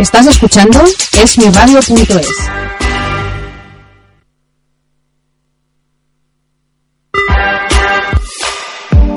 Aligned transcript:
Estás 0.00 0.26
escuchando 0.28 0.82
esmiradio.es. 1.22 2.26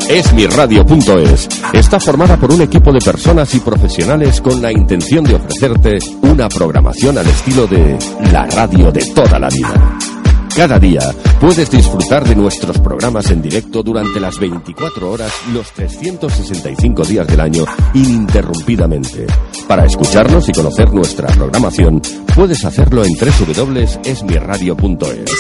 Esmiradio.es 0.10 1.48
está 1.72 2.02
formada 2.02 2.36
por 2.36 2.52
un 2.52 2.64
equipo 2.64 2.92
de 2.92 3.00
personas 3.00 3.56
y 3.56 3.62
profesionales 3.62 4.42
con 4.42 4.62
la 4.62 4.74
intención 4.74 5.24
de 5.24 5.36
ofrecerte 5.36 6.00
una 6.24 6.50
programación 6.50 7.18
al 7.18 7.28
estilo 7.28 7.66
de 7.66 7.98
la 8.34 8.46
radio 8.48 8.92
de 8.92 9.06
toda 9.16 9.40
la 9.40 9.48
vida. 9.48 9.98
Cada 10.56 10.78
día 10.78 11.02
puedes 11.42 11.72
disfrutar 11.72 12.24
de 12.28 12.36
nuestros 12.36 12.78
programas 12.78 13.32
en 13.32 13.42
directo 13.42 13.82
durante 13.82 14.20
las 14.20 14.38
24 14.40 15.10
horas, 15.10 15.32
los 15.52 15.72
365 15.72 17.04
días 17.06 17.26
del 17.26 17.40
año, 17.40 17.66
ininterrumpidamente. 17.96 19.26
Para 19.68 19.86
escucharnos 19.86 20.48
y 20.50 20.52
conocer 20.52 20.94
nuestra 20.94 21.28
programación, 21.30 22.04
puedes 22.36 22.64
hacerlo 22.66 23.04
en 23.04 23.14
www.esmiradio.es. 23.14 25.32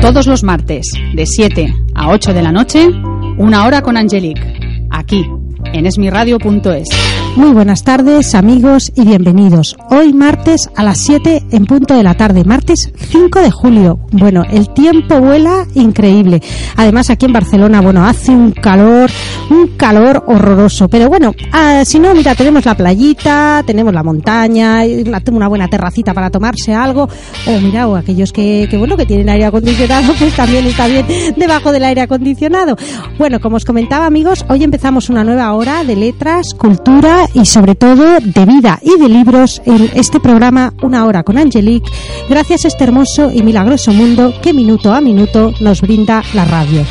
Todos 0.00 0.26
los 0.26 0.42
martes, 0.42 0.86
de 1.14 1.26
7 1.26 1.74
a 1.94 2.08
8 2.08 2.32
de 2.32 2.42
la 2.42 2.52
noche, 2.52 2.88
una 3.36 3.66
hora 3.66 3.82
con 3.82 3.98
Angelique, 3.98 4.86
aquí, 4.90 5.26
en 5.74 5.84
esmiradio.es. 5.84 7.07
Muy 7.38 7.52
buenas 7.52 7.84
tardes 7.84 8.34
amigos 8.34 8.90
y 8.96 9.04
bienvenidos. 9.04 9.76
Hoy 9.90 10.12
martes 10.12 10.68
a 10.74 10.82
las 10.82 10.98
7 10.98 11.44
en 11.52 11.66
punto 11.66 11.94
de 11.94 12.02
la 12.02 12.14
tarde, 12.14 12.42
martes 12.42 12.90
5 12.96 13.40
de 13.40 13.50
julio. 13.52 14.00
Bueno, 14.10 14.42
el 14.50 14.68
tiempo 14.74 15.20
vuela 15.20 15.64
increíble. 15.74 16.42
Además 16.74 17.10
aquí 17.10 17.26
en 17.26 17.32
Barcelona, 17.32 17.80
bueno, 17.80 18.04
hace 18.04 18.32
un 18.32 18.50
calor, 18.50 19.08
un 19.50 19.68
calor 19.76 20.24
horroroso. 20.26 20.88
Pero 20.88 21.08
bueno, 21.08 21.32
ah, 21.52 21.84
si 21.84 22.00
no, 22.00 22.12
mira, 22.12 22.34
tenemos 22.34 22.64
la 22.64 22.76
playita, 22.76 23.62
tenemos 23.64 23.94
la 23.94 24.02
montaña, 24.02 24.82
una, 25.30 25.46
buena 25.46 25.68
terracita 25.68 26.12
para 26.12 26.30
tomarse 26.30 26.74
algo. 26.74 27.08
O 27.46 27.60
mira, 27.60 27.86
o 27.86 27.94
aquellos 27.94 28.32
que, 28.32 28.66
que, 28.68 28.76
bueno, 28.76 28.96
que 28.96 29.06
tienen 29.06 29.28
aire 29.28 29.44
acondicionado, 29.44 30.12
pues 30.18 30.34
también 30.34 30.66
está 30.66 30.88
bien 30.88 31.06
debajo 31.36 31.70
del 31.70 31.84
aire 31.84 32.00
acondicionado. 32.00 32.76
Bueno, 33.16 33.38
como 33.38 33.58
os 33.58 33.64
comentaba 33.64 34.06
amigos, 34.06 34.44
hoy 34.48 34.64
empezamos 34.64 35.08
una 35.08 35.22
nueva 35.22 35.52
hora 35.52 35.84
de 35.84 35.94
letras, 35.94 36.48
cultura 36.58 37.27
y 37.34 37.44
sobre 37.44 37.74
todo 37.74 38.18
de 38.20 38.46
vida 38.46 38.78
y 38.82 38.98
de 38.98 39.08
libros 39.08 39.62
en 39.64 39.90
este 39.94 40.20
programa 40.20 40.72
Una 40.82 41.04
hora 41.06 41.22
con 41.22 41.38
Angelique, 41.38 41.90
gracias 42.28 42.64
a 42.64 42.68
este 42.68 42.84
hermoso 42.84 43.30
y 43.32 43.42
milagroso 43.42 43.92
mundo 43.92 44.34
que 44.42 44.52
minuto 44.52 44.92
a 44.92 45.00
minuto 45.00 45.52
nos 45.60 45.80
brinda 45.80 46.22
la 46.34 46.44
radio. 46.44 46.84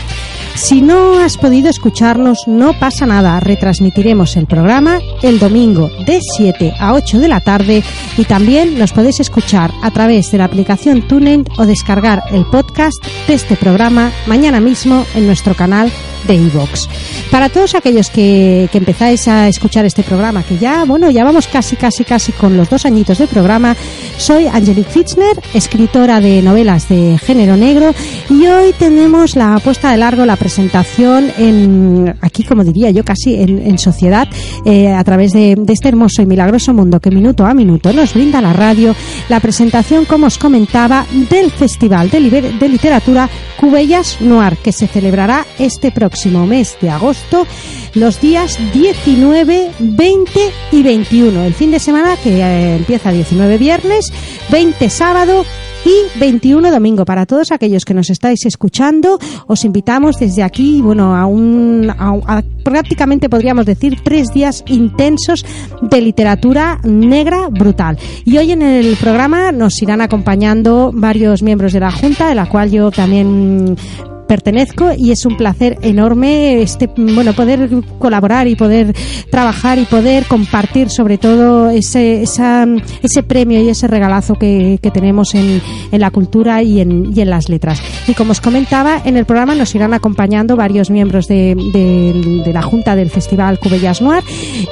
Si 0.58 0.82
no 0.82 1.20
has 1.20 1.38
podido 1.38 1.70
escucharnos, 1.70 2.48
no 2.48 2.74
pasa 2.80 3.06
nada. 3.06 3.40
Retransmitiremos 3.40 4.36
el 4.38 4.48
programa 4.48 5.00
el 5.22 5.38
domingo 5.38 5.92
de 6.06 6.20
7 6.20 6.74
a 6.80 6.94
8 6.94 7.20
de 7.20 7.28
la 7.28 7.42
tarde 7.42 7.84
y 8.18 8.24
también 8.24 8.78
nos 8.78 8.92
podéis 8.92 9.20
escuchar 9.20 9.72
a 9.84 9.92
través 9.92 10.32
de 10.32 10.40
la 10.40 10.46
aplicación 10.46 11.08
TuneIn 11.08 11.46
o 11.58 11.68
descargar 11.68 12.24
el 12.32 12.44
podcast 12.46 12.98
de 13.28 13.36
este 13.36 13.56
programa 13.56 14.12
mañana 14.26 14.60
mismo 14.60 15.06
en 15.14 15.28
nuestro 15.28 15.54
canal 15.54 15.92
de 16.28 16.36
iVox. 16.36 16.88
Para 17.32 17.50
todos 17.50 17.76
aquellos 17.76 18.10
que, 18.10 18.70
que, 18.72 18.78
empezáis 18.78 19.28
a 19.28 19.48
escuchar 19.48 19.86
este 19.86 20.04
programa, 20.04 20.44
que 20.44 20.58
ya, 20.58 20.84
bueno, 20.84 21.10
ya 21.10 21.24
vamos 21.24 21.48
casi, 21.48 21.76
casi, 21.76 22.04
casi 22.04 22.32
con 22.32 22.58
los 22.58 22.70
dos 22.70 22.86
añitos 22.86 23.18
de 23.18 23.28
programa, 23.28 23.76
soy 24.18 24.48
Angelique 24.48 24.90
Fitzner, 24.90 25.40
escritora 25.54 26.20
de 26.20 26.42
novelas 26.42 26.90
de 26.90 27.18
género 27.18 27.56
negro, 27.56 27.94
y 28.30 28.46
hoy 28.48 28.74
tenemos 28.78 29.36
la 29.36 29.60
puesta 29.60 29.92
de 29.92 29.98
largo, 29.98 30.26
la 30.26 30.36
presentación 30.36 31.32
en, 31.38 32.16
aquí 32.22 32.44
como 32.44 32.64
diría 32.64 32.92
yo, 32.92 33.04
casi 33.06 33.36
en, 33.36 33.78
sociedad, 33.78 34.28
eh, 34.66 34.92
a 34.92 35.04
través 35.04 35.32
de, 35.32 35.56
de, 35.56 35.74
este 35.74 35.90
hermoso 35.90 36.22
y 36.22 36.26
milagroso 36.26 36.74
mundo 36.74 37.00
que 37.00 37.12
minuto 37.12 37.46
a 37.46 37.54
minuto 37.54 37.94
nos 37.94 38.14
brinda 38.14 38.42
la 38.42 38.54
radio, 38.54 38.96
la 39.30 39.40
presentación, 39.40 40.06
como 40.06 40.28
os 40.28 40.38
comentaba, 40.38 41.06
del 41.30 41.52
Festival 41.52 42.10
de, 42.10 42.20
Liber 42.20 42.60
de 42.60 42.70
Literatura 42.70 43.30
Cubellas 43.60 44.20
Noir, 44.20 44.58
que 44.58 44.72
se 44.72 44.88
celebrará 44.88 45.46
este 45.60 45.92
próximo 45.92 46.17
mes 46.26 46.78
de 46.82 46.90
agosto, 46.90 47.46
los 47.94 48.20
días 48.20 48.58
19, 48.74 49.72
20 49.80 50.32
y 50.72 50.84
21. 50.84 51.44
El 51.44 51.54
fin 51.54 51.72
de 51.72 51.80
semana 51.80 52.16
que 52.18 52.42
eh, 52.42 52.76
empieza 52.76 53.12
19 53.12 53.58
viernes, 53.58 54.12
20 54.50 54.90
sábado 54.90 55.46
y 55.86 56.20
21 56.20 56.72
domingo. 56.72 57.06
Para 57.06 57.26
todos 57.26 57.52
aquellos 57.52 57.86
que 57.86 57.94
nos 57.94 58.10
estáis 58.10 58.46
escuchando, 58.46 59.20
os 59.48 59.64
invitamos 59.64 60.18
desde 60.18 60.44
aquí, 60.44 60.82
bueno, 60.82 61.16
a 61.16 61.26
un, 61.26 61.90
a 61.90 62.44
prácticamente 62.64 63.30
podríamos 63.30 63.66
decir 63.66 64.00
tres 64.04 64.34
días 64.34 64.64
intensos 64.68 65.46
de 65.82 66.02
literatura 66.02 66.80
negra 66.84 67.48
brutal. 67.50 67.98
Y 68.26 68.38
hoy 68.38 68.52
en 68.52 68.62
el 68.62 68.98
programa 68.98 69.52
nos 69.52 69.82
irán 69.82 70.02
acompañando 70.02 70.92
varios 70.94 71.42
miembros 71.44 71.74
de 71.74 71.80
la 71.80 71.92
Junta, 71.92 72.28
de 72.28 72.36
la 72.36 72.50
cual 72.50 72.72
yo 72.72 72.92
también 72.92 73.78
pertenezco 74.28 74.92
y 74.96 75.12
es 75.12 75.26
un 75.26 75.38
placer 75.38 75.78
enorme 75.82 76.62
este 76.62 76.88
bueno 76.96 77.34
poder 77.34 77.70
colaborar 77.98 78.48
y 78.48 78.56
poder 78.56 78.94
trabajar 79.32 79.80
y 79.80 79.86
poder 79.86 80.26
compartir 80.26 80.90
sobre 80.90 81.18
todo 81.18 81.70
ese 81.70 82.22
esa, 82.22 82.68
ese 83.02 83.24
premio 83.24 83.62
y 83.62 83.70
ese 83.70 83.88
regalazo 83.88 84.36
que, 84.36 84.80
que 84.82 84.92
tenemos 84.92 85.34
en, 85.34 85.62
en, 85.92 86.02
la 86.02 86.12
cultura 86.12 86.62
y 86.62 86.82
en, 86.82 87.14
y 87.16 87.22
en 87.22 87.30
las 87.30 87.50
letras. 87.50 87.82
Y 88.08 88.14
como 88.14 88.32
os 88.32 88.42
comentaba 88.42 89.02
en 89.04 89.18
el 89.18 89.26
programa 89.26 89.56
nos 89.56 89.74
irán 89.76 89.94
acompañando 89.94 90.56
varios 90.56 90.90
miembros 90.90 91.28
de, 91.28 91.56
de, 91.74 92.54
la 92.54 92.62
junta 92.62 92.96
del 92.96 93.10
festival 93.10 93.60
Cubellas 93.60 94.02
Noir 94.02 94.24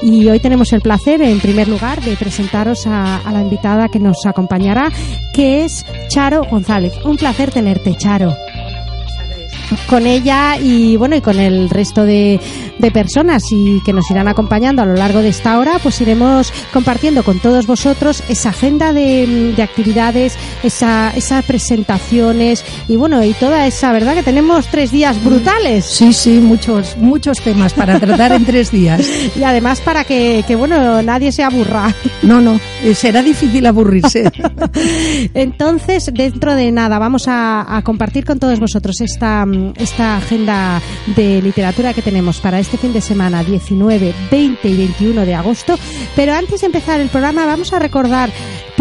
y 0.02 0.28
hoy 0.28 0.40
tenemos 0.40 0.74
el 0.74 0.82
placer 0.82 1.22
en 1.22 1.40
primer 1.40 1.68
lugar 1.68 2.02
de 2.02 2.16
presentaros 2.16 2.88
a 2.88 3.22
la 3.32 3.42
invitada 3.42 3.90
que 3.90 4.00
nos 4.00 4.26
acompañará 4.26 4.92
que 5.34 5.66
es 5.66 5.86
Charo 6.08 6.44
González. 6.50 6.94
Un 7.04 7.18
placer 7.18 7.52
tenerte 7.52 7.96
Charo 7.98 8.34
con 9.88 10.06
ella 10.06 10.58
y 10.58 10.98
bueno 10.98 11.16
y 11.16 11.22
con 11.22 11.40
el 11.40 11.70
resto 11.70 12.04
de, 12.04 12.40
de, 12.78 12.92
personas 12.92 13.44
y 13.52 13.82
que 13.86 13.94
nos 13.94 14.10
irán 14.12 14.28
acompañando 14.28 14.82
a 14.82 14.86
lo 14.86 14.94
largo 14.94 15.22
de 15.22 15.30
esta 15.30 15.58
hora 15.60 15.80
pues 15.82 16.00
iremos 16.02 16.54
compartiendo 16.72 17.24
con 17.24 17.40
todos 17.40 17.68
vosotros 17.68 18.24
esa 18.30 18.50
agenda 18.50 18.94
de, 18.94 19.54
de 19.56 19.64
actividades 19.64 20.38
esa, 20.64 21.12
esas 21.16 21.44
presentaciones 21.46 22.64
y 22.88 22.96
bueno 22.96 23.24
y 23.24 23.34
toda 23.34 23.68
esa 23.68 23.92
verdad 23.92 24.14
que 24.14 24.24
tenemos 24.24 24.68
tres 24.68 24.92
días 24.92 25.24
brutales. 25.24 25.86
Sí 25.86 26.14
sí 26.14 26.40
muchos 26.40 26.98
muchos 26.98 27.40
temas 27.42 27.74
para 27.74 28.00
tratar 28.00 28.32
en 28.32 28.46
tres 28.46 28.72
días. 28.72 29.02
Y 29.36 29.44
además 29.44 29.82
para 29.82 30.04
que, 30.04 30.44
que 30.48 30.56
bueno 30.56 31.02
nadie 31.02 31.32
se 31.32 31.44
aburra. 31.44 31.94
No 32.22 32.40
no 32.40 32.60
será 32.94 33.22
difícil 33.22 33.66
aburrirse. 33.66 34.32
Entonces 35.34 36.10
dentro 36.14 36.56
de 36.56 36.72
nada 36.72 37.00
vamos 37.00 37.28
a, 37.28 37.76
a 37.76 37.82
compartir 37.82 38.24
con 38.24 38.40
todos 38.40 38.60
vosotros 38.60 39.02
esta 39.02 39.46
esta 39.78 40.18
agenda 40.18 40.82
de 41.16 41.42
literatura 41.42 41.94
que 41.94 42.02
tenemos 42.02 42.40
para 42.40 42.60
este 42.60 42.78
fin 42.78 42.94
de 42.94 43.02
semana 43.02 43.44
19, 43.44 44.14
20 44.32 44.68
y 44.68 44.78
21 44.78 45.26
de 45.26 45.36
agosto. 45.36 45.78
Pero 46.16 46.34
antes 46.34 46.62
de 46.62 46.68
empezar 46.68 47.02
el 47.02 47.10
programa 47.10 47.46
vamos 47.46 47.74
a 47.74 47.80
recordar 47.80 48.30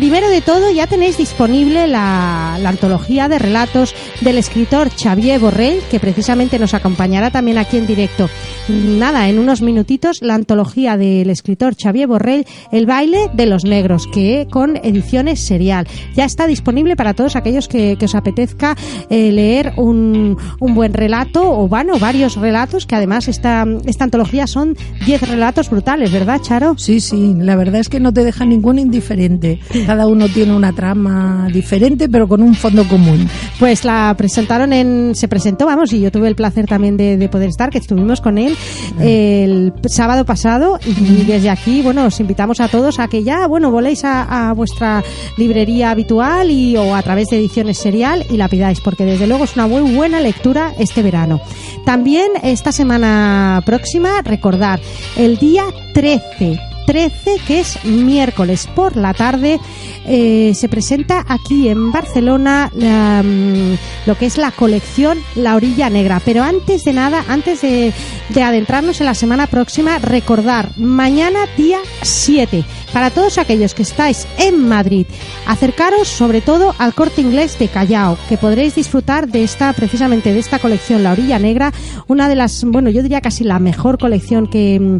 Primero 0.04 0.28
de 0.28 0.42
todo, 0.42 0.70
ya 0.70 0.86
tenéis 0.86 1.16
disponible 1.16 1.86
la, 1.86 2.58
la, 2.60 2.68
antología 2.68 3.26
de 3.26 3.38
relatos 3.38 3.94
del 4.20 4.36
escritor 4.36 4.90
Xavier 4.90 5.40
Borrell, 5.40 5.80
que 5.90 5.98
precisamente 5.98 6.58
nos 6.58 6.74
acompañará 6.74 7.30
también 7.30 7.56
aquí 7.56 7.78
en 7.78 7.86
directo. 7.86 8.28
Nada, 8.68 9.30
en 9.30 9.38
unos 9.38 9.62
minutitos, 9.62 10.18
la 10.20 10.34
antología 10.34 10.98
del 10.98 11.30
escritor 11.30 11.74
Xavier 11.74 12.06
Borrell, 12.06 12.46
El 12.70 12.84
baile 12.84 13.30
de 13.32 13.46
los 13.46 13.64
negros, 13.64 14.06
que 14.06 14.46
con 14.50 14.76
ediciones 14.76 15.40
serial. 15.40 15.86
Ya 16.14 16.26
está 16.26 16.46
disponible 16.46 16.96
para 16.96 17.14
todos 17.14 17.34
aquellos 17.34 17.66
que, 17.66 17.96
que 17.98 18.04
os 18.04 18.14
apetezca 18.14 18.76
eh, 19.08 19.32
leer 19.32 19.72
un, 19.78 20.36
un, 20.60 20.74
buen 20.74 20.92
relato, 20.92 21.50
o 21.50 21.66
bueno, 21.66 21.98
varios 21.98 22.36
relatos, 22.36 22.84
que 22.84 22.94
además 22.94 23.26
esta, 23.26 23.66
esta 23.86 24.04
antología 24.04 24.46
son 24.46 24.76
10 25.06 25.28
relatos 25.30 25.70
brutales, 25.70 26.12
¿verdad, 26.12 26.42
Charo? 26.42 26.74
Sí, 26.76 27.00
sí, 27.00 27.34
la 27.38 27.56
verdad 27.56 27.80
es 27.80 27.88
que 27.88 28.00
no 28.00 28.12
te 28.12 28.22
deja 28.22 28.44
ningún 28.44 28.78
indiferente 28.78 29.60
cada 29.94 30.08
uno 30.08 30.28
tiene 30.28 30.52
una 30.52 30.72
trama 30.72 31.46
diferente, 31.52 32.08
pero 32.08 32.26
con 32.26 32.42
un 32.42 32.56
fondo 32.56 32.82
común. 32.88 33.28
Pues 33.60 33.84
la 33.84 34.12
presentaron 34.18 34.72
en, 34.72 35.14
se 35.14 35.28
presentó, 35.28 35.66
vamos, 35.66 35.92
y 35.92 36.00
yo 36.00 36.10
tuve 36.10 36.26
el 36.26 36.34
placer 36.34 36.66
también 36.66 36.96
de, 36.96 37.16
de 37.16 37.28
poder 37.28 37.50
estar, 37.50 37.70
que 37.70 37.78
estuvimos 37.78 38.20
con 38.20 38.36
él 38.36 38.56
el 38.98 39.72
sábado 39.86 40.24
pasado, 40.24 40.80
y 40.84 41.22
desde 41.22 41.48
aquí, 41.48 41.80
bueno, 41.80 42.06
os 42.06 42.18
invitamos 42.18 42.58
a 42.58 42.66
todos 42.66 42.98
a 42.98 43.06
que 43.06 43.22
ya, 43.22 43.46
bueno, 43.46 43.70
voléis 43.70 44.04
a, 44.04 44.48
a 44.48 44.52
vuestra 44.52 45.04
librería 45.36 45.92
habitual 45.92 46.50
y 46.50 46.76
o 46.76 46.96
a 46.96 47.02
través 47.02 47.28
de 47.28 47.38
ediciones 47.38 47.78
serial 47.78 48.26
y 48.28 48.36
la 48.36 48.48
pidáis, 48.48 48.80
porque 48.80 49.04
desde 49.04 49.28
luego 49.28 49.44
es 49.44 49.54
una 49.54 49.68
muy 49.68 49.94
buena 49.94 50.18
lectura 50.18 50.72
este 50.76 51.02
verano. 51.02 51.40
También 51.84 52.32
esta 52.42 52.72
semana 52.72 53.62
próxima, 53.64 54.22
recordar, 54.22 54.80
el 55.16 55.38
día 55.38 55.62
13 55.92 56.73
13, 56.86 57.36
que 57.46 57.60
es 57.60 57.84
miércoles 57.84 58.68
por 58.74 58.96
la 58.96 59.14
tarde, 59.14 59.60
eh, 60.06 60.52
se 60.54 60.68
presenta 60.68 61.24
aquí 61.28 61.68
en 61.68 61.92
Barcelona 61.92 62.70
mm, 62.74 63.74
lo 64.06 64.16
que 64.16 64.26
es 64.26 64.38
la 64.38 64.50
colección 64.50 65.18
La 65.34 65.56
Orilla 65.56 65.90
Negra. 65.90 66.20
Pero 66.24 66.42
antes 66.42 66.84
de 66.84 66.92
nada, 66.92 67.24
antes 67.28 67.62
de, 67.62 67.92
de 68.28 68.42
adentrarnos 68.42 69.00
en 69.00 69.06
la 69.06 69.14
semana 69.14 69.46
próxima, 69.46 69.98
recordar, 69.98 70.70
mañana 70.76 71.40
día 71.56 71.78
7, 72.02 72.64
para 72.92 73.10
todos 73.10 73.38
aquellos 73.38 73.74
que 73.74 73.82
estáis 73.82 74.26
en 74.38 74.68
Madrid, 74.68 75.06
acercaros 75.46 76.08
sobre 76.08 76.40
todo 76.40 76.74
al 76.78 76.94
corte 76.94 77.20
inglés 77.20 77.58
de 77.58 77.68
Callao, 77.68 78.16
que 78.28 78.38
podréis 78.38 78.74
disfrutar 78.74 79.28
de 79.28 79.42
esta, 79.42 79.72
precisamente 79.72 80.32
de 80.32 80.38
esta 80.38 80.58
colección 80.58 81.02
La 81.02 81.12
Orilla 81.12 81.38
Negra, 81.38 81.72
una 82.06 82.28
de 82.28 82.36
las, 82.36 82.64
bueno, 82.64 82.90
yo 82.90 83.02
diría 83.02 83.20
casi 83.20 83.44
la 83.44 83.58
mejor 83.58 83.98
colección 83.98 84.46
que, 84.46 84.98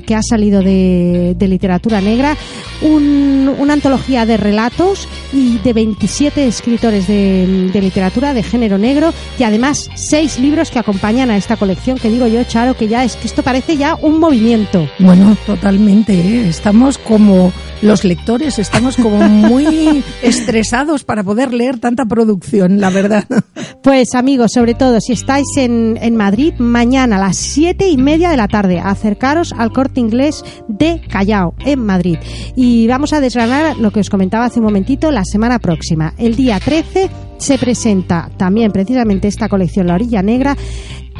que, 0.00 0.14
ha 0.14 0.22
salido 0.22 0.62
de, 0.62 1.36
literatura 1.40 2.00
negra, 2.00 2.36
una 2.82 3.72
antología 3.72 4.26
de 4.26 4.36
relatos 4.36 5.08
y 5.32 5.58
de 5.58 5.72
27 5.72 6.46
escritores 6.46 7.06
de, 7.06 7.70
literatura 7.80 8.34
de 8.34 8.42
género 8.42 8.78
negro 8.78 9.12
y 9.38 9.42
además 9.42 9.90
seis 9.94 10.38
libros 10.38 10.70
que 10.70 10.78
acompañan 10.78 11.30
a 11.30 11.36
esta 11.36 11.56
colección 11.56 11.98
que 11.98 12.10
digo 12.10 12.26
yo, 12.26 12.44
Charo, 12.44 12.74
que 12.74 12.88
ya 12.88 13.04
es 13.04 13.16
que 13.16 13.26
esto 13.26 13.42
parece 13.42 13.76
ya 13.76 13.94
un 13.94 14.20
movimiento. 14.20 14.88
Bueno, 14.98 15.36
totalmente, 15.46 16.12
¿eh? 16.12 16.48
estamos 16.48 16.98
como 16.98 17.52
los 17.82 18.04
lectores 18.04 18.58
estamos 18.58 18.96
como 18.96 19.18
muy 19.28 20.04
estresados 20.22 21.04
para 21.04 21.24
poder 21.24 21.54
leer 21.54 21.78
tanta 21.78 22.04
producción, 22.04 22.80
la 22.80 22.90
verdad. 22.90 23.24
Pues 23.82 24.14
amigos, 24.14 24.52
sobre 24.52 24.74
todo 24.74 25.00
si 25.00 25.14
estáis 25.14 25.46
en, 25.56 25.98
en 26.02 26.14
Madrid, 26.14 26.52
mañana 26.58 27.16
a 27.16 27.18
las 27.18 27.38
siete 27.38 27.88
y 27.88 27.96
media 27.96 28.28
de 28.28 28.36
la 28.36 28.46
tarde, 28.46 28.78
acercaros 28.78 29.54
al 29.56 29.72
corte 29.72 30.00
inglés 30.00 30.44
de 30.68 31.00
Callao, 31.08 31.54
en 31.64 31.86
Madrid. 31.86 32.18
Y 32.56 32.86
vamos 32.88 33.14
a 33.14 33.22
desgranar 33.22 33.78
lo 33.78 33.90
que 33.90 34.00
os 34.00 34.10
comentaba 34.10 34.44
hace 34.44 34.60
un 34.60 34.66
momentito 34.66 35.10
la 35.10 35.24
semana 35.24 35.58
próxima. 35.60 36.12
El 36.18 36.36
día 36.36 36.60
13 36.60 37.08
se 37.38 37.56
presenta 37.56 38.30
también 38.36 38.70
precisamente 38.70 39.28
esta 39.28 39.48
colección 39.48 39.86
La 39.86 39.94
Orilla 39.94 40.22
Negra 40.22 40.58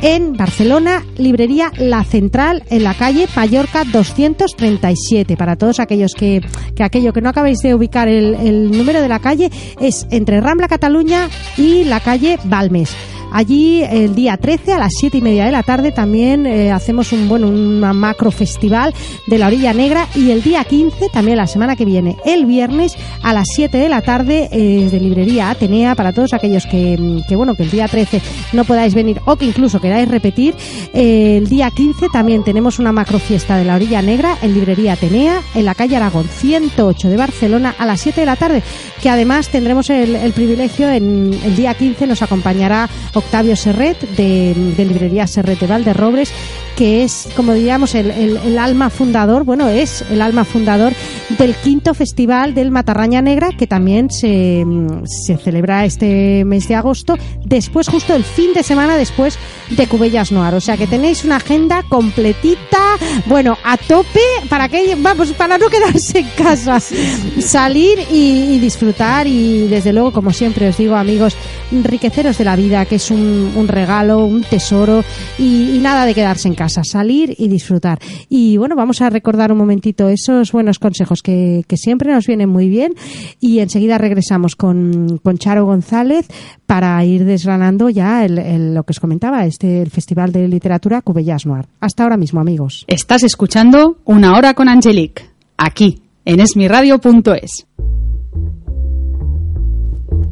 en 0.02 0.34
Barcelona, 0.34 1.04
librería 1.16 1.72
La 1.78 2.04
Central, 2.04 2.62
en 2.70 2.84
la 2.84 2.94
calle 2.94 3.26
Mallorca 3.34 3.84
237. 3.84 5.36
Para 5.36 5.56
todos 5.56 5.80
aquellos 5.80 6.14
que, 6.14 6.40
que 6.74 6.82
aquello 6.82 7.12
que 7.12 7.20
no 7.20 7.28
acabéis 7.28 7.58
de 7.58 7.74
ubicar 7.74 8.08
el, 8.08 8.34
el 8.34 8.70
número 8.70 9.00
de 9.02 9.08
la 9.08 9.18
calle, 9.18 9.50
es 9.80 10.06
entre 10.10 10.40
Rambla 10.40 10.68
Cataluña 10.68 11.28
y 11.56 11.84
la 11.84 12.00
calle 12.00 12.38
Balmes. 12.44 12.94
Allí 13.32 13.82
el 13.82 14.14
día 14.14 14.36
13 14.36 14.72
a 14.72 14.78
las 14.78 14.92
7 14.98 15.18
y 15.18 15.20
media 15.22 15.44
de 15.46 15.52
la 15.52 15.62
tarde 15.62 15.92
también 15.92 16.46
eh, 16.46 16.70
hacemos 16.72 17.12
un 17.12 17.28
bueno 17.28 17.48
un 17.48 17.80
macro 17.80 18.30
festival 18.30 18.94
de 19.26 19.38
la 19.38 19.46
orilla 19.46 19.72
negra. 19.72 20.08
Y 20.14 20.30
el 20.30 20.42
día 20.42 20.64
15 20.64 21.08
también 21.12 21.36
la 21.36 21.46
semana 21.46 21.76
que 21.76 21.84
viene 21.84 22.16
el 22.24 22.46
viernes 22.46 22.96
a 23.22 23.32
las 23.32 23.46
7 23.54 23.76
de 23.78 23.88
la 23.88 24.02
tarde 24.02 24.48
eh, 24.50 24.88
de 24.90 25.00
librería 25.00 25.50
Atenea 25.50 25.94
para 25.94 26.12
todos 26.12 26.32
aquellos 26.32 26.66
que, 26.66 27.22
que, 27.28 27.36
bueno 27.36 27.54
que 27.54 27.62
el 27.62 27.70
día 27.70 27.88
13 27.88 28.20
no 28.52 28.64
podáis 28.64 28.94
venir 28.94 29.20
o 29.24 29.36
que 29.36 29.44
incluso 29.44 29.80
queráis 29.80 30.08
repetir 30.08 30.54
eh, 30.92 31.38
el 31.38 31.48
día 31.48 31.70
15 31.70 32.08
también 32.12 32.44
tenemos 32.44 32.78
una 32.78 32.92
macro 32.92 33.18
fiesta 33.18 33.56
de 33.56 33.64
la 33.64 33.76
orilla 33.76 34.02
negra 34.02 34.36
en 34.42 34.54
librería 34.54 34.94
Atenea 34.94 35.40
en 35.54 35.64
la 35.64 35.74
calle 35.74 35.96
Aragón 35.96 36.26
108 36.28 37.08
de 37.08 37.16
Barcelona 37.16 37.74
a 37.78 37.86
las 37.86 38.00
7 38.00 38.20
de 38.20 38.26
la 38.26 38.36
tarde 38.36 38.62
que 39.02 39.10
además 39.10 39.48
tendremos 39.48 39.90
el, 39.90 40.16
el 40.16 40.32
privilegio 40.32 40.88
en 40.88 41.38
el 41.44 41.56
día 41.56 41.74
15 41.74 42.06
nos 42.06 42.22
acompañará 42.22 42.88
Octavio 43.20 43.56
Serret, 43.56 44.00
de, 44.16 44.54
Librería 44.76 45.26
Serret 45.26 45.60
de 45.60 45.66
Valderrobres, 45.66 46.32
que 46.76 47.04
es, 47.04 47.28
como 47.36 47.54
diríamos, 47.54 47.94
el, 47.94 48.58
alma 48.58 48.90
fundador, 48.90 49.44
bueno, 49.44 49.68
es 49.68 50.02
el 50.10 50.22
alma 50.22 50.44
fundador 50.44 50.92
del 51.38 51.54
quinto 51.54 51.94
festival 51.94 52.54
del 52.54 52.70
Matarraña 52.70 53.22
Negra, 53.22 53.50
que 53.56 53.66
también 53.66 54.10
se, 54.10 54.64
se 55.04 55.36
celebra 55.36 55.84
este 55.84 56.44
mes 56.44 56.66
de 56.68 56.74
agosto, 56.74 57.16
después, 57.44 57.88
justo 57.88 58.14
el 58.14 58.24
fin 58.24 58.52
de 58.54 58.62
semana 58.62 58.96
después 58.96 59.38
de 59.70 59.86
Cubellas 59.86 60.32
Noir. 60.32 60.54
O 60.54 60.60
sea 60.60 60.76
que 60.76 60.86
tenéis 60.86 61.24
una 61.24 61.36
agenda 61.36 61.82
completita, 61.88 62.96
bueno, 63.26 63.58
a 63.62 63.76
tope, 63.76 64.20
para 64.48 64.68
que, 64.68 64.96
vamos, 64.96 65.32
para 65.32 65.58
no 65.58 65.68
quedarse 65.68 66.20
en 66.20 66.28
casa, 66.28 66.80
salir 66.80 67.98
y, 68.10 68.54
y 68.54 68.58
disfrutar 68.58 69.26
y 69.26 69.68
desde 69.68 69.92
luego, 69.92 70.12
como 70.12 70.32
siempre 70.32 70.68
os 70.68 70.76
digo, 70.76 70.96
amigos, 70.96 71.36
enriqueceros 71.70 72.38
de 72.38 72.44
la 72.44 72.56
vida, 72.56 72.84
que 72.86 72.96
es 72.96 73.09
un, 73.10 73.68
regalo, 73.68 74.24
un 74.24 74.42
tesoro 74.42 75.02
y, 75.38 75.78
nada 75.80 76.04
de 76.04 76.14
quedarse 76.14 76.48
en 76.48 76.54
casa, 76.54 76.82
salir 76.84 77.34
y 77.38 77.48
disfrutar. 77.48 77.98
Y 78.28 78.56
bueno, 78.56 78.76
vamos 78.76 79.00
a 79.00 79.10
recordar 79.10 79.52
un 79.52 79.58
momentito 79.58 80.08
esos 80.08 80.52
buenos 80.52 80.78
consejos 80.78 81.22
que, 81.22 81.64
siempre 81.74 82.12
nos 82.12 82.26
vienen 82.26 82.50
muy 82.50 82.68
bien 82.68 82.92
y 83.40 83.60
enseguida 83.60 83.96
regresamos 83.96 84.54
con, 84.54 85.18
con 85.22 85.38
Charo 85.38 85.64
González 85.64 86.26
para 86.66 87.02
ir 87.04 87.24
desgranando 87.24 87.88
ya 87.88 88.24
el, 88.24 88.74
lo 88.74 88.82
que 88.82 88.92
os 88.92 89.00
comentaba, 89.00 89.46
este 89.46 89.82
el 89.82 89.90
Festival 89.90 90.32
de 90.32 90.46
Literatura 90.46 91.00
Cubellas 91.02 91.46
Noir. 91.46 91.66
Hasta 91.80 92.02
ahora 92.02 92.16
mismo, 92.16 92.40
amigos. 92.40 92.84
Estás 92.86 93.22
escuchando 93.22 93.98
Una 94.04 94.36
Hora 94.36 94.54
con 94.54 94.68
Angelique, 94.68 95.24
aquí, 95.56 96.02
en 96.24 96.40
esmiradio.es. 96.40 97.66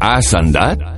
¿Has 0.00 0.34
andado? 0.34 0.97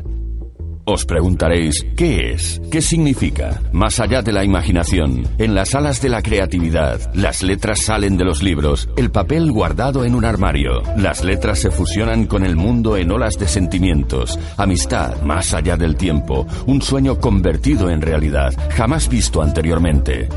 Os 0.85 1.05
preguntaréis, 1.05 1.87
¿qué 1.97 2.33
es? 2.33 2.61
¿Qué 2.71 2.81
significa? 2.81 3.61
Más 3.73 4.01
allá 4.01 4.23
de 4.23 4.33
la 4.33 4.45
imaginación, 4.45 5.25
en 5.39 5.55
las 5.55 5.75
alas 5.75 6.01
de 6.01 6.09
la 6.09 6.23
creatividad, 6.23 7.15
las 7.15 7.43
letras 7.43 7.83
salen 7.83 8.17
de 8.17 8.25
los 8.25 8.43
libros, 8.43 8.89
el 8.97 9.11
papel 9.11 9.53
guardado 9.53 10.05
en 10.05 10.15
un 10.15 10.25
armario. 10.25 10.83
Las 10.97 11.23
letras 11.23 11.61
se 11.61 11.71
fusionan 11.71 12.27
con 12.27 12.45
el 12.45 12.57
mundo 12.57 12.97
en 12.97 13.11
olas 13.11 13.39
de 13.39 13.47
sentimientos, 13.47 14.39
amistad 14.57 15.21
más 15.23 15.55
allá 15.55 15.77
del 15.77 15.97
tiempo, 15.97 16.47
un 16.67 16.83
sueño 16.83 17.19
convertido 17.19 17.91
en 17.91 18.01
realidad, 18.01 18.53
jamás 18.71 19.09
visto 19.09 19.43
anteriormente. 19.43 20.29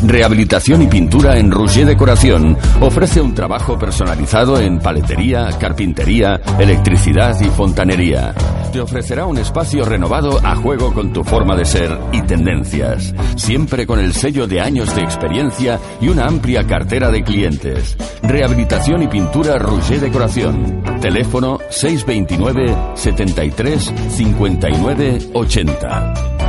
Rehabilitación 0.05 0.83
y 0.83 0.87
pintura 0.89 1.39
en 1.39 1.51
Rouget 1.51 1.87
Decoración 1.87 2.57
ofrece 2.81 3.21
un 3.21 3.35
trabajo 3.35 3.79
personalizado 3.79 4.59
en 4.61 4.81
paletería, 4.81 5.49
carpintería, 5.59 6.41
electricidad 6.59 7.41
y 7.41 7.45
fontanería. 7.45 8.35
Te 8.73 8.81
ofrecerá 8.81 9.27
un 9.27 9.39
espacio 9.39 9.85
renovado 9.85 10.41
a 10.43 10.57
juego 10.57 10.93
con 10.93 11.13
tu 11.13 11.23
forma 11.23 11.55
de 11.55 11.65
ser 11.65 11.97
y 12.11 12.23
tendencias, 12.23 13.15
siempre 13.37 13.87
con 13.87 14.01
el 14.01 14.13
sello 14.13 14.47
de 14.47 14.61
años 14.61 14.95
de 14.95 15.03
experiencia 15.03 15.79
y 16.01 16.09
una 16.09 16.27
amplia 16.27 16.67
cartera 16.67 17.11
de 17.11 17.23
clientes. 17.23 17.97
Rehabilitación 18.23 19.03
y 19.03 19.09
pintura 19.09 19.59
Rouget 19.59 20.01
Decoración. 20.01 20.83
Teléfono 21.01 21.59
629 21.71 22.75
73 22.95 23.93
59 24.09 25.19
80. 25.35 26.42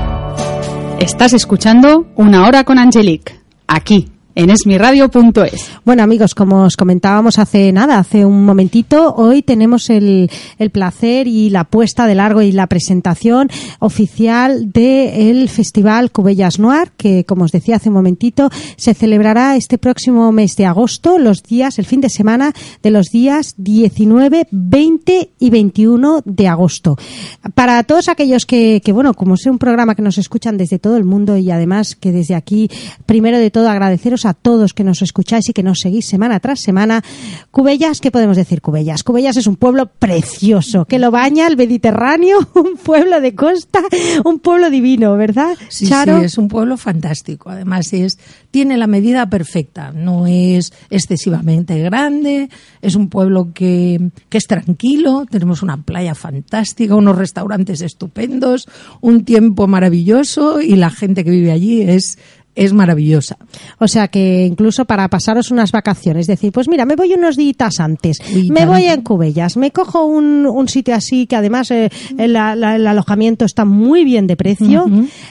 Estás 1.04 1.34
escuchando 1.34 2.08
Una 2.16 2.48
Hora 2.48 2.64
con 2.64 2.80
Angelique, 2.80 3.38
aquí 3.68 4.13
en 4.36 4.50
esmiradio.es. 4.50 5.72
Bueno, 5.86 6.04
amigos, 6.04 6.34
como 6.34 6.64
os 6.64 6.76
comentábamos 6.76 7.38
hace 7.38 7.72
nada, 7.72 8.00
hace 8.00 8.26
un 8.26 8.46
momentito, 8.46 9.14
hoy 9.16 9.44
tenemos 9.44 9.90
el, 9.90 10.30
el 10.58 10.70
placer 10.72 11.28
y 11.28 11.50
la 11.50 11.66
puesta 11.66 12.08
de 12.08 12.16
largo 12.16 12.42
y 12.42 12.52
la 12.52 12.68
presentación 12.68 13.50
oficial 13.80 14.72
del 14.72 15.50
Festival 15.50 16.12
Cubellas 16.12 16.60
Noir, 16.60 16.92
que, 16.98 17.26
como 17.26 17.46
os 17.46 17.52
decía 17.52 17.76
hace 17.76 17.90
un 17.90 17.96
momentito, 17.96 18.50
se 18.76 18.94
celebrará 18.94 19.56
este 19.56 19.78
próximo 19.78 20.32
mes 20.32 20.56
de 20.56 20.66
agosto, 20.66 21.20
los 21.20 21.44
días, 21.44 21.78
el 21.78 21.86
fin 21.86 22.02
de 22.02 22.10
semana 22.10 22.54
de 22.82 22.92
los 22.92 23.08
días 23.12 23.54
19, 23.58 24.48
20 24.50 25.30
y 25.40 25.50
21 25.50 26.22
de 26.26 26.48
agosto. 26.48 26.98
Para 27.54 27.84
todos 27.84 28.10
aquellos 28.10 28.46
que, 28.46 28.82
que 28.84 28.92
bueno, 28.92 29.14
como 29.14 29.36
es 29.36 29.46
un 29.46 29.60
programa 29.60 29.96
que 29.96 30.02
nos 30.02 30.18
escuchan 30.18 30.58
desde 30.58 30.80
todo 30.80 30.98
el 30.98 31.04
mundo 31.04 31.38
y 31.38 31.52
además 31.52 31.96
que 31.96 32.12
desde 32.12 32.36
aquí, 32.36 32.70
primero 33.06 33.38
de 33.38 33.52
todo, 33.52 33.70
agradeceros 33.70 34.23
a 34.26 34.34
todos 34.34 34.74
que 34.74 34.84
nos 34.84 35.02
escucháis 35.02 35.50
y 35.50 35.54
que 35.54 35.64
nos 35.64 35.80
seguís 35.80 36.06
semana 36.06 36.40
tras 36.40 36.62
semana. 36.62 37.04
Cubellas, 37.52 38.00
¿qué 38.00 38.12
podemos 38.12 38.38
decir 38.38 38.62
Cubellas? 38.62 39.04
Cubellas 39.04 39.38
es 39.38 39.48
un 39.48 39.56
pueblo 39.56 39.88
precioso, 39.88 40.86
que 40.86 41.00
lo 41.00 41.12
baña 41.12 41.48
el 41.48 41.58
Mediterráneo, 41.58 42.38
un 42.56 42.78
pueblo 42.78 43.22
de 43.22 43.36
costa, 43.36 43.82
un 44.24 44.40
pueblo 44.40 44.70
divino, 44.70 45.16
¿verdad? 45.16 45.56
Sí, 45.70 45.88
sí, 45.88 45.94
es 46.24 46.38
un 46.38 46.48
pueblo 46.48 46.78
fantástico. 46.78 47.50
Además, 47.50 47.92
es, 47.94 48.18
tiene 48.52 48.78
la 48.78 48.88
medida 48.88 49.30
perfecta. 49.30 49.92
No 49.92 50.28
es 50.28 50.74
excesivamente 50.90 51.80
grande, 51.80 52.50
es 52.82 52.96
un 52.96 53.10
pueblo 53.10 53.52
que, 53.54 54.12
que 54.30 54.38
es 54.38 54.46
tranquilo, 54.46 55.26
tenemos 55.30 55.62
una 55.64 55.78
playa 55.78 56.16
fantástica, 56.16 56.96
unos 56.96 57.18
restaurantes 57.18 57.82
estupendos, 57.82 58.68
un 59.02 59.26
tiempo 59.26 59.68
maravilloso 59.68 60.62
y 60.62 60.76
la 60.76 60.90
gente 60.90 61.24
que 61.24 61.32
vive 61.32 61.52
allí 61.52 61.82
es 61.82 62.18
es 62.56 62.74
maravillosa. 62.74 63.38
O 63.80 63.88
sea 63.88 64.08
que 64.08 64.46
incluso 64.46 64.86
para 64.86 65.08
pasaros 65.08 65.52
unas 65.52 65.72
vacaciones, 65.72 66.28
decir, 66.28 66.52
pues 66.52 66.68
mira, 66.68 66.86
me 66.86 66.96
voy 66.96 67.14
unos 67.14 67.38
días 67.38 67.54
antes, 67.80 68.20
me 68.50 68.66
voy 68.66 68.86
en 68.86 69.02
Cubellas, 69.02 69.58
me 69.58 69.72
cojo 69.72 70.06
un, 70.06 70.46
un 70.46 70.68
sitio 70.68 70.96
así 70.96 71.28
que 71.28 71.36
además 71.36 71.72
eh, 71.72 71.90
el, 72.18 72.36
alojamiento 72.36 73.46
está 73.46 73.66
muy 73.66 74.04
bien 74.04 74.28
de 74.28 74.36
precio, 74.36 74.86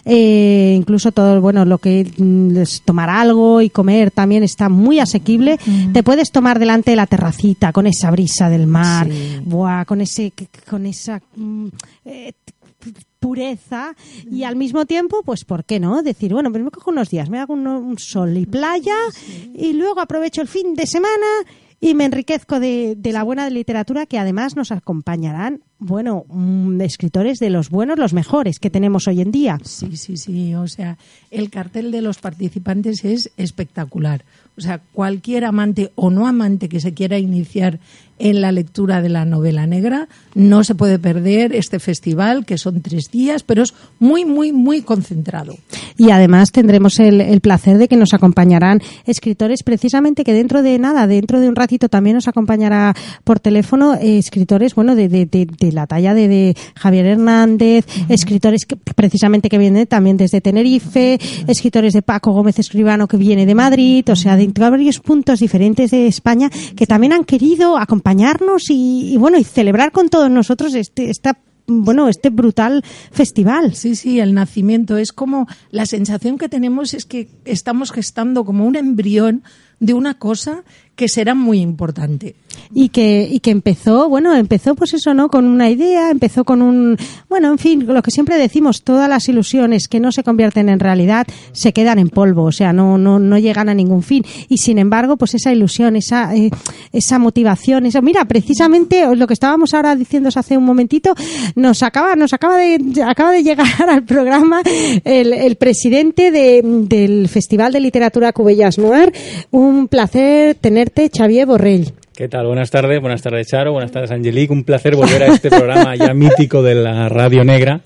eh, 0.05 0.75
incluso 0.76 1.12
todo, 1.12 1.41
bueno, 1.41 1.64
lo 1.64 1.79
que 1.79 2.11
mm, 2.17 2.59
es 2.59 2.83
tomar 2.83 3.11
algo 3.11 3.61
y 3.61 3.71
comer 3.71 4.11
también 4.11 4.43
está 4.43 4.69
muy 4.69 4.99
asequible. 4.99 5.59
Te 5.93 6.02
puedes 6.02 6.31
tomar 6.31 6.59
delante 6.59 6.91
de 6.91 6.97
la 6.97 7.07
terracita 7.07 7.73
con 7.73 7.87
esa 7.87 8.11
brisa 8.11 8.49
del 8.49 8.67
mar, 8.67 9.09
buah, 9.45 9.85
con 9.85 10.00
ese, 10.00 10.33
con 10.69 10.87
esa 10.87 11.21
mm, 11.37 11.67
eh, 12.05 12.33
pureza 13.23 13.95
y 14.31 14.43
al 14.43 14.57
mismo 14.57 14.85
tiempo, 14.85 15.23
pues, 15.25 15.45
¿por 15.45 15.64
qué 15.64 15.79
no? 15.79 16.02
Decir, 16.02 16.33
bueno, 16.35 16.50
pues 16.50 16.62
me 16.62 16.71
cojo 16.71 16.91
unos 16.91 17.09
días, 17.09 17.31
me 17.31 17.38
hago 17.38 17.55
un, 17.55 17.97
sol 17.97 18.37
y 18.37 18.47
playa 18.47 18.97
y 19.55 19.73
luego 19.75 20.00
aprovecho 20.00 20.43
el 20.43 20.49
fin 20.49 20.75
de 20.75 20.87
semana 20.87 21.26
y 21.81 21.95
me 21.95 22.05
enriquezco 22.05 22.59
de, 22.59 22.97
la 23.05 23.23
buena 23.23 23.49
literatura 23.49 24.07
que 24.07 24.19
además 24.19 24.57
nos 24.57 24.73
acompañarán, 24.73 25.62
bueno, 25.79 26.25
mm, 26.29 26.81
escritores 26.81 27.38
de 27.38 27.50
los 27.50 27.71
buenos, 27.71 27.99
los 27.99 28.12
mejores 28.12 28.59
que 28.59 28.71
tenemos 28.71 29.07
hoy 29.07 29.21
en 29.21 29.31
día. 29.31 29.59
Sí, 29.64 29.97
sí, 29.97 30.17
sí. 30.17 30.55
O 30.57 30.67
sea, 30.67 30.99
el 31.31 31.49
cartel 31.49 31.93
de 31.93 32.02
los 32.02 32.19
participantes 32.19 33.05
es 33.05 33.31
espectacular. 33.37 34.25
O 34.57 34.61
sea, 34.61 34.81
cualquier 34.93 35.45
amante 35.45 35.93
o 35.95 36.11
no 36.11 36.27
amante 36.27 36.69
que 36.69 36.81
se 36.81 36.93
quiera 36.93 37.19
iniciar 37.19 37.81
en 38.23 38.41
la 38.41 38.53
lectura 38.53 39.03
de 39.03 39.09
la 39.09 39.25
novela 39.25 39.67
negra. 39.67 40.09
No 40.35 40.63
se 40.63 40.77
puede 40.77 40.99
perder 40.99 41.55
este 41.55 41.81
festival, 41.81 42.47
que 42.47 42.57
son 42.57 42.81
tres 42.81 43.11
días, 43.11 43.43
pero 43.43 43.63
es 43.63 43.75
muy, 43.99 44.25
muy, 44.25 44.53
muy 44.53 44.83
concentrado. 44.83 45.57
Y 45.97 46.11
además 46.11 46.53
tendremos 46.53 47.01
el, 47.01 47.41
placer 47.41 47.79
de 47.79 47.89
que 47.89 47.97
nos 47.97 48.15
acompañarán 48.15 48.81
escritores, 49.07 49.65
precisamente 49.65 50.23
que 50.23 50.33
dentro 50.33 50.63
de 50.63 50.79
nada, 50.79 51.09
dentro 51.09 51.41
de 51.41 51.49
un 51.49 51.57
ratito 51.57 51.89
también 51.89 52.15
nos 52.15 52.29
acompañará 52.29 52.95
por 53.25 53.41
teléfono 53.41 53.95
eh, 53.95 54.19
escritores, 54.19 54.77
bueno, 54.77 54.95
de, 54.95 55.09
de, 55.09 55.27
de, 55.27 55.73
la 55.73 55.89
talla 55.89 56.15
de, 56.15 56.57
Javier 56.77 57.07
Hernández, 57.07 57.85
escritores 58.09 58.67
que, 58.67 58.77
precisamente 58.77 59.49
que 59.49 59.59
vienen 59.59 59.87
también 59.89 60.17
desde 60.17 60.41
Tenerife, 60.41 61.19
escritores 61.49 61.93
de 61.93 62.03
Paco 62.03 62.31
Gómez 62.31 62.61
Escribano 62.61 63.09
que 63.09 63.17
viene 63.17 63.47
de 63.47 63.55
Madrid, 63.57 64.05
o 64.09 64.17
sea, 64.17 64.37
de 64.43 64.71
varios 64.71 65.01
puntos 65.01 65.41
diferentes 65.41 65.91
de 65.91 66.07
España 66.07 66.51
que 66.77 66.87
también 66.87 67.13
han 67.13 67.25
querido 67.25 67.79
acompañar 67.79 68.03
acompañarnos 68.03 68.65
y, 68.69 69.17
bueno, 69.17 69.39
y 69.39 69.45
celebrar 69.45 69.93
con 69.93 70.09
todos 70.09 70.31
nosotros 70.31 70.75
este, 70.75 71.11
esta 71.11 71.39
bueno, 71.69 72.09
este 72.09 72.31
brutal 72.31 72.83
festival. 73.13 73.75
Sí, 73.75 73.95
sí, 73.95 74.19
el 74.19 74.35
nacimiento. 74.35 74.97
Es 74.97 75.13
como 75.13 75.47
la 75.71 75.87
sensación 75.87 76.37
que 76.37 76.49
tenemos 76.49 76.93
es 76.93 77.07
que 77.07 77.29
estamos 77.45 77.93
gestando 77.93 78.45
como 78.45 78.67
un 78.67 78.75
embrión 78.75 79.45
de 79.79 79.95
una 79.95 80.15
cosa 80.15 80.65
que 80.97 81.09
será 81.09 81.35
muy 81.35 81.61
importante. 81.61 82.35
Y 82.75 82.91
que, 82.91 83.27
y 83.31 83.41
que 83.41 83.51
empezó, 83.51 84.09
bueno, 84.09 84.35
empezó 84.35 84.75
pues 84.75 84.93
eso, 84.93 85.15
¿no? 85.15 85.29
Con 85.29 85.47
una 85.47 85.71
idea, 85.71 86.11
empezó 86.11 86.45
con 86.45 86.61
un, 86.61 86.97
bueno, 87.29 87.51
en 87.51 87.59
fin, 87.59 87.87
lo 87.87 88.03
que 88.03 88.11
siempre 88.11 88.37
decimos, 88.37 88.83
todas 88.83 89.09
las 89.09 89.29
ilusiones 89.29 89.89
que 89.89 90.01
no 90.01 90.13
se 90.13 90.23
convierten 90.23 90.69
en 90.69 90.81
realidad 90.81 91.27
se 91.53 91.73
quedan 91.73 91.99
en 91.99 92.09
polvo, 92.09 92.45
o 92.45 92.53
sea, 92.53 92.73
no, 92.73 92.99
no, 92.99 93.19
no 93.19 93.39
llegan 93.39 93.69
a 93.69 93.75
ningún 93.75 94.03
fin. 94.03 94.25
Y 94.49 94.59
sin 94.59 94.79
embargo, 94.79 95.17
pues 95.17 95.35
esa 95.35 95.53
ilusión, 95.53 95.97
esa, 95.97 96.35
eh, 96.35 96.51
esa 96.93 97.19
motivación, 97.19 97.87
eso, 97.87 98.03
mira, 98.03 98.27
precisamente 98.27 99.05
lo 99.17 99.27
que 99.27 99.35
estábamos 99.35 99.75
ahora 99.75 99.97
diciendo 99.97 100.31
hace 100.35 100.57
un 100.57 100.65
momentito, 100.65 101.15
nos 101.55 101.83
acaba, 101.83 102.17
nos 102.17 102.33
acaba 102.33 102.57
de, 102.57 103.03
acaba 103.07 103.33
de 103.33 103.43
llegar 103.43 103.89
al 103.89 104.05
programa 104.05 104.63
el, 105.05 105.33
el 105.33 105.57
presidente 105.57 106.31
de, 106.31 106.63
del 106.63 107.29
Festival 107.29 107.73
de 107.73 107.81
Literatura 107.81 108.33
Cubellas 108.33 108.79
Noir. 108.79 109.13
Un 109.51 109.89
placer 109.89 110.55
tener 110.57 110.82
Xavier 111.12 111.47
Borrell. 111.47 112.02
¿Qué 112.14 112.28
tal? 112.28 112.47
Buenas 112.47 112.71
tardes, 112.71 113.00
buenas 113.00 113.23
tardes 113.23 113.47
Charo, 113.47 113.73
buenas 113.73 113.90
tardes 113.90 114.11
Angelique. 114.11 114.52
Un 114.52 114.64
placer 114.64 114.95
volver 114.95 115.23
a 115.23 115.26
este 115.28 115.49
programa 115.49 115.97
ya 115.97 116.12
mítico 116.14 116.62
de 116.62 116.75
la 116.75 117.09
Radio 117.09 117.42
Negra. 117.42 117.81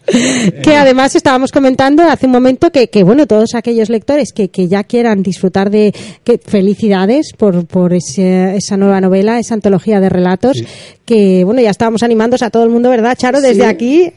Que 0.64 0.74
además 0.74 1.14
estábamos 1.14 1.52
comentando 1.52 2.02
hace 2.02 2.26
un 2.26 2.32
momento 2.32 2.72
que, 2.72 2.88
que 2.88 3.04
bueno, 3.04 3.28
todos 3.28 3.54
aquellos 3.54 3.88
lectores 3.88 4.32
que, 4.32 4.48
que 4.48 4.66
ya 4.66 4.82
quieran 4.82 5.22
disfrutar 5.22 5.70
de 5.70 5.94
que, 6.24 6.38
felicidades 6.38 7.34
por, 7.36 7.66
por 7.66 7.92
ese, 7.92 8.56
esa 8.56 8.76
nueva 8.76 9.00
novela, 9.00 9.38
esa 9.38 9.54
antología 9.54 10.00
de 10.00 10.08
relatos, 10.08 10.60
que 11.04 11.44
bueno, 11.44 11.60
ya 11.60 11.70
estábamos 11.70 12.02
animándose 12.02 12.44
a 12.44 12.50
todo 12.50 12.64
el 12.64 12.70
mundo, 12.70 12.90
¿verdad, 12.90 13.16
Charo? 13.16 13.40
Desde 13.40 13.64
aquí. 13.64 14.12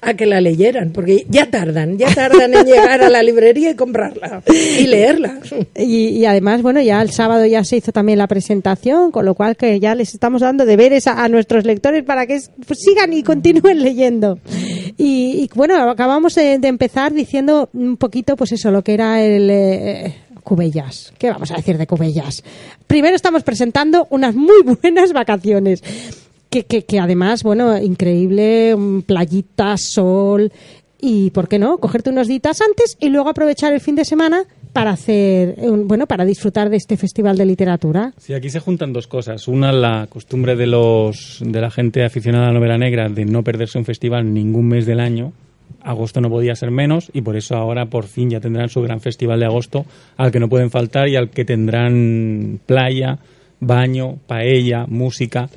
A 0.00 0.14
que 0.14 0.24
la 0.24 0.40
leyeran, 0.40 0.90
porque 0.90 1.26
ya 1.28 1.50
tardan, 1.50 1.98
ya 1.98 2.12
tardan 2.14 2.54
en 2.54 2.64
llegar 2.64 3.02
a 3.02 3.10
la 3.10 3.22
librería 3.22 3.72
y 3.72 3.74
comprarla 3.74 4.42
y 4.48 4.86
leerla. 4.86 5.38
Y, 5.76 6.08
y 6.08 6.24
además, 6.24 6.62
bueno, 6.62 6.80
ya 6.80 7.02
el 7.02 7.10
sábado 7.10 7.44
ya 7.44 7.62
se 7.62 7.76
hizo 7.76 7.92
también 7.92 8.18
la 8.18 8.26
presentación, 8.26 9.10
con 9.10 9.26
lo 9.26 9.33
cual 9.34 9.56
que 9.56 9.78
ya 9.80 9.94
les 9.94 10.14
estamos 10.14 10.42
dando 10.42 10.64
deberes 10.64 11.06
a, 11.06 11.28
nuestros 11.28 11.64
lectores 11.64 12.04
para 12.04 12.26
que 12.26 12.40
pues, 12.66 12.80
sigan 12.80 13.12
y 13.12 13.22
continúen 13.22 13.82
leyendo. 13.82 14.38
Y, 14.96 15.48
bueno, 15.54 15.90
acabamos 15.90 16.34
de, 16.34 16.54
empezar 16.54 17.12
diciendo 17.12 17.68
un 17.72 17.96
poquito, 17.96 18.36
pues 18.36 18.52
eso, 18.52 18.70
lo 18.70 18.82
que 18.82 18.94
era 18.94 19.22
el... 19.22 19.50
Eh, 19.50 20.14
Cubellas. 20.42 21.12
¿Qué 21.18 21.30
vamos 21.30 21.50
a 21.50 21.56
decir 21.56 21.78
de 21.78 21.86
Cubellas? 21.86 22.44
Primero 22.86 23.16
estamos 23.16 23.42
presentando 23.42 24.06
unas 24.10 24.34
muy 24.34 24.62
buenas 24.82 25.12
vacaciones. 25.12 25.82
Que, 26.50 26.64
que, 26.64 26.84
que 26.84 27.00
además, 27.00 27.42
bueno, 27.42 27.76
increíble, 27.78 28.76
playita, 29.06 29.76
sol, 29.76 30.52
y 31.00 31.30
¿por 31.30 31.48
qué 31.48 31.58
no? 31.58 31.78
Cogerte 31.78 32.10
unos 32.10 32.28
días 32.28 32.60
antes 32.60 32.96
y 32.98 33.10
luego 33.10 33.28
aprovechar 33.28 33.72
el 33.72 33.80
fin 33.80 33.94
de 33.94 34.04
semana 34.04 34.44
para 34.74 34.90
hacer, 34.90 35.54
bueno, 35.86 36.06
para 36.06 36.24
disfrutar 36.24 36.68
de 36.68 36.76
este 36.76 36.96
festival 36.96 37.38
de 37.38 37.46
literatura. 37.46 38.12
Sí, 38.18 38.34
aquí 38.34 38.50
se 38.50 38.58
juntan 38.58 38.92
dos 38.92 39.06
cosas. 39.06 39.46
Una, 39.46 39.72
la 39.72 40.08
costumbre 40.08 40.56
de 40.56 40.66
los 40.66 41.38
de 41.46 41.60
la 41.60 41.70
gente 41.70 42.04
aficionada 42.04 42.46
a 42.46 42.48
la 42.48 42.54
novela 42.54 42.76
negra 42.76 43.08
de 43.08 43.24
no 43.24 43.44
perderse 43.44 43.78
un 43.78 43.84
festival 43.84 44.34
ningún 44.34 44.66
mes 44.66 44.84
del 44.84 44.98
año. 44.98 45.32
Agosto 45.80 46.20
no 46.20 46.28
podía 46.28 46.56
ser 46.56 46.72
menos 46.72 47.08
y 47.14 47.22
por 47.22 47.36
eso 47.36 47.54
ahora 47.54 47.86
por 47.86 48.06
fin 48.06 48.30
ya 48.30 48.40
tendrán 48.40 48.68
su 48.68 48.82
gran 48.82 49.00
festival 49.00 49.38
de 49.38 49.46
agosto 49.46 49.86
al 50.16 50.32
que 50.32 50.40
no 50.40 50.48
pueden 50.48 50.70
faltar 50.70 51.08
y 51.08 51.14
al 51.14 51.30
que 51.30 51.44
tendrán 51.44 52.58
playa, 52.66 53.18
baño, 53.60 54.18
paella, 54.26 54.86
música, 54.88 55.48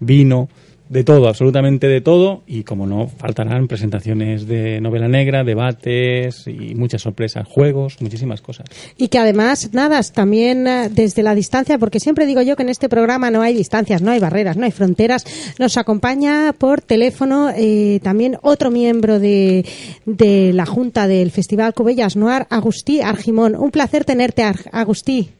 vino 0.00 0.48
de 0.88 1.04
todo, 1.04 1.28
absolutamente 1.28 1.88
de 1.88 2.00
todo, 2.00 2.42
y 2.46 2.62
como 2.62 2.86
no, 2.86 3.08
faltarán 3.08 3.66
presentaciones 3.66 4.46
de 4.46 4.80
novela 4.80 5.08
negra, 5.08 5.42
debates 5.42 6.46
y 6.46 6.74
muchas 6.74 7.02
sorpresas, 7.02 7.46
juegos, 7.48 7.96
muchísimas 8.00 8.40
cosas. 8.40 8.66
Y 8.96 9.08
que 9.08 9.18
además, 9.18 9.70
nada, 9.72 10.00
también 10.02 10.66
eh, 10.66 10.88
desde 10.90 11.22
la 11.22 11.34
distancia, 11.34 11.78
porque 11.78 12.00
siempre 12.00 12.26
digo 12.26 12.42
yo 12.42 12.56
que 12.56 12.62
en 12.62 12.68
este 12.68 12.88
programa 12.88 13.30
no 13.30 13.42
hay 13.42 13.54
distancias, 13.54 14.02
no 14.02 14.12
hay 14.12 14.20
barreras, 14.20 14.56
no 14.56 14.64
hay 14.64 14.70
fronteras, 14.70 15.24
nos 15.58 15.76
acompaña 15.76 16.52
por 16.52 16.80
teléfono 16.80 17.50
eh, 17.56 18.00
también 18.02 18.38
otro 18.42 18.70
miembro 18.70 19.18
de, 19.18 19.64
de 20.04 20.52
la 20.52 20.66
Junta 20.66 21.08
del 21.08 21.30
Festival 21.30 21.74
Cubellas 21.74 22.16
Noir, 22.16 22.46
Agustí 22.50 23.00
Argimón. 23.00 23.56
Un 23.56 23.70
placer 23.70 24.04
tenerte, 24.04 24.42
Agustí. 24.72 25.30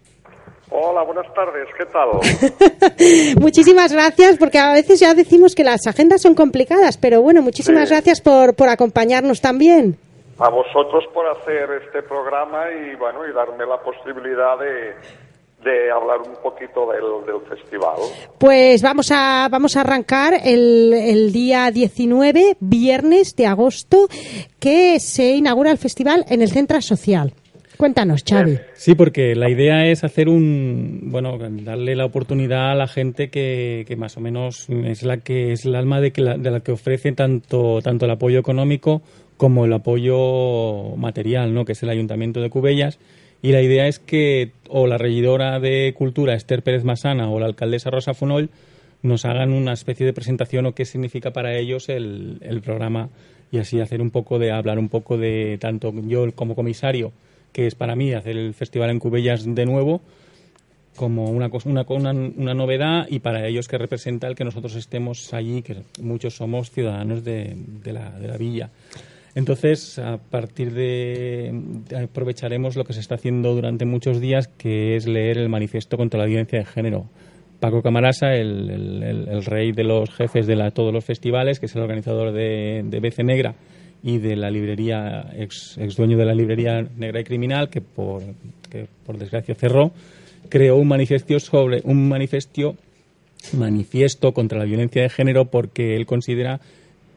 Hola, 0.79 1.05
buenas 1.05 1.33
tardes, 1.33 1.67
¿qué 1.79 1.87
tal? 1.87 3.41
muchísimas 3.41 3.91
gracias, 3.95 4.37
porque 4.37 4.59
a 4.59 4.75
veces 4.75 5.01
ya 5.01 5.15
decimos 5.15 5.55
que 5.55 5.65
las 5.65 5.87
agendas 5.87 6.21
son 6.21 6.35
complicadas, 6.35 6.99
pero 6.99 7.23
bueno, 7.23 7.41
muchísimas 7.41 7.89
gracias 7.89 8.21
por, 8.21 8.55
por 8.55 8.69
acompañarnos 8.69 9.41
también. 9.41 9.97
A 10.39 10.51
vosotros 10.51 11.05
por 11.15 11.27
hacer 11.29 11.83
este 11.83 12.03
programa 12.03 12.65
y 12.71 12.95
bueno, 12.97 13.27
y 13.27 13.33
darme 13.33 13.65
la 13.65 13.79
posibilidad 13.79 14.59
de, 14.59 14.97
de 15.65 15.91
hablar 15.91 16.21
un 16.21 16.37
poquito 16.43 16.87
del, 16.93 17.25
del, 17.25 17.41
festival. 17.49 17.97
Pues 18.39 18.83
vamos 18.83 19.11
a, 19.11 19.49
vamos 19.51 19.79
a 19.79 19.81
arrancar 19.81 20.35
el, 20.45 20.93
el, 20.93 21.33
día 21.33 21.71
19, 21.71 22.59
viernes 22.61 23.35
de 23.35 23.47
agosto, 23.47 24.09
que 24.61 25.01
se 25.01 25.37
inaugura 25.37 25.71
el 25.71 25.79
festival 25.79 26.27
en 26.29 26.43
el 26.43 26.51
Centro 26.51 26.83
Social. 26.83 27.33
Cuéntanos, 27.77 28.25
Xavi. 28.27 28.59
Sí, 28.75 28.95
porque 28.95 29.35
la 29.35 29.51
idea 29.51 29.87
es 29.87 30.05
hacer 30.05 30.29
un, 30.29 31.11
bueno, 31.11 31.39
darle 31.39 31.95
la 31.95 32.05
oportunidad 32.05 32.71
a 32.73 32.75
la 32.75 32.89
gente 32.89 33.29
que, 33.29 33.85
que 33.87 33.97
más 33.97 34.17
o 34.17 34.21
menos 34.21 34.69
es 34.69 35.03
la 35.03 35.19
que 35.19 35.53
es 35.53 35.67
el 35.67 35.75
alma 35.75 36.01
de, 36.01 36.13
que 36.13 36.23
la, 36.23 36.39
de 36.39 36.51
la 36.51 36.61
que 36.61 36.73
ofrece 36.73 37.13
tanto, 37.13 37.81
tanto 37.83 38.07
el 38.07 38.11
apoyo 38.11 38.39
económico 38.39 39.03
como 39.37 39.65
el 39.65 39.73
apoyo 39.73 40.97
material, 40.97 41.53
¿no? 41.55 41.65
Que 41.65 41.73
es 41.73 41.83
el 41.83 41.91
Ayuntamiento 41.91 42.41
de 42.41 42.49
Cubellas 42.49 42.99
Y 43.43 43.53
la 43.53 43.61
idea 43.61 43.87
es 43.87 43.99
que 43.99 44.53
o 44.69 44.87
la 44.87 44.97
regidora 44.97 45.61
de 45.61 45.93
Cultura, 45.97 46.35
Esther 46.35 46.63
Pérez 46.63 46.85
Masana, 46.85 47.29
o 47.29 47.39
la 47.39 47.47
alcaldesa 47.47 47.91
Rosa 47.91 48.15
Funol 48.15 48.51
nos 49.03 49.25
hagan 49.25 49.53
una 49.53 49.73
especie 49.73 50.07
de 50.07 50.15
presentación 50.15 50.67
o 50.67 50.73
qué 50.73 50.85
significa 50.85 51.33
para 51.33 51.57
ellos 51.57 51.89
el, 51.89 52.39
el 52.41 52.63
programa 52.63 53.11
y 53.53 53.59
así 53.59 53.81
hacer 53.81 54.01
un 54.01 54.11
poco 54.11 54.39
de 54.39 54.53
hablar 54.53 54.79
un 54.79 54.89
poco 54.89 55.17
de 55.19 55.59
tanto 55.61 55.93
yo 56.07 56.33
como 56.35 56.55
comisario, 56.55 57.13
que 57.57 57.67
es 57.67 57.75
para 57.75 57.97
mí 57.97 58.13
hacer 58.13 58.37
el 58.37 58.53
festival 58.53 58.91
en 58.91 58.99
Cubellas 58.99 59.43
de 59.55 59.65
nuevo, 59.65 60.03
como 60.95 61.31
una, 61.31 61.49
cosa- 61.49 61.71
una, 61.71 61.87
una, 61.89 62.11
una 62.13 62.53
novedad 62.53 63.07
y 63.09 63.21
para 63.21 63.47
ellos 63.49 63.67
que 63.67 63.79
representa 63.79 64.27
el 64.29 64.35
que 64.35 64.45
nosotros 64.45 64.75
estemos 64.77 65.33
allí, 65.33 65.63
que 65.63 65.77
muchos 66.03 66.35
somos 66.37 66.71
ciudadanos 66.71 67.25
de, 67.25 67.57
la, 67.85 68.11
de 68.11 68.29
la 68.29 68.37
villa. 68.37 68.69
Entonces, 69.35 69.99
a 69.99 70.19
partir 70.19 70.75
de, 70.75 71.59
aprovecharemos 72.05 72.77
lo 72.77 72.85
que 72.85 72.93
se 72.93 73.01
está 73.01 73.15
haciendo 73.15 73.55
durante 73.55 73.87
muchos 73.87 74.21
días, 74.21 74.49
que 74.49 74.95
es 74.97 75.07
leer 75.07 75.39
el 75.39 75.49
manifiesto 75.49 75.97
contra 75.97 76.21
la 76.21 76.27
violencia 76.27 76.59
de 76.59 76.65
género. 76.67 77.07
Paco 77.59 77.81
Camarasa, 77.83 78.35
el, 78.35 78.69
el- 79.03 79.29
el- 79.31 79.45
rey 79.47 79.73
de 79.73 79.85
los 79.85 80.11
jefes 80.11 80.47
de 80.47 80.57
la- 80.57 80.73
todos 80.73 80.93
los 80.93 81.07
festivales, 81.07 81.59
que 81.59 81.67
es 81.67 81.75
el 81.75 81.81
organizador 81.83 82.33
de, 82.33 82.83
de 82.85 83.01
BC 83.01 83.25
Negra 83.25 83.55
y 84.07 84.19
de 84.19 84.37
la 84.37 84.53
librería, 84.53 85.33
ex, 85.37 85.77
ex 85.79 85.97
dueño 85.97 86.17
de 86.17 86.25
la 86.25 86.33
librería 86.33 86.87
Negra 86.97 87.21
y 87.21 87.25
Criminal, 87.25 87.69
que 87.69 87.81
por, 87.81 88.23
que 88.71 88.87
por 89.05 89.19
desgracia 89.19 89.57
cerró, 89.57 89.91
creó 90.49 90.77
un 90.77 90.87
manifiesto 90.87 91.41
sobre 91.41 91.81
un 91.83 92.09
manifiesto 92.09 92.77
manifiesto 93.53 94.33
contra 94.33 94.61
la 94.61 94.65
violencia 94.65 95.03
de 95.03 95.09
género 95.09 95.47
porque 95.47 95.97
él 95.97 96.07
considera 96.07 96.61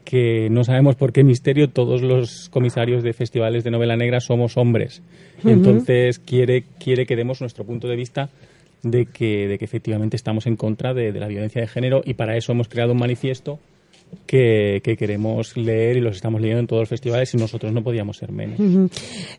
que 0.04 0.48
no 0.50 0.64
sabemos 0.64 0.96
por 0.96 1.12
qué 1.12 1.22
misterio 1.22 1.70
todos 1.70 2.02
los 2.02 2.48
comisarios 2.48 3.04
de 3.04 3.12
festivales 3.12 3.62
de 3.62 3.70
novela 3.70 3.96
negra 3.96 4.18
somos 4.18 4.56
hombres. 4.56 5.00
Entonces 5.44 6.18
quiere, 6.18 6.64
quiere 6.80 7.06
que 7.06 7.14
demos 7.14 7.40
nuestro 7.40 7.64
punto 7.64 7.86
de 7.86 7.94
vista 7.94 8.30
de 8.82 9.06
que, 9.06 9.46
de 9.46 9.58
que 9.58 9.64
efectivamente 9.64 10.16
estamos 10.16 10.48
en 10.48 10.56
contra 10.56 10.92
de, 10.92 11.12
de 11.12 11.20
la 11.20 11.28
violencia 11.28 11.60
de 11.60 11.68
género 11.68 12.02
y 12.04 12.14
para 12.14 12.36
eso 12.36 12.50
hemos 12.50 12.68
creado 12.68 12.94
un 12.94 12.98
manifiesto 12.98 13.60
que, 14.26 14.80
que 14.84 14.96
queremos 14.96 15.56
leer 15.56 15.96
y 15.96 16.00
los 16.00 16.16
estamos 16.16 16.40
leyendo 16.40 16.60
en 16.60 16.66
todos 16.66 16.82
los 16.82 16.88
festivales 16.88 17.34
y 17.34 17.36
nosotros 17.36 17.72
no 17.72 17.82
podíamos 17.82 18.16
ser 18.16 18.30
menos. 18.30 18.58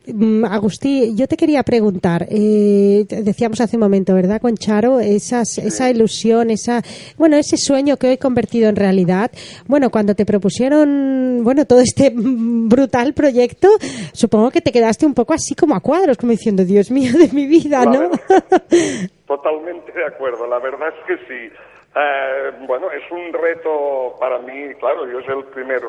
Mm, 0.06 0.46
Agustí, 0.46 1.14
yo 1.16 1.28
te 1.28 1.38
quería 1.38 1.64
preguntar, 1.64 2.28
eh, 2.30 3.06
decíamos 3.08 3.62
hace 3.62 3.78
un 3.78 3.82
momento, 3.82 4.14
¿verdad, 4.14 4.42
con 4.42 4.56
Charo? 4.56 5.00
Esas, 5.00 5.58
esa 5.58 5.90
ilusión, 5.90 6.50
esa, 6.50 6.82
bueno, 7.18 7.38
ese 7.38 7.58
sueño 7.58 7.98
que 7.98 8.10
hoy 8.10 8.18
convertido 8.18 8.70
en 8.70 8.76
realidad. 8.76 9.32
Bueno, 9.68 9.90
cuando 9.90 10.16
te 10.16 10.26
propusieron, 10.26 11.44
bueno, 11.44 11.66
todo 11.66 11.80
este 11.80 12.12
brutal 12.16 13.14
proyecto, 13.14 13.70
supongo 14.14 14.52
que 14.52 14.62
te 14.62 14.72
quedaste 14.72 15.06
un 15.06 15.14
poco 15.14 15.34
así 15.34 15.56
como 15.56 15.76
a 15.76 15.80
cuadros, 15.80 16.18
como 16.18 16.32
diciendo, 16.32 16.66
Dios 16.66 16.92
mío 16.92 17.14
de 17.18 17.30
mi 17.30 17.46
vida, 17.48 17.86
¿no? 17.86 18.12
Totalmente 19.28 19.92
de 19.94 20.06
acuerdo, 20.06 20.46
la 20.48 20.60
verdad 20.60 20.90
es 20.90 21.08
que 21.08 21.26
sí. 21.28 21.71
Eh, 21.94 22.52
bueno, 22.68 22.90
es 22.92 23.04
un 23.12 23.34
reto 23.34 24.16
para 24.20 24.40
mí, 24.40 24.74
claro, 24.76 25.06
yo 25.08 25.20
es 25.20 25.28
el 25.28 25.44
primer 25.46 25.82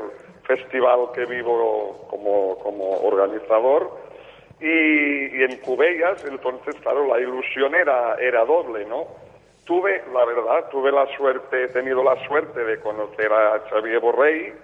festival 0.45 1.11
que 1.15 1.25
vivo 1.27 2.07
como, 2.11 2.59
como 2.59 2.91
organizador 3.03 3.89
y, 4.61 5.43
en 5.43 5.57
Cubellas, 5.59 6.25
entonces, 6.25 6.75
claro, 6.83 7.07
la 7.07 7.21
ilusión 7.21 7.75
era, 7.75 8.17
era 8.17 8.45
doble, 8.45 8.85
¿no? 8.87 9.07
Tuve, 9.65 10.03
la 10.13 10.25
verdad, 10.25 10.69
tuve 10.71 10.91
la 10.91 11.07
suerte, 11.17 11.65
he 11.65 11.69
tenido 11.69 12.03
la 12.03 12.17
suerte 12.27 12.65
de 12.65 12.81
conocer 12.81 13.33
a 13.33 13.61
Xavier 13.71 14.01
Borrell, 14.01 14.55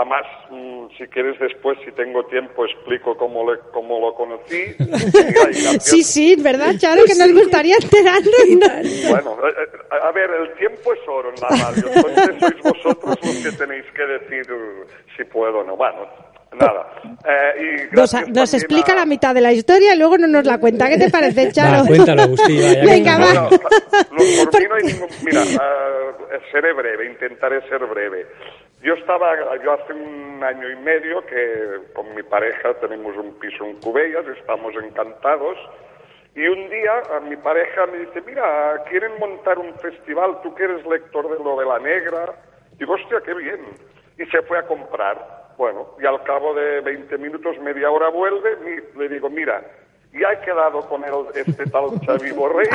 Además, 0.00 0.22
mm, 0.50 0.86
si 0.96 1.06
quieres 1.08 1.36
después, 1.40 1.76
si 1.84 1.90
tengo 1.90 2.24
tiempo, 2.26 2.64
explico 2.64 3.16
cómo, 3.16 3.50
le, 3.50 3.58
cómo 3.72 3.98
lo 3.98 4.14
conocí. 4.14 4.62
Sí, 5.80 6.02
sí, 6.04 6.36
¿verdad, 6.40 6.74
Charo? 6.78 7.02
Que 7.04 7.14
nos 7.16 7.32
gustaría 7.32 7.74
enterarnos. 7.82 8.32
¿no? 8.48 8.68
Bueno, 9.10 9.36
eh, 9.48 9.52
eh, 9.58 9.96
a 10.02 10.12
ver, 10.12 10.30
el 10.30 10.54
tiempo 10.54 10.92
es 10.92 11.00
oro 11.08 11.30
en 11.30 11.40
la 11.40 11.48
radio, 11.48 11.84
entonces 11.94 12.36
sois 12.40 12.62
vosotros 12.62 13.18
los 13.24 13.36
que 13.42 13.52
tenéis 13.58 13.84
que 13.94 14.02
decir 14.06 14.46
si 15.16 15.24
puedo 15.24 15.58
o 15.60 15.64
no. 15.64 15.76
Bueno, 15.76 16.06
nada. 16.52 16.86
Eh, 17.26 17.88
y 17.90 17.94
Nos, 17.96 18.14
nos 18.28 18.54
explica 18.54 18.92
a- 18.92 18.96
la 18.96 19.06
mitad 19.06 19.34
de 19.34 19.40
la 19.40 19.52
historia 19.52 19.94
y 19.94 19.98
luego 19.98 20.16
no 20.18 20.26
nos 20.28 20.44
la 20.46 20.58
cuenta. 20.58 20.88
¿Qué 20.88 20.98
te 20.98 21.10
parece, 21.18 21.50
Charo? 21.52 21.82
Va, 21.82 21.86
cuéntalo, 21.88 22.22
Agustí, 22.22 22.56
vaya, 22.60 22.84
Venga, 22.84 23.18
va. 23.18 23.24
Bueno, 23.26 23.50
lo- 24.12 24.50
por 24.50 24.60
mí 24.60 24.66
no 24.68 24.74
hay 24.76 24.82
ningún... 24.92 25.08
Mira, 25.24 25.42
eh, 25.42 26.38
seré 26.52 26.72
breve, 26.72 27.06
intentaré 27.10 27.60
ser 27.68 27.84
breve. 27.86 28.26
Yo 28.82 28.94
estaba, 28.94 29.34
yo 29.62 29.72
hace 29.72 29.92
un 29.92 30.42
año 30.42 30.70
y 30.70 30.76
medio 30.76 31.24
que 31.26 31.80
con 31.94 32.14
mi 32.14 32.22
pareja 32.22 32.74
tenemos 32.74 33.16
un 33.16 33.38
piso 33.40 33.64
en 33.64 33.76
Cubellas, 33.80 34.24
estamos 34.38 34.72
encantados, 34.76 35.58
y 36.36 36.46
un 36.46 36.70
día 36.70 36.92
a 37.16 37.20
mi 37.20 37.36
pareja 37.36 37.86
me 37.86 37.98
dice, 37.98 38.20
mira, 38.24 38.84
quieren 38.88 39.18
montar 39.18 39.58
un 39.58 39.74
festival, 39.80 40.40
tú 40.42 40.54
que 40.54 40.62
eres 40.64 40.86
lector 40.86 41.28
de 41.36 41.42
novela 41.42 41.80
negra. 41.80 42.32
Digo, 42.78 42.94
hostia, 42.94 43.20
qué 43.24 43.34
bien. 43.34 43.60
Y 44.16 44.24
se 44.26 44.42
fue 44.42 44.58
a 44.58 44.62
comprar. 44.66 45.48
Bueno, 45.56 45.88
y 46.00 46.06
al 46.06 46.22
cabo 46.22 46.54
de 46.54 46.80
20 46.82 47.18
minutos, 47.18 47.58
media 47.58 47.90
hora 47.90 48.08
vuelve, 48.10 48.54
mi- 48.58 49.00
le 49.00 49.08
digo, 49.08 49.28
mira, 49.28 49.60
ya 50.12 50.32
he 50.32 50.40
quedado 50.40 50.80
con 50.88 51.04
el, 51.04 51.12
este 51.34 51.66
tal 51.66 51.90
Xavi 52.06 52.32
Borrell, 52.32 52.68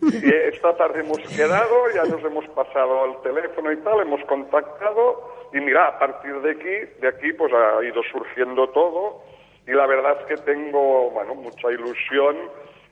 y 0.00 0.34
esta 0.54 0.76
tarde 0.76 1.00
hemos 1.00 1.18
quedado, 1.36 1.90
ya 1.94 2.04
nos 2.04 2.24
hemos 2.24 2.46
pasado 2.48 3.04
al 3.04 3.22
teléfono 3.22 3.72
y 3.72 3.76
tal, 3.78 4.00
hemos 4.00 4.24
contactado, 4.24 5.48
y 5.52 5.60
mira, 5.60 5.88
a 5.88 5.98
partir 5.98 6.40
de 6.40 6.52
aquí, 6.52 7.00
de 7.00 7.08
aquí 7.08 7.32
pues 7.32 7.52
ha 7.52 7.84
ido 7.84 8.02
surgiendo 8.10 8.68
todo, 8.70 9.22
y 9.66 9.72
la 9.72 9.86
verdad 9.86 10.18
es 10.20 10.26
que 10.26 10.44
tengo, 10.44 11.10
bueno, 11.10 11.34
mucha 11.34 11.70
ilusión, 11.70 12.36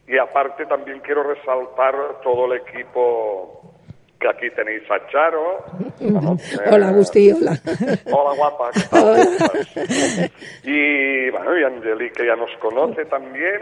y 0.07 0.19
aparte 0.19 0.67
también 0.67 1.01
quiero 1.01 1.23
resaltar 1.23 2.21
todo 2.23 2.53
el 2.53 2.61
equipo 2.61 3.70
que 4.21 4.29
aquí 4.29 4.51
tenéis 4.51 4.83
a 4.91 5.07
Charo. 5.11 5.65
Hola, 6.71 6.87
eh, 6.87 6.91
Agustí, 6.91 7.33
hola. 7.33 7.59
Hola, 8.13 8.37
guapa. 8.37 8.71
Y 10.65 11.31
bueno, 11.31 11.59
y 11.59 11.65
Angelique 11.65 12.27
ya 12.27 12.37
nos 12.37 12.51
conoce 12.59 13.07
también, 13.07 13.61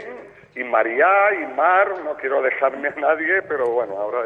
y 0.55 0.63
María, 0.63 1.07
y 1.41 1.55
Mar, 1.55 1.87
no 2.03 2.15
quiero 2.17 2.41
dejarme 2.41 2.89
a 2.89 2.95
nadie, 2.99 3.41
pero 3.47 3.69
bueno, 3.69 3.93
ahora 3.97 4.19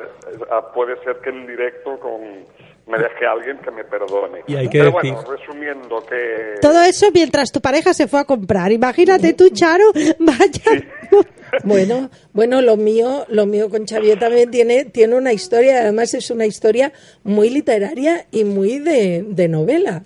ah, 0.51 0.71
puede 0.73 1.01
ser 1.03 1.17
que 1.17 1.29
en 1.29 1.45
directo 1.45 1.99
con, 1.99 2.45
me 2.87 2.97
deje 2.97 3.25
alguien 3.25 3.57
que 3.59 3.71
me 3.71 3.83
perdone. 3.83 4.41
Y 4.47 4.55
hay 4.55 4.67
que 4.69 4.79
pero 4.79 4.91
decir- 4.91 5.13
bueno, 5.13 5.31
resumiendo 5.31 6.05
que... 6.05 6.55
Todo 6.61 6.81
eso 6.83 7.07
mientras 7.13 7.51
tu 7.51 7.61
pareja 7.61 7.93
se 7.93 8.07
fue 8.07 8.19
a 8.19 8.25
comprar. 8.25 8.71
Imagínate 8.71 9.33
tú, 9.33 9.49
Charo, 9.49 9.85
vaya. 10.19 10.83
Bueno, 11.63 12.09
bueno, 12.33 12.63
lo 12.63 12.77
mío, 12.77 13.25
lo 13.29 13.45
mío 13.45 13.69
con 13.69 13.85
Xavier 13.85 14.17
también 14.17 14.49
tiene, 14.49 14.85
tiene 14.85 15.13
una 15.13 15.33
historia, 15.33 15.81
además 15.81 16.11
es 16.15 16.31
una 16.31 16.47
historia 16.47 16.91
muy 17.23 17.51
literaria 17.51 18.25
y 18.31 18.43
muy 18.43 18.79
de, 18.79 19.23
de 19.27 19.47
novela. 19.47 20.01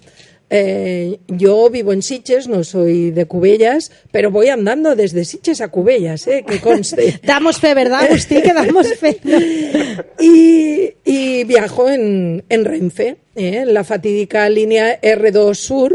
Eh, 0.49 1.19
yo 1.27 1.69
vivo 1.69 1.91
en 1.91 2.01
Siches, 2.01 2.47
no 2.47 2.63
soy 2.63 3.11
de 3.11 3.25
Cubellas, 3.25 3.91
pero 4.11 4.31
voy 4.31 4.47
andando 4.47 4.95
desde 4.95 5.25
Siches 5.25 5.59
a 5.59 5.67
Cubellas, 5.67 6.25
eh, 6.27 6.45
que 6.47 6.61
conste. 6.61 7.19
Damos 7.23 7.59
fe, 7.59 7.73
¿verdad, 7.73 8.05
Agustín? 8.05 8.41
Que 8.41 8.53
damos 8.53 8.87
fe. 8.93 9.17
y, 10.19 10.93
y 11.03 11.43
viajo 11.43 11.89
en, 11.89 12.45
en 12.47 12.65
Renfe, 12.65 13.17
¿eh? 13.35 13.57
en 13.57 13.73
la 13.73 13.83
fatídica 13.83 14.49
línea 14.49 15.01
R2 15.01 15.53
Sur, 15.55 15.93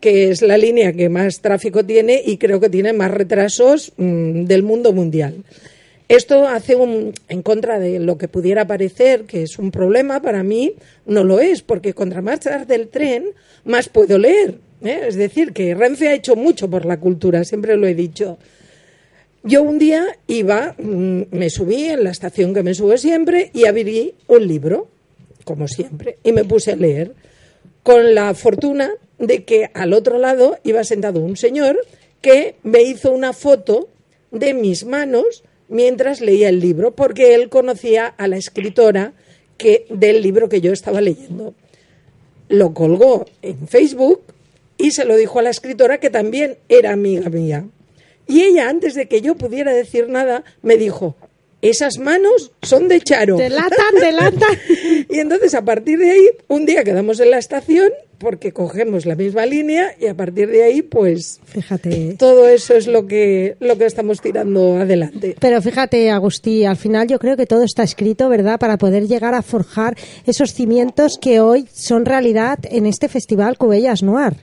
que 0.00 0.30
es 0.30 0.42
la 0.42 0.58
línea 0.58 0.92
que 0.92 1.08
más 1.08 1.40
tráfico 1.40 1.84
tiene 1.86 2.20
y 2.24 2.36
creo 2.36 2.60
que 2.60 2.68
tiene 2.68 2.92
más 2.92 3.10
retrasos 3.10 3.94
mm, 3.96 4.44
del 4.44 4.62
mundo 4.62 4.92
mundial. 4.92 5.44
Esto 6.14 6.46
hace 6.46 6.76
un, 6.76 7.12
en 7.28 7.42
contra 7.42 7.80
de 7.80 7.98
lo 7.98 8.18
que 8.18 8.28
pudiera 8.28 8.68
parecer 8.68 9.24
que 9.24 9.42
es 9.42 9.58
un 9.58 9.72
problema, 9.72 10.22
para 10.22 10.44
mí 10.44 10.74
no 11.06 11.24
lo 11.24 11.40
es, 11.40 11.62
porque 11.62 11.92
contra 11.92 12.22
más 12.22 12.38
tarde 12.38 12.76
el 12.76 12.86
tren, 12.86 13.24
más 13.64 13.88
puedo 13.88 14.16
leer. 14.16 14.54
¿eh? 14.84 15.06
Es 15.08 15.16
decir, 15.16 15.52
que 15.52 15.74
Renfe 15.74 16.06
ha 16.06 16.14
hecho 16.14 16.36
mucho 16.36 16.70
por 16.70 16.84
la 16.84 17.00
cultura, 17.00 17.42
siempre 17.42 17.76
lo 17.76 17.88
he 17.88 17.96
dicho. 17.96 18.38
Yo 19.42 19.64
un 19.64 19.80
día 19.80 20.06
iba, 20.28 20.76
mm, 20.78 21.22
me 21.32 21.50
subí 21.50 21.86
en 21.86 22.04
la 22.04 22.10
estación 22.10 22.54
que 22.54 22.62
me 22.62 22.74
subo 22.74 22.96
siempre 22.96 23.50
y 23.52 23.66
abrí 23.66 24.14
un 24.28 24.46
libro, 24.46 24.86
como 25.42 25.66
siempre, 25.66 26.18
y 26.22 26.30
me 26.30 26.44
puse 26.44 26.70
a 26.70 26.76
leer, 26.76 27.12
con 27.82 28.14
la 28.14 28.34
fortuna 28.34 28.92
de 29.18 29.42
que 29.42 29.68
al 29.74 29.92
otro 29.92 30.18
lado 30.18 30.58
iba 30.62 30.84
sentado 30.84 31.18
un 31.18 31.36
señor 31.36 31.76
que 32.20 32.54
me 32.62 32.82
hizo 32.82 33.10
una 33.10 33.32
foto 33.32 33.88
de 34.30 34.54
mis 34.54 34.84
manos 34.84 35.42
mientras 35.74 36.20
leía 36.20 36.48
el 36.48 36.60
libro, 36.60 36.94
porque 36.94 37.34
él 37.34 37.48
conocía 37.48 38.06
a 38.06 38.28
la 38.28 38.36
escritora 38.36 39.12
que, 39.58 39.86
del 39.90 40.22
libro 40.22 40.48
que 40.48 40.60
yo 40.60 40.72
estaba 40.72 41.00
leyendo. 41.00 41.52
Lo 42.48 42.72
colgó 42.72 43.26
en 43.42 43.66
Facebook 43.66 44.22
y 44.78 44.92
se 44.92 45.04
lo 45.04 45.16
dijo 45.16 45.40
a 45.40 45.42
la 45.42 45.50
escritora 45.50 45.98
que 45.98 46.10
también 46.10 46.58
era 46.68 46.92
amiga 46.92 47.28
mía. 47.28 47.66
Y 48.28 48.42
ella, 48.42 48.68
antes 48.68 48.94
de 48.94 49.08
que 49.08 49.20
yo 49.20 49.34
pudiera 49.34 49.72
decir 49.72 50.08
nada, 50.08 50.44
me 50.62 50.76
dijo, 50.76 51.16
esas 51.60 51.98
manos 51.98 52.52
son 52.62 52.86
de 52.86 53.00
Charo. 53.00 53.36
Delatan, 53.36 53.94
delatan. 54.00 54.56
y 55.10 55.18
entonces 55.18 55.54
a 55.54 55.64
partir 55.64 55.98
de 55.98 56.12
ahí, 56.12 56.28
un 56.46 56.66
día 56.66 56.84
quedamos 56.84 57.18
en 57.18 57.32
la 57.32 57.38
estación 57.38 57.90
porque 58.18 58.52
cogemos 58.52 59.06
la 59.06 59.14
misma 59.14 59.46
línea 59.46 59.92
y 59.98 60.06
a 60.06 60.14
partir 60.14 60.48
de 60.48 60.62
ahí, 60.64 60.82
pues, 60.82 61.40
Fíjate. 61.44 62.16
todo 62.18 62.48
eso 62.48 62.74
es 62.74 62.86
lo 62.86 63.06
que, 63.06 63.56
lo 63.60 63.76
que 63.76 63.86
estamos 63.86 64.20
tirando 64.20 64.76
adelante. 64.76 65.36
Pero 65.40 65.60
fíjate, 65.62 66.10
Agustí, 66.10 66.64
al 66.64 66.76
final 66.76 67.08
yo 67.08 67.18
creo 67.18 67.36
que 67.36 67.46
todo 67.46 67.62
está 67.64 67.82
escrito, 67.82 68.28
¿verdad?, 68.28 68.58
para 68.58 68.76
poder 68.78 69.06
llegar 69.06 69.34
a 69.34 69.42
forjar 69.42 69.94
esos 70.26 70.52
cimientos 70.52 71.18
que 71.20 71.40
hoy 71.40 71.66
son 71.72 72.04
realidad 72.04 72.58
en 72.64 72.86
este 72.86 73.08
festival 73.08 73.58
Cubellas 73.58 74.02
Noir. 74.02 74.34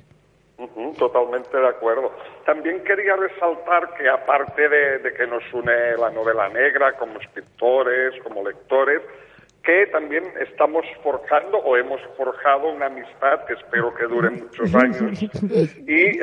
Totalmente 0.97 1.57
de 1.57 1.67
acuerdo. 1.67 2.11
También 2.45 2.83
quería 2.83 3.15
resaltar 3.15 3.93
que 3.97 4.07
aparte 4.07 4.69
de, 4.69 4.99
de 4.99 5.13
que 5.13 5.25
nos 5.25 5.41
une 5.53 5.97
la 5.97 6.11
novela 6.11 6.49
negra 6.49 6.93
como 6.97 7.19
escritores, 7.19 8.13
como 8.23 8.43
lectores, 8.47 9.01
que 9.63 9.85
también 9.91 10.23
estamos 10.41 10.83
forjando 11.03 11.57
o 11.59 11.77
hemos 11.77 11.99
forjado 12.17 12.69
una 12.73 12.87
amistad 12.87 13.45
que 13.47 13.53
espero 13.53 13.93
que 13.93 14.05
dure 14.05 14.31
muchos 14.31 14.73
años. 14.73 15.21
Y 15.21 16.01
eh, 16.17 16.19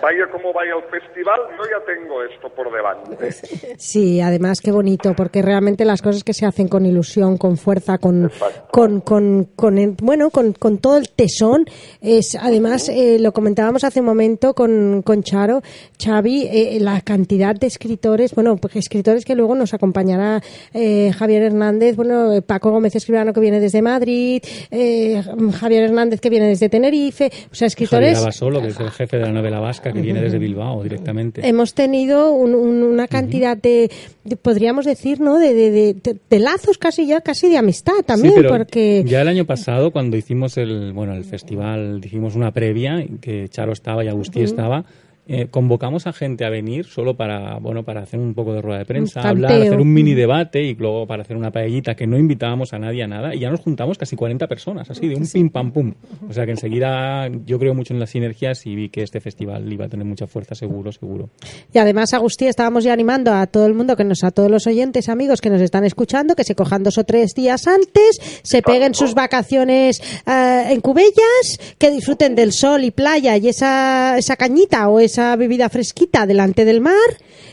vaya 0.00 0.28
como 0.30 0.52
vaya 0.52 0.74
el 0.76 0.84
festival, 0.84 1.40
yo 1.58 1.64
ya 1.64 1.84
tengo 1.84 2.22
esto 2.22 2.48
por 2.50 2.70
delante. 2.72 3.32
Sí, 3.76 4.20
además 4.20 4.60
qué 4.62 4.70
bonito, 4.70 5.14
porque 5.16 5.42
realmente 5.42 5.84
las 5.84 6.00
cosas 6.00 6.22
que 6.22 6.32
se 6.32 6.46
hacen 6.46 6.68
con 6.68 6.86
ilusión, 6.86 7.38
con 7.38 7.56
fuerza, 7.56 7.98
con, 7.98 8.30
con, 8.70 9.00
con, 9.00 9.44
con 9.56 9.78
el- 9.78 9.96
bueno, 10.00 10.30
con, 10.30 10.52
con 10.52 10.78
todo 10.78 10.96
el 10.98 11.08
tesón, 11.10 11.64
es 12.00 12.36
además 12.40 12.88
eh, 12.88 13.18
lo 13.18 13.32
comentábamos 13.32 13.82
hace 13.82 13.98
un 13.98 14.06
momento 14.06 14.54
con, 14.54 15.02
con 15.02 15.24
Charo, 15.24 15.60
Xavi, 16.00 16.46
eh, 16.52 16.78
la 16.80 17.00
cantidad 17.00 17.54
de 17.56 17.66
escritores, 17.66 18.32
bueno, 18.34 18.56
pues 18.58 18.76
escritores 18.76 19.24
que 19.24 19.34
luego 19.34 19.56
nos 19.56 19.74
acompañará 19.74 20.40
eh, 20.72 21.10
Javier 21.18 21.42
Hernández, 21.42 21.96
bueno, 21.96 22.32
eh, 22.32 22.42
Paco 22.42 22.75
Gómez 22.76 22.94
Escribano 22.94 23.32
que 23.32 23.40
viene 23.40 23.60
desde 23.60 23.82
Madrid, 23.82 24.42
eh, 24.70 25.22
Javier 25.58 25.84
Hernández 25.84 26.20
que 26.20 26.30
viene 26.30 26.46
desde 26.48 26.68
Tenerife, 26.68 27.26
o 27.26 27.54
sea, 27.54 27.66
Javier 27.66 27.66
escritores. 27.66 28.18
Abasolo, 28.18 28.60
que 28.62 28.68
es 28.68 28.80
el 28.80 28.90
jefe 28.90 29.16
de 29.18 29.22
la 29.24 29.32
novela 29.32 29.60
vasca, 29.60 29.92
que 29.92 30.00
viene 30.00 30.20
desde 30.20 30.38
Bilbao 30.38 30.82
directamente. 30.82 31.46
hemos 31.46 31.74
tenido 31.74 32.32
un- 32.32 32.54
un- 32.54 32.82
una 32.82 33.08
cantidad 33.08 33.56
de, 33.56 33.90
de- 34.24 34.36
podríamos 34.36 34.84
decir, 34.84 35.20
¿no? 35.20 35.38
De, 35.38 35.52
de- 35.54 35.70
de- 36.30 36.38
lazos 36.38 36.78
casi 36.78 37.06
ya, 37.06 37.20
casi 37.22 37.48
de 37.48 37.56
amistad 37.58 37.94
también, 38.04 38.34
Sí, 38.34 38.40
pero 38.40 38.50
porque 38.56 39.02
ya 39.06 39.22
el 39.22 39.28
año 39.28 39.44
pasado 39.46 39.90
cuando 39.90 40.16
hicimos 40.16 40.56
el 40.58 40.92
bueno 40.92 41.14
el 41.14 41.24
festival 41.24 42.00
hicimos 42.04 42.36
una 42.36 42.52
previa 42.52 43.04
que 43.20 43.48
Charo 43.48 43.72
estaba 43.72 44.04
y 44.04 44.08
Agustí 44.08 44.42
estaba 44.42 44.84
eh, 45.28 45.48
convocamos 45.50 46.06
a 46.06 46.12
gente 46.12 46.44
a 46.44 46.50
venir 46.50 46.84
solo 46.84 47.16
para 47.16 47.58
bueno 47.58 47.82
para 47.82 48.00
hacer 48.02 48.20
un 48.20 48.32
poco 48.32 48.54
de 48.54 48.62
rueda 48.62 48.78
de 48.78 48.84
prensa, 48.84 49.28
hablar, 49.28 49.50
hacer 49.50 49.80
un 49.80 49.92
mini 49.92 50.14
debate 50.14 50.62
y 50.62 50.76
luego 50.76 51.04
para 51.08 51.22
hacer 51.22 51.36
una 51.36 51.50
paellita 51.50 51.96
que 51.96 52.06
no 52.06 52.16
invitábamos 52.16 52.72
a 52.72 52.78
nadie 52.78 53.02
a 53.02 53.08
nada 53.08 53.34
y 53.34 53.40
ya 53.40 53.50
nos 53.50 53.58
juntamos 53.58 53.98
casi 53.98 54.14
40 54.14 54.46
personas, 54.46 54.88
así 54.88 55.08
de 55.08 55.16
un 55.16 55.26
pim 55.26 55.50
pam 55.50 55.72
pum. 55.72 55.94
O 56.28 56.32
sea 56.32 56.44
que 56.44 56.52
enseguida 56.52 57.28
yo 57.44 57.58
creo 57.58 57.74
mucho 57.74 57.92
en 57.92 57.98
las 57.98 58.10
sinergias 58.10 58.64
y 58.66 58.76
vi 58.76 58.88
que 58.88 59.02
este 59.02 59.20
festival 59.20 59.72
iba 59.72 59.86
a 59.86 59.88
tener 59.88 60.06
mucha 60.06 60.28
fuerza 60.28 60.54
seguro, 60.54 60.92
seguro. 60.92 61.28
y 61.74 61.78
además 61.78 62.14
Agustí 62.14 62.46
estábamos 62.46 62.84
ya 62.84 62.92
animando 62.92 63.32
a 63.32 63.48
todo 63.48 63.66
el 63.66 63.74
mundo 63.74 63.96
que 63.96 64.04
nos 64.04 64.22
a 64.22 64.30
todos 64.30 64.48
los 64.48 64.68
oyentes 64.68 65.08
amigos 65.08 65.40
que 65.40 65.50
nos 65.50 65.60
están 65.60 65.84
escuchando 65.84 66.36
que 66.36 66.44
se 66.44 66.54
cojan 66.54 66.84
dos 66.84 66.98
o 66.98 67.04
tres 67.04 67.34
días 67.34 67.66
antes 67.66 68.20
se 68.42 68.62
peguen 68.62 68.94
sus 68.94 69.14
vacaciones 69.14 70.00
eh, 70.24 70.66
en 70.70 70.80
Cubellas 70.80 71.58
que 71.78 71.90
disfruten 71.90 72.36
del 72.36 72.52
sol 72.52 72.84
y 72.84 72.92
playa 72.92 73.36
y 73.36 73.48
esa 73.48 74.18
esa 74.18 74.36
cañita 74.36 74.88
o 74.88 75.00
esa 75.00 75.15
bebida 75.36 75.68
fresquita 75.68 76.26
delante 76.26 76.64
del 76.64 76.80
mar 76.80 76.94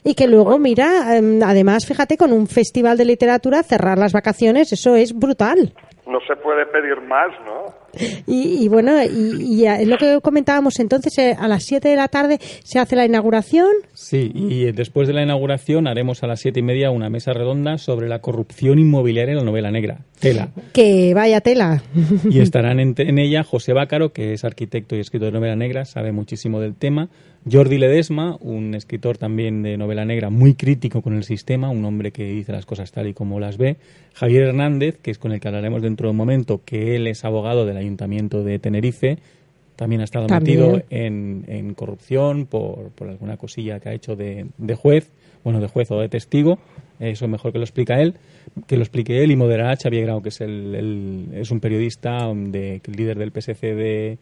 y 0.04 0.15
que 0.15 0.28
luego 0.28 0.60
mira 0.60 1.17
em, 1.17 1.41
además 1.43 1.86
fíjate 1.86 2.17
con 2.17 2.34
un 2.34 2.47
festival 2.47 2.97
de 2.97 3.06
literatura 3.06 3.63
cerrar 3.63 3.97
las 3.97 4.13
vacaciones 4.13 4.71
eso 4.73 4.95
es 4.95 5.13
brutal 5.13 5.73
No 6.06 6.19
se 6.28 6.36
puede 6.36 6.65
pedir 6.65 6.99
más, 7.08 7.32
¿no? 7.45 7.84
Y, 8.28 8.65
y 8.65 8.67
bueno, 8.67 8.91
y, 9.04 9.62
y 9.62 9.65
es 9.65 9.88
lo 9.88 9.97
que 9.97 10.19
comentábamos 10.21 10.80
entonces, 10.80 11.17
eh, 11.17 11.36
a 11.39 11.47
las 11.47 11.63
7 11.63 11.88
de 11.88 11.95
la 11.95 12.10
tarde 12.10 12.39
se 12.41 12.78
hace 12.80 12.95
la 12.97 13.06
inauguración. 13.06 13.69
Sí, 13.93 14.32
y 14.34 14.71
después 14.73 15.08
de 15.08 15.13
la 15.13 15.23
inauguración 15.23 15.88
haremos 15.88 16.21
a 16.23 16.28
las 16.28 16.41
siete 16.41 16.60
y 16.60 16.63
media 16.63 16.91
una 16.91 17.10
mesa 17.10 17.32
redonda 17.32 17.78
sobre 17.78 18.10
la 18.10 18.19
corrupción 18.19 18.80
inmobiliaria 18.80 19.32
en 19.32 19.38
la 19.38 19.45
novela 19.45 19.71
negra. 19.71 19.99
Tela. 20.19 20.49
Que 20.73 21.13
vaya 21.13 21.39
tela. 21.39 21.84
Y 22.30 22.39
estarán 22.41 22.80
en, 22.80 22.95
en 22.97 23.19
ella 23.19 23.43
José 23.43 23.73
Bácaro, 23.73 24.12
que 24.12 24.34
es 24.34 24.43
arquitecto 24.43 24.95
y 24.95 24.99
escritor 24.99 25.28
de 25.28 25.39
novela 25.39 25.56
negra, 25.56 25.86
sabe 25.86 26.12
muchísimo 26.12 26.60
del 26.60 26.76
tema. 26.76 27.10
Jordi 27.49 27.77
Ledesma, 27.77 28.38
un 28.39 28.73
escritor 28.73 29.17
también 29.17 29.63
de 29.63 29.75
novela 29.77 30.06
negra 30.06 30.29
muy 30.29 30.53
crítico 30.53 31.01
con 31.01 31.13
el 31.13 31.23
sistema, 31.23 31.69
un 31.69 31.84
hombre 31.84 32.12
que 32.12 32.23
dice 32.25 32.51
las 32.53 32.65
cosas 32.65 32.91
tal 32.91 33.08
y 33.08 33.13
como 33.13 33.39
las 33.39 33.58
ve. 33.58 33.75
Javier 34.13 34.43
Hernández, 34.43 34.97
que 35.01 35.12
es 35.12 35.17
con 35.17 35.32
el 35.34 35.39
que 35.41 35.49
hablaremos 35.49 35.82
dentro 35.82 36.08
de 36.08 36.12
un 36.12 36.17
momento, 36.17 36.62
que 36.63 36.95
él 36.95 37.06
es 37.08 37.25
abogado 37.25 37.65
del 37.65 37.75
Ayuntamiento 37.77 38.43
de 38.43 38.60
Tenerife. 38.60 39.17
También 39.75 40.01
ha 40.01 40.03
estado 40.06 40.27
También. 40.27 40.60
metido 40.60 40.84
en, 40.89 41.43
en 41.47 41.73
corrupción 41.73 42.45
por, 42.45 42.91
por 42.91 43.10
alguna 43.10 43.36
cosilla 43.38 43.79
que 43.79 43.89
ha 43.89 43.93
hecho 43.93 44.15
de, 44.15 44.45
de 44.58 44.75
juez, 44.75 45.12
bueno, 45.43 45.60
de 45.60 45.67
juez 45.67 45.89
o 45.91 45.99
de 45.99 46.08
testigo. 46.10 46.60
Eso 46.99 47.27
mejor 47.27 47.51
que 47.51 47.58
lo 47.58 47.65
explica 47.65 47.99
él, 47.99 48.13
que 48.67 48.77
lo 48.77 48.84
explique 48.84 49.21
él 49.23 49.32
y 49.32 49.36
moderará 49.36 49.75
Xavier 49.75 50.03
Grau, 50.06 50.21
que 50.21 50.29
es, 50.29 50.39
el, 50.41 50.75
el- 50.75 51.27
es 51.34 51.51
un 51.51 51.60
periodista, 51.60 52.32
de, 52.34 52.82
líder 52.86 53.17
del 53.17 53.32
PSC 53.32 53.73
de, 53.75 54.17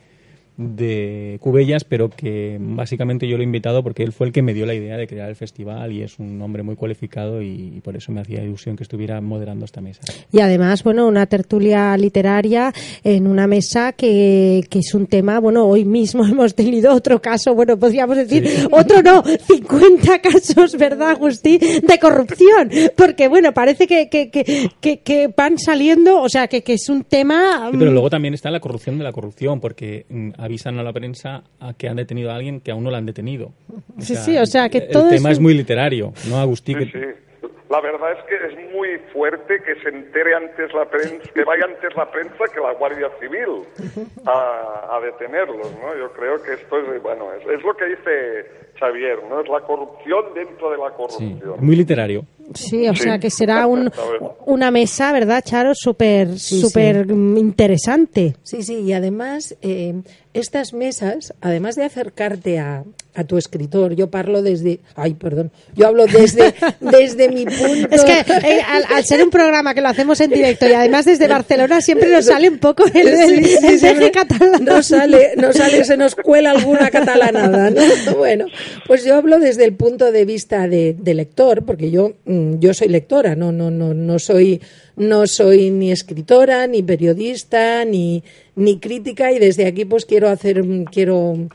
de 0.61 1.37
Cubellas, 1.41 1.83
pero 1.83 2.09
que 2.09 2.57
básicamente 2.59 3.27
yo 3.27 3.37
lo 3.37 3.43
he 3.43 3.45
invitado 3.45 3.83
porque 3.83 4.03
él 4.03 4.11
fue 4.11 4.27
el 4.27 4.33
que 4.33 4.41
me 4.41 4.53
dio 4.53 4.65
la 4.65 4.73
idea 4.73 4.97
de 4.97 5.07
crear 5.07 5.29
el 5.29 5.35
festival 5.35 5.91
y 5.91 6.01
es 6.01 6.19
un 6.19 6.41
hombre 6.41 6.63
muy 6.63 6.75
cualificado 6.75 7.41
y, 7.41 7.73
y 7.75 7.81
por 7.81 7.95
eso 7.95 8.11
me 8.11 8.21
hacía 8.21 8.43
ilusión 8.43 8.75
que 8.75 8.83
estuviera 8.83 9.19
moderando 9.21 9.65
esta 9.65 9.81
mesa. 9.81 10.01
Y 10.31 10.39
además, 10.39 10.83
bueno, 10.83 11.07
una 11.07 11.25
tertulia 11.25 11.95
literaria 11.97 12.73
en 13.03 13.27
una 13.27 13.47
mesa 13.47 13.93
que, 13.93 14.63
que 14.69 14.79
es 14.79 14.93
un 14.93 15.07
tema, 15.07 15.39
bueno, 15.39 15.65
hoy 15.65 15.85
mismo 15.85 16.25
hemos 16.27 16.55
tenido 16.55 16.93
otro 16.93 17.21
caso, 17.21 17.53
bueno, 17.55 17.77
podríamos 17.77 18.17
decir, 18.17 18.67
otro 18.71 19.01
no, 19.01 19.23
50 19.23 20.19
casos, 20.19 20.77
¿verdad, 20.77 21.11
Agustí? 21.11 21.57
De 21.57 21.99
corrupción. 21.99 22.69
Porque, 22.95 23.27
bueno, 23.27 23.53
parece 23.53 23.87
que, 23.87 24.09
que, 24.09 24.29
que, 24.29 24.99
que, 24.99 25.33
van 25.35 25.57
saliendo, 25.57 26.21
o 26.21 26.29
sea, 26.29 26.47
que, 26.47 26.61
que 26.61 26.73
es 26.73 26.89
un 26.89 27.03
tema... 27.03 27.69
Sí, 27.71 27.77
pero 27.77 27.91
mm, 27.91 27.93
luego 27.93 28.09
también 28.09 28.33
está 28.33 28.51
la 28.51 28.59
corrupción 28.59 28.97
de 28.97 29.03
la 29.03 29.11
corrupción, 29.11 29.59
porque 29.59 30.05
mm, 30.09 30.29
avisan 30.51 30.77
a 30.79 30.83
la 30.83 30.91
prensa 30.91 31.43
a 31.61 31.73
que 31.73 31.87
han 31.87 31.95
detenido 31.95 32.29
a 32.29 32.35
alguien 32.35 32.59
que 32.59 32.71
aún 32.71 32.83
no 32.83 32.91
lo 32.91 32.97
han 32.97 33.05
detenido. 33.05 33.53
Sí, 33.99 34.15
sí, 34.15 34.37
o 34.37 34.45
sea, 34.45 34.67
que 34.67 34.79
el 34.79 34.89
todo 34.89 35.09
tema 35.09 35.29
es 35.29 35.37
es, 35.37 35.39
muy 35.39 35.53
literario, 35.53 36.13
¿no, 36.29 36.37
Agustín? 36.37 36.79
Sí, 36.79 36.91
sí. 36.91 37.47
La 37.69 37.79
verdad 37.79 38.11
es 38.11 38.23
que 38.25 38.35
es 38.35 38.73
muy 38.73 38.99
fuerte 39.13 39.63
que 39.63 39.75
se 39.81 39.87
entere 39.87 40.35
antes 40.35 40.73
la 40.73 40.83
prensa, 40.89 41.31
que 41.33 41.45
vaya 41.45 41.63
antes 41.63 41.95
la 41.95 42.11
prensa 42.11 42.43
que 42.53 42.59
la 42.59 42.73
Guardia 42.73 43.09
Civil 43.21 43.63
a, 44.25 44.97
a 44.97 44.99
detenerlos, 44.99 45.71
¿no? 45.79 45.95
Yo 45.97 46.11
creo 46.11 46.43
que 46.43 46.51
esto 46.51 46.79
es, 46.79 47.01
bueno, 47.01 47.31
es, 47.31 47.47
es 47.47 47.63
lo 47.63 47.73
que 47.73 47.85
dice 47.85 48.45
Xavier, 48.81 49.19
¿no? 49.29 49.39
Es 49.41 49.47
la 49.47 49.61
corrupción 49.61 50.25
dentro 50.35 50.71
de 50.71 50.77
la 50.77 50.89
Sí, 50.89 50.93
corrupción. 50.97 51.55
muy 51.65 51.75
literario. 51.77 52.25
Sí, 52.53 52.89
o 52.89 52.93
Sí. 52.95 53.03
sea 53.03 53.17
que 53.19 53.29
será 53.29 53.65
un, 53.65 53.89
una 54.45 54.71
mesa, 54.71 55.13
¿verdad, 55.13 55.41
Charo? 55.45 55.71
Súper, 55.73 56.37
Sí, 56.37 56.59
súper 56.59 57.05
mm, 57.07 57.37
interesante. 57.37 58.35
Sí, 58.43 58.61
sí, 58.63 58.81
y 58.81 58.91
además 58.91 59.55
eh, 59.61 59.93
estas 60.33 60.73
mesas, 60.73 61.33
además 61.39 61.75
de 61.75 61.85
acercarte 61.85 62.59
a, 62.59 62.83
a 63.15 63.23
tu 63.23 63.37
escritor, 63.37 63.93
yo 63.95 64.09
parlo 64.09 64.41
desde, 64.41 64.79
ay, 64.95 65.13
perdón, 65.13 65.51
yo 65.75 65.87
hablo 65.87 66.05
desde, 66.07 66.53
desde 66.81 67.29
mi 67.29 67.45
punto. 67.45 67.87
Es 67.95 68.03
que 68.03 68.19
eh, 68.47 68.61
al, 68.67 68.83
al 68.95 69.05
ser 69.05 69.23
un 69.23 69.29
programa 69.29 69.73
que 69.73 69.79
lo 69.81 69.87
hacemos 69.87 70.19
en 70.19 70.31
directo 70.31 70.67
y 70.67 70.73
además 70.73 71.05
desde 71.05 71.27
Barcelona 71.29 71.79
siempre 71.79 72.09
nos 72.11 72.25
sale 72.25 72.49
un 72.49 72.57
poco 72.57 72.83
el, 72.93 73.07
el, 73.07 73.45
Sí, 73.45 73.57
sí, 73.59 73.67
el 73.67 73.79
sí, 73.79 73.87
no- 73.97 74.11
catalán. 74.11 74.65
No 74.65 74.83
sale, 74.83 75.33
no 75.37 75.53
sale, 75.53 75.85
se 75.85 75.95
nos 75.95 76.15
cuela 76.15 76.51
alguna 76.51 76.89
catalanada. 76.89 77.69
¿no? 77.69 77.81
Bueno, 78.17 78.45
pues 78.87 79.03
yo 79.05 79.15
hablo 79.15 79.39
desde 79.39 79.65
el 79.65 79.75
punto 79.75 80.11
de 80.11 80.25
vista 80.25 80.67
de, 80.67 80.95
lector, 81.03 81.65
porque 81.65 81.91
yo, 81.91 82.13
mm, 82.25 82.59
yo 82.59 82.73
soy 82.73 82.87
lectora, 82.89 83.35
no, 83.35 83.51
no, 83.51 83.71
no, 83.71 83.93
no 83.93 84.19
soy, 84.19 84.61
no 84.95 85.27
soy 85.27 85.71
ni 85.71 85.91
escritora, 85.91 86.67
ni 86.67 86.83
periodista, 86.83 87.85
ni, 87.85 88.23
ni 88.55 88.79
crítica, 88.79 89.31
y 89.31 89.39
desde 89.39 89.65
aquí 89.65 89.85
pues 89.85 90.05
quiero 90.05 90.29
hacer, 90.29 90.63
mm, 90.63 90.85
quiero 90.85 91.49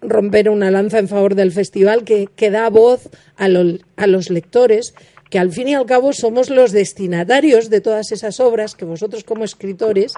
romper 0.00 0.50
una 0.50 0.70
lanza 0.70 0.98
en 0.98 1.08
favor 1.08 1.34
del 1.34 1.52
festival 1.52 2.04
que, 2.04 2.50
da 2.50 2.68
voz 2.68 3.08
a, 3.36 3.44
a 3.46 4.06
los 4.06 4.30
lectores 4.30 4.94
que 5.30 5.38
al 5.38 5.52
fin 5.52 5.68
y 5.68 5.74
al 5.74 5.86
cabo 5.86 6.12
somos 6.12 6.50
los 6.50 6.72
destinatarios 6.72 7.70
de 7.70 7.80
todas 7.80 8.12
esas 8.12 8.40
obras 8.40 8.74
que 8.74 8.84
vosotros 8.84 9.24
como 9.24 9.44
escritores 9.44 10.14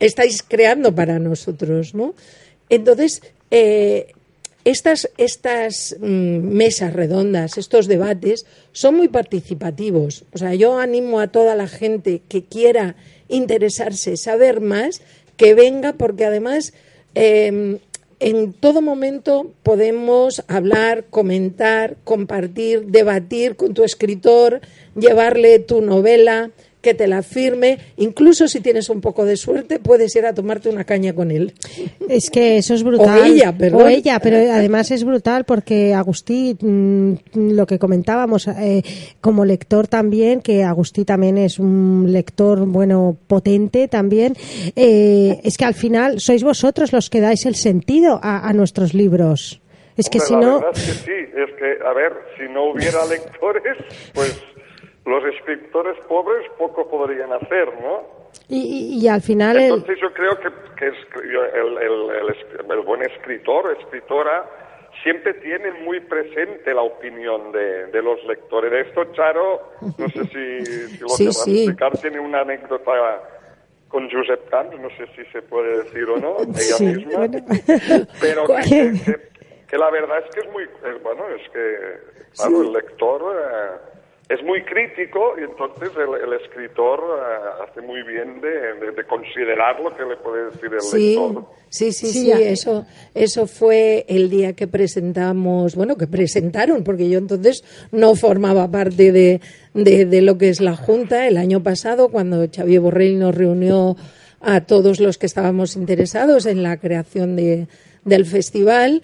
estáis 0.00 0.42
creando 0.42 0.94
para 0.94 1.18
nosotros, 1.18 1.94
¿no? 1.94 2.14
Entonces, 2.68 3.22
eh, 3.50 4.12
estas, 4.64 5.10
estas 5.16 5.96
mm, 6.00 6.38
mesas 6.38 6.92
redondas, 6.92 7.58
estos 7.58 7.88
debates, 7.88 8.46
son 8.72 8.96
muy 8.96 9.08
participativos. 9.08 10.24
O 10.32 10.38
sea, 10.38 10.54
yo 10.54 10.78
animo 10.78 11.20
a 11.20 11.28
toda 11.28 11.54
la 11.54 11.68
gente 11.68 12.22
que 12.28 12.44
quiera 12.44 12.96
interesarse, 13.28 14.16
saber 14.16 14.60
más, 14.60 15.02
que 15.36 15.54
venga, 15.54 15.94
porque 15.94 16.24
además 16.24 16.72
eh, 17.14 17.78
en 18.22 18.52
todo 18.52 18.82
momento 18.82 19.52
podemos 19.64 20.44
hablar, 20.46 21.06
comentar, 21.10 21.96
compartir, 22.04 22.86
debatir 22.86 23.56
con 23.56 23.74
tu 23.74 23.82
escritor, 23.82 24.60
llevarle 24.94 25.58
tu 25.58 25.82
novela, 25.82 26.52
que 26.82 26.94
te 26.94 27.06
la 27.06 27.22
firme, 27.22 27.78
incluso 27.96 28.48
si 28.48 28.60
tienes 28.60 28.90
un 28.90 29.00
poco 29.00 29.24
de 29.24 29.36
suerte, 29.36 29.78
puedes 29.78 30.14
ir 30.16 30.26
a 30.26 30.34
tomarte 30.34 30.68
una 30.68 30.84
caña 30.84 31.14
con 31.14 31.30
él. 31.30 31.54
Es 32.08 32.28
que 32.28 32.58
eso 32.58 32.74
es 32.74 32.82
brutal. 32.82 33.20
O 33.20 33.24
ella, 33.24 33.56
perdón. 33.56 33.82
O 33.82 33.88
ella, 33.88 34.18
pero 34.20 34.36
además 34.36 34.90
es 34.90 35.04
brutal 35.04 35.44
porque 35.44 35.94
Agustí, 35.94 36.56
mm, 36.60 37.12
lo 37.34 37.66
que 37.66 37.78
comentábamos, 37.78 38.48
eh, 38.48 38.82
como 39.20 39.44
lector 39.44 39.86
también, 39.86 40.42
que 40.42 40.64
Agustí 40.64 41.04
también 41.04 41.38
es 41.38 41.58
un 41.58 42.06
lector, 42.08 42.66
bueno, 42.66 43.16
potente 43.26 43.86
también, 43.88 44.34
eh, 44.74 45.40
es 45.44 45.56
que 45.56 45.64
al 45.64 45.74
final 45.74 46.20
sois 46.20 46.42
vosotros 46.42 46.92
los 46.92 47.08
que 47.08 47.20
dais 47.20 47.46
el 47.46 47.54
sentido 47.54 48.18
a, 48.22 48.48
a 48.48 48.52
nuestros 48.52 48.92
libros. 48.92 49.62
Es 49.96 50.08
que 50.08 50.18
Hombre, 50.18 50.26
si 50.26 50.34
la 50.34 50.40
no... 50.40 50.60
verdad 50.60 50.72
es 50.74 50.86
que 50.86 50.92
sí, 50.92 51.12
es 51.12 51.50
que, 51.58 51.84
a 51.86 51.92
ver, 51.92 52.12
si 52.38 52.52
no 52.52 52.72
hubiera 52.72 53.04
lectores, 53.10 53.76
pues 54.14 54.42
los 55.04 55.24
escritores 55.34 55.96
pobres 56.06 56.48
poco 56.58 56.88
podrían 56.88 57.32
hacer, 57.32 57.68
¿no? 57.82 58.02
Y, 58.48 58.58
y- 58.98 59.04
y 59.04 59.08
al 59.08 59.20
final... 59.20 59.56
el- 59.56 59.62
Entonces 59.64 59.98
yo 60.00 60.12
creo 60.12 60.38
que, 60.38 60.48
que 60.78 60.88
es- 60.88 61.06
el, 61.22 61.78
el- 61.78 62.10
el 62.10 62.70
el 62.70 62.80
buen 62.80 63.02
escritor, 63.02 63.76
escritora, 63.80 64.44
siempre 65.02 65.34
tiene 65.34 65.72
muy 65.84 66.00
presente 66.00 66.72
la 66.72 66.82
opinión 66.82 67.50
de, 67.52 67.86
de 67.86 68.02
los 68.02 68.22
lectores. 68.24 68.70
De 68.70 68.80
esto, 68.82 69.04
Charo, 69.12 69.72
no 69.98 70.08
sé 70.08 70.24
si, 70.26 70.64
si 70.96 70.98
lo 71.00 71.08
Sí, 71.10 71.26
que 71.26 71.32
sí. 71.32 71.64
explicar 71.64 71.98
tiene 71.98 72.20
una 72.20 72.40
anécdota 72.42 72.92
con 73.88 74.08
Josep 74.10 74.48
Camps, 74.48 74.78
no 74.80 74.88
sé 74.90 75.06
si 75.16 75.24
se 75.32 75.42
puede 75.42 75.78
decir 75.82 76.04
o 76.08 76.16
no, 76.16 76.36
ella 76.40 76.76
Sí, 76.76 76.84
misma, 76.86 77.18
bueno. 77.18 77.38
pero 78.20 78.46
que, 78.46 78.92
que- 79.04 79.16
que- 79.68 79.78
la 79.78 79.90
verdad 79.90 80.18
es 80.24 80.34
que 80.34 80.40
es 80.46 80.52
muy, 80.52 80.62
es- 80.62 81.02
bueno, 81.02 81.24
es 81.28 81.50
que, 81.50 81.76
claro, 82.36 82.62
el 82.62 82.72
lector... 82.72 83.36
eh, 83.36 83.91
es 84.32 84.42
muy 84.44 84.62
crítico 84.62 85.34
y 85.38 85.42
entonces 85.44 85.90
el, 85.96 86.28
el 86.28 86.40
escritor 86.40 87.00
eh, 87.00 87.64
hace 87.68 87.80
muy 87.82 88.02
bien 88.02 88.40
de, 88.40 88.50
de- 88.86 88.92
de 88.92 89.04
considerar 89.04 89.80
lo 89.80 89.94
que 89.96 90.04
le 90.04 90.16
puede 90.16 90.44
decir 90.46 90.70
el 90.72 90.80
Sí, 90.80 91.16
lector. 91.16 91.44
sí, 91.68 91.92
sí, 91.92 92.06
Sí, 92.06 92.30
eso, 92.32 92.86
eso 93.14 93.46
fue 93.46 94.04
el 94.08 94.30
día 94.30 94.52
que 94.54 94.66
presentamos, 94.66 95.74
bueno, 95.76 95.96
que 95.96 96.06
presentaron, 96.06 96.84
porque 96.84 97.08
yo 97.10 97.18
entonces 97.18 97.64
no 97.90 98.14
formaba 98.14 98.70
parte 98.70 99.12
de, 99.12 99.40
de, 99.74 100.04
de 100.06 100.22
lo 100.22 100.38
que 100.38 100.48
es 100.48 100.60
la 100.60 100.76
Junta 100.76 101.26
el 101.28 101.36
año 101.36 101.62
pasado, 101.62 102.08
cuando 102.08 102.46
Xavier 102.54 102.80
Borrell 102.80 103.18
nos 103.18 103.34
reunió 103.34 103.96
a 104.40 104.60
todos 104.62 104.98
los 105.00 105.18
que 105.18 105.26
estábamos 105.26 105.76
interesados 105.76 106.46
en 106.46 106.62
la 106.62 106.76
creación 106.78 107.36
de, 107.36 107.66
del 108.04 108.24
festival. 108.26 109.02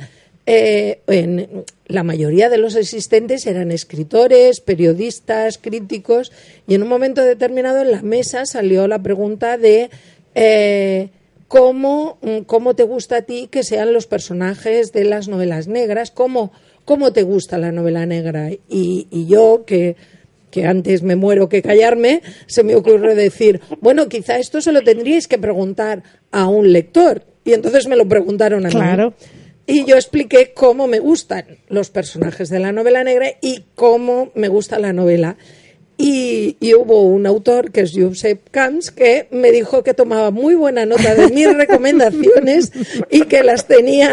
Eh, 0.50 1.64
la 1.88 2.02
mayoría 2.04 2.48
de 2.48 2.56
los 2.56 2.74
asistentes 2.74 3.46
eran 3.46 3.70
escritores, 3.70 4.62
periodistas, 4.62 5.58
críticos, 5.58 6.32
y 6.66 6.74
en 6.74 6.82
un 6.82 6.88
momento 6.88 7.22
determinado 7.22 7.82
en 7.82 7.90
la 7.90 8.00
mesa 8.00 8.46
salió 8.46 8.88
la 8.88 9.02
pregunta 9.02 9.58
de 9.58 9.90
eh, 10.34 11.10
cómo, 11.48 12.16
mm, 12.22 12.44
cómo 12.46 12.74
te 12.74 12.84
gusta 12.84 13.18
a 13.18 13.22
ti 13.22 13.48
que 13.50 13.62
sean 13.62 13.92
los 13.92 14.06
personajes 14.06 14.94
de 14.94 15.04
las 15.04 15.28
novelas 15.28 15.68
negras, 15.68 16.10
cómo, 16.10 16.50
cómo 16.86 17.12
te 17.12 17.24
gusta 17.24 17.58
la 17.58 17.70
novela 17.70 18.06
negra. 18.06 18.50
Y, 18.50 19.06
y 19.10 19.26
yo, 19.26 19.64
que, 19.66 19.96
que 20.50 20.64
antes 20.64 21.02
me 21.02 21.14
muero 21.14 21.50
que 21.50 21.60
callarme, 21.60 22.22
se 22.46 22.62
me 22.62 22.74
ocurre 22.74 23.14
decir, 23.14 23.60
bueno, 23.82 24.08
quizá 24.08 24.38
esto 24.38 24.62
se 24.62 24.72
lo 24.72 24.80
tendríais 24.82 25.28
que 25.28 25.36
preguntar 25.36 26.02
a 26.32 26.48
un 26.48 26.72
lector. 26.72 27.24
Y 27.44 27.52
entonces 27.52 27.86
me 27.86 27.96
lo 27.96 28.08
preguntaron 28.08 28.64
a 28.64 28.70
mí. 28.70 29.12
Y 29.70 29.84
yo 29.84 29.96
expliqué 29.96 30.54
cómo 30.54 30.86
me 30.86 30.98
gustan 30.98 31.58
los 31.68 31.90
personajes 31.90 32.48
de 32.48 32.58
la 32.58 32.72
novela 32.72 33.04
negra 33.04 33.32
y 33.42 33.66
cómo 33.74 34.32
me 34.34 34.48
gusta 34.48 34.78
la 34.78 34.94
novela. 34.94 35.36
Y, 36.00 36.56
y 36.60 36.74
hubo 36.74 37.02
un 37.02 37.26
autor, 37.26 37.72
que 37.72 37.80
es 37.80 37.92
Josep 37.92 38.50
Camps, 38.52 38.92
que 38.92 39.26
me 39.32 39.50
dijo 39.50 39.82
que 39.82 39.94
tomaba 39.94 40.30
muy 40.30 40.54
buena 40.54 40.86
nota 40.86 41.16
de 41.16 41.26
mis 41.34 41.52
recomendaciones 41.56 42.70
y 43.10 43.22
que 43.22 43.42
las 43.42 43.66
tenía, 43.66 44.12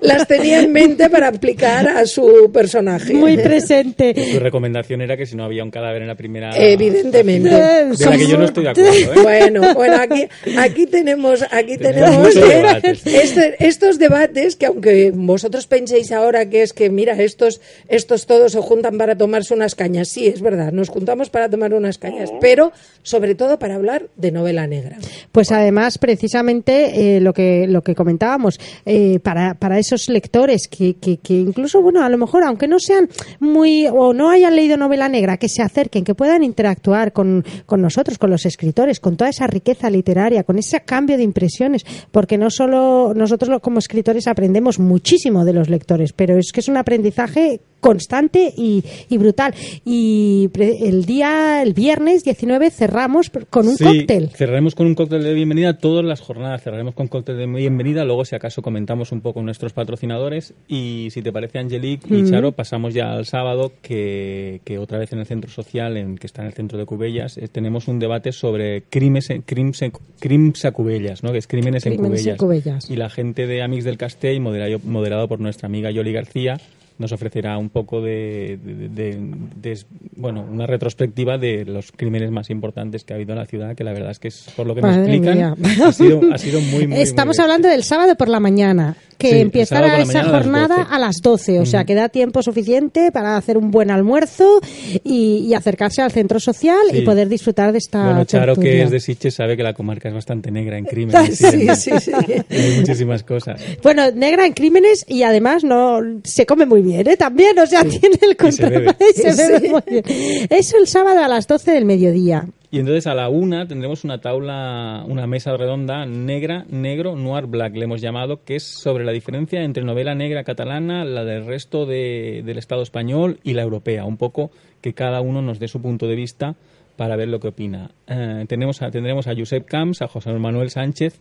las 0.00 0.28
tenía 0.28 0.60
en 0.60 0.72
mente 0.72 1.10
para 1.10 1.26
aplicar 1.26 1.88
a 1.88 2.06
su 2.06 2.52
personaje. 2.52 3.14
Muy 3.14 3.36
presente. 3.36 4.14
Tu 4.14 4.38
recomendación 4.38 5.00
era 5.00 5.16
que 5.16 5.26
si 5.26 5.34
no 5.34 5.42
había 5.42 5.64
un 5.64 5.72
cadáver 5.72 6.02
en 6.02 6.08
la 6.08 6.14
primera. 6.14 6.50
Evidentemente. 6.56 7.48
De 7.50 7.96
la 8.06 8.16
que 8.16 8.26
yo 8.28 8.38
no 8.38 8.44
estoy 8.44 8.62
de 8.62 8.70
acuerdo, 8.70 8.92
¿eh? 8.92 9.08
Bueno, 9.20 9.74
bueno, 9.74 9.96
aquí, 10.00 10.28
aquí 10.56 10.86
tenemos, 10.86 11.44
aquí 11.50 11.78
Tenemos 11.78 12.36
eh, 12.36 12.40
debates. 12.44 13.02
este- 13.04 13.56
estos 13.66 13.98
debates 13.98 14.54
que 14.54 14.66
aunque 14.66 15.10
vosotros 15.12 15.66
penséis 15.66 16.12
ahora 16.12 16.48
que 16.48 16.62
es 16.62 16.72
que 16.72 16.90
mira 16.90 17.20
estos, 17.20 17.60
estos 17.88 18.26
todos 18.26 18.52
se 18.52 18.60
juntan 18.60 18.98
para 18.98 19.16
tomarse 19.18 19.52
unas 19.52 19.74
cañas, 19.74 20.08
sí 20.10 20.28
es 20.28 20.40
verdad, 20.40 20.70
nos 20.70 20.88
juntamos 20.88 21.07
para 21.30 21.48
tomar 21.48 21.74
unas 21.74 21.98
cañas, 21.98 22.30
pero 22.40 22.72
sobre 23.02 23.34
todo 23.34 23.58
para 23.58 23.76
hablar 23.76 24.06
de 24.16 24.30
novela 24.30 24.66
negra. 24.66 24.98
Pues 25.32 25.50
además, 25.52 25.98
precisamente 25.98 27.16
eh, 27.16 27.20
lo 27.20 27.32
que 27.32 27.66
lo 27.66 27.82
que 27.82 27.94
comentábamos, 27.94 28.60
eh, 28.84 29.18
para, 29.20 29.54
para 29.54 29.78
esos 29.78 30.08
lectores 30.08 30.68
que, 30.68 30.94
que, 30.94 31.16
que 31.18 31.34
incluso, 31.34 31.80
bueno, 31.82 32.02
a 32.02 32.08
lo 32.08 32.18
mejor, 32.18 32.44
aunque 32.44 32.68
no 32.68 32.78
sean 32.78 33.08
muy 33.40 33.86
o 33.86 34.12
no 34.12 34.30
hayan 34.30 34.54
leído 34.54 34.76
novela 34.76 35.08
negra, 35.08 35.36
que 35.36 35.48
se 35.48 35.62
acerquen, 35.62 36.04
que 36.04 36.14
puedan 36.14 36.44
interactuar 36.44 37.12
con, 37.12 37.44
con 37.66 37.80
nosotros, 37.80 38.18
con 38.18 38.30
los 38.30 38.44
escritores, 38.46 39.00
con 39.00 39.16
toda 39.16 39.30
esa 39.30 39.46
riqueza 39.46 39.90
literaria, 39.90 40.44
con 40.44 40.58
ese 40.58 40.80
cambio 40.80 41.16
de 41.16 41.22
impresiones, 41.22 41.84
porque 42.10 42.38
no 42.38 42.50
solo 42.50 43.12
nosotros 43.14 43.60
como 43.60 43.78
escritores 43.78 44.26
aprendemos 44.26 44.78
muchísimo 44.78 45.44
de 45.44 45.52
los 45.52 45.68
lectores, 45.68 46.12
pero 46.12 46.36
es 46.36 46.52
que 46.52 46.60
es 46.60 46.68
un 46.68 46.76
aprendizaje 46.76 47.60
constante 47.80 48.52
y, 48.56 48.82
y 49.08 49.18
brutal. 49.18 49.54
Y 49.84 50.50
el 50.54 51.04
día, 51.04 51.62
el 51.62 51.74
viernes 51.74 52.24
19, 52.24 52.70
cerramos 52.70 53.30
con 53.50 53.68
un 53.68 53.76
Sí, 53.76 53.84
cóctel. 53.84 54.28
Cerraremos 54.30 54.74
con 54.74 54.86
un 54.86 54.94
cóctel 54.94 55.22
de 55.22 55.34
bienvenida 55.34 55.78
todas 55.78 56.04
las 56.04 56.20
jornadas. 56.20 56.62
Cerraremos 56.62 56.94
con 56.94 57.08
cóctel 57.08 57.36
de 57.38 57.46
bienvenida. 57.46 58.04
Luego, 58.04 58.24
si 58.24 58.34
acaso, 58.36 58.62
comentamos 58.62 59.12
un 59.12 59.20
poco 59.20 59.42
nuestros 59.42 59.72
patrocinadores. 59.72 60.54
Y 60.66 61.08
si 61.10 61.22
te 61.22 61.32
parece, 61.32 61.58
Angelique 61.58 62.14
y 62.14 62.28
Charo, 62.30 62.52
pasamos 62.52 62.94
ya 62.94 63.12
al 63.12 63.26
sábado, 63.26 63.72
que, 63.82 64.60
que 64.64 64.78
otra 64.78 64.98
vez 64.98 65.12
en 65.12 65.20
el 65.20 65.26
centro 65.26 65.50
social, 65.50 65.96
en, 65.96 66.16
que 66.18 66.26
está 66.26 66.42
en 66.42 66.48
el 66.48 66.54
centro 66.54 66.78
de 66.78 66.84
Cubellas, 66.86 67.38
eh, 67.38 67.48
tenemos 67.48 67.88
un 67.88 67.98
debate 67.98 68.32
sobre 68.32 68.82
crímenes, 68.82 69.30
en- 69.30 69.42
crims, 69.42 69.82
en- 69.82 69.92
crims 70.20 70.64
a 70.64 70.72
Cubellas, 70.72 71.22
¿no? 71.22 71.32
que 71.32 71.38
es 71.38 71.46
crímenes, 71.46 71.86
en, 71.86 71.94
Crímenes 71.94 72.26
en 72.26 72.36
Cubellas. 72.36 72.64
Cubellas. 72.72 72.90
Y 72.90 72.96
la 72.96 73.08
gente 73.10 73.46
de 73.46 73.62
Amix 73.62 73.84
del 73.84 73.96
Castell, 73.98 74.40
moderado, 74.40 74.80
moderado 74.84 75.28
por 75.28 75.40
nuestra 75.40 75.66
amiga 75.66 75.90
Yoli 75.90 76.12
García, 76.12 76.60
nos 76.98 77.12
ofrecerá 77.12 77.56
un 77.58 77.70
poco 77.70 78.00
de, 78.00 78.58
de- 78.62 78.88
de- 78.88 79.18
de- 79.60 79.78
bueno 80.16 80.44
una 80.50 80.66
retrospectiva 80.66 81.38
de 81.38 81.64
los 81.64 81.92
crímenes 81.92 82.30
más 82.30 82.50
importantes 82.50 83.04
que 83.04 83.12
ha 83.12 83.16
habido 83.16 83.32
en 83.32 83.38
la 83.38 83.46
ciudad 83.46 83.74
que 83.76 83.84
la 83.84 83.92
verdad 83.92 84.10
es 84.10 84.18
que 84.18 84.28
es 84.28 84.46
por 84.56 84.66
lo 84.66 84.74
que 84.74 84.82
Madre 84.82 85.00
explican 85.16 85.56
ha 85.82 85.92
sido, 85.92 86.20
ha 86.32 86.38
sido 86.38 86.60
muy 86.60 86.86
muy 86.86 86.98
Estamos 87.00 87.36
muy 87.38 87.42
hablando 87.44 87.68
del 87.68 87.82
sábado 87.84 88.14
por 88.16 88.28
la 88.28 88.40
mañana, 88.40 88.96
que 89.16 89.30
Sí, 89.30 89.38
empezará 89.38 89.98
esa 89.98 90.06
mañana 90.06 90.20
a 90.20 90.32
las 90.32 90.42
jornada 90.42 90.76
12. 90.84 90.88
a 90.94 90.98
las 90.98 91.16
12, 91.22 91.60
o 91.60 91.66
sea 91.66 91.84
que 91.84 91.94
da 91.94 92.08
tiempo 92.08 92.42
suficiente 92.42 93.10
para 93.12 93.36
hacer 93.36 93.56
un 93.58 93.70
buen 93.70 93.90
almuerzo 93.90 94.60
y, 95.04 95.46
y 95.48 95.54
acercarse 95.54 96.02
al 96.02 96.10
centro 96.12 96.40
social 96.40 96.76
Sí. 96.90 96.98
y 96.98 97.02
poder 97.02 97.28
disfrutar 97.28 97.72
de 97.72 97.78
esta 97.78 98.04
bueno 98.04 98.24
Charo 98.24 98.56
que 98.56 98.82
es 98.82 98.90
de 98.90 99.00
Sitges 99.00 99.34
sabe 99.34 99.56
que 99.56 99.62
la 99.62 99.74
comarca 99.74 100.08
es 100.08 100.14
bastante 100.14 100.50
negra 100.50 100.78
en 100.78 100.84
crímenes 100.84 101.40
y 101.40 101.44
Sí, 101.44 101.68
sí, 101.76 101.90
sí. 102.00 102.12
Hay 102.50 102.76
muchísimas 102.78 103.22
cosas 103.22 103.60
Bueno, 103.82 104.10
negra 104.12 104.46
en 104.46 104.52
crímenes 104.52 105.04
y 105.08 105.22
además 105.22 105.64
no 105.64 106.00
se 106.24 106.46
come 106.46 106.66
muy 106.66 106.82
bien, 106.82 106.87
¿eh? 106.94 107.16
También, 107.16 107.58
o 107.58 107.66
sea, 107.66 107.82
tiene 107.84 108.16
el 108.20 108.30
Y 108.30 108.52
se 108.52 108.62
control. 108.62 108.70
bebe. 108.70 108.96
y 109.16 109.20
se 109.20 109.34
bebe 109.34 109.60
Sí. 109.60 109.68
muy 109.68 109.82
bien. 109.88 110.04
Eso 110.50 110.76
el 110.78 110.86
sábado 110.86 111.20
a 111.22 111.28
las 111.28 111.46
12 111.46 111.72
del 111.72 111.84
mediodía. 111.84 112.46
Y 112.70 112.80
entonces 112.80 113.06
a 113.06 113.14
la 113.14 113.30
una 113.30 113.66
tendremos 113.66 114.04
una 114.04 114.20
tabla, 114.20 115.02
una 115.08 115.26
mesa 115.26 115.56
redonda 115.56 116.04
negra, 116.04 116.66
negro, 116.68 117.16
noir 117.16 117.46
black, 117.46 117.74
le 117.74 117.84
hemos 117.84 118.02
llamado, 118.02 118.44
que 118.44 118.56
es 118.56 118.62
sobre 118.62 119.04
la 119.06 119.12
diferencia 119.12 119.62
entre 119.62 119.84
novela 119.84 120.14
negra 120.14 120.44
catalana, 120.44 121.04
la 121.06 121.24
del 121.24 121.46
resto 121.46 121.86
de- 121.86 122.42
del 122.44 122.58
Estado 122.58 122.82
español 122.82 123.38
y 123.42 123.54
la 123.54 123.62
europea. 123.62 124.04
Un 124.04 124.18
poco 124.18 124.50
que 124.82 124.92
cada 124.92 125.22
uno 125.22 125.40
nos 125.40 125.58
dé 125.58 125.66
su 125.68 125.80
punto 125.80 126.06
de 126.08 126.14
vista 126.14 126.56
para 126.96 127.16
ver 127.16 127.28
lo 127.28 127.40
que 127.40 127.48
opina. 127.48 127.90
Eh, 128.06 128.44
tenemos 128.48 128.82
a- 128.82 128.90
tendremos 128.90 129.28
a 129.28 129.34
Josep 129.34 129.64
Camps, 129.64 130.02
a 130.02 130.08
José 130.08 130.30
Manuel 130.34 130.68
Sánchez, 130.68 131.20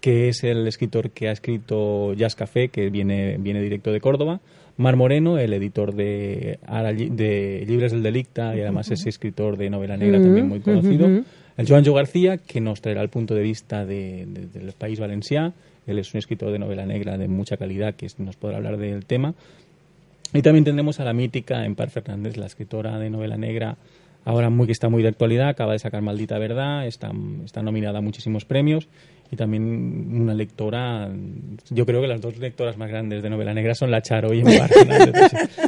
que 0.00 0.28
es 0.28 0.44
el 0.44 0.68
escritor 0.68 1.10
que 1.10 1.28
ha 1.28 1.32
escrito 1.32 2.12
Jazz 2.14 2.36
Café, 2.36 2.68
que 2.68 2.90
viene, 2.90 3.38
viene 3.38 3.60
directo 3.60 3.90
de 3.90 4.00
Córdoba. 4.00 4.40
Mar 4.78 4.96
Moreno, 4.96 5.38
el 5.38 5.52
editor 5.54 5.94
de, 5.94 6.58
de 7.10 7.64
Libres 7.66 7.92
del 7.92 8.02
Delicta 8.02 8.54
y 8.56 8.60
además 8.60 8.90
es 8.90 9.06
escritor 9.06 9.56
de 9.56 9.70
novela 9.70 9.96
negra 9.96 10.18
también 10.20 10.48
muy 10.48 10.60
conocido. 10.60 11.06
El 11.56 11.66
Joanjo 11.66 11.94
García, 11.94 12.36
que 12.36 12.60
nos 12.60 12.82
traerá 12.82 13.00
el 13.00 13.08
punto 13.08 13.34
de 13.34 13.42
vista 13.42 13.86
de- 13.86 14.26
de- 14.26 14.46
del 14.60 14.72
país 14.72 15.00
valencià. 15.00 15.54
Él 15.86 15.98
es 15.98 16.12
un 16.12 16.18
escritor 16.18 16.52
de 16.52 16.58
novela 16.58 16.84
negra 16.84 17.16
de 17.16 17.28
mucha 17.28 17.56
calidad 17.56 17.94
que 17.94 18.08
nos 18.18 18.36
podrá 18.36 18.58
hablar 18.58 18.76
del 18.76 19.06
tema. 19.06 19.32
Y 20.34 20.42
también 20.42 20.64
tendremos 20.64 21.00
a 21.00 21.04
la 21.04 21.14
mítica 21.14 21.64
Empar 21.64 21.88
Fernández, 21.88 22.36
la 22.36 22.46
escritora 22.46 22.98
de 22.98 23.08
novela 23.08 23.38
negra 23.38 23.76
ahora 24.26 24.50
muy 24.50 24.66
que 24.66 24.72
está 24.72 24.88
muy 24.88 25.02
de 25.02 25.08
actualidad, 25.08 25.48
acaba 25.48 25.72
de 25.72 25.78
sacar 25.78 26.02
Maldita 26.02 26.36
Verdad, 26.38 26.86
está, 26.86 27.12
está 27.44 27.62
nominada 27.62 27.98
a 27.98 28.02
muchísimos 28.02 28.44
premios 28.44 28.88
y 29.30 29.36
también 29.36 29.62
una 30.22 30.34
lectora, 30.34 31.08
yo 31.70 31.84
creo 31.84 32.00
que 32.00 32.06
las 32.06 32.20
dos 32.20 32.38
lectoras 32.38 32.76
más 32.76 32.88
grandes 32.88 33.22
de 33.22 33.30
novela 33.30 33.52
negra 33.52 33.74
son 33.74 33.90
la 33.90 34.00
Charo 34.02 34.32
y 34.32 34.40
Emma 34.40 34.68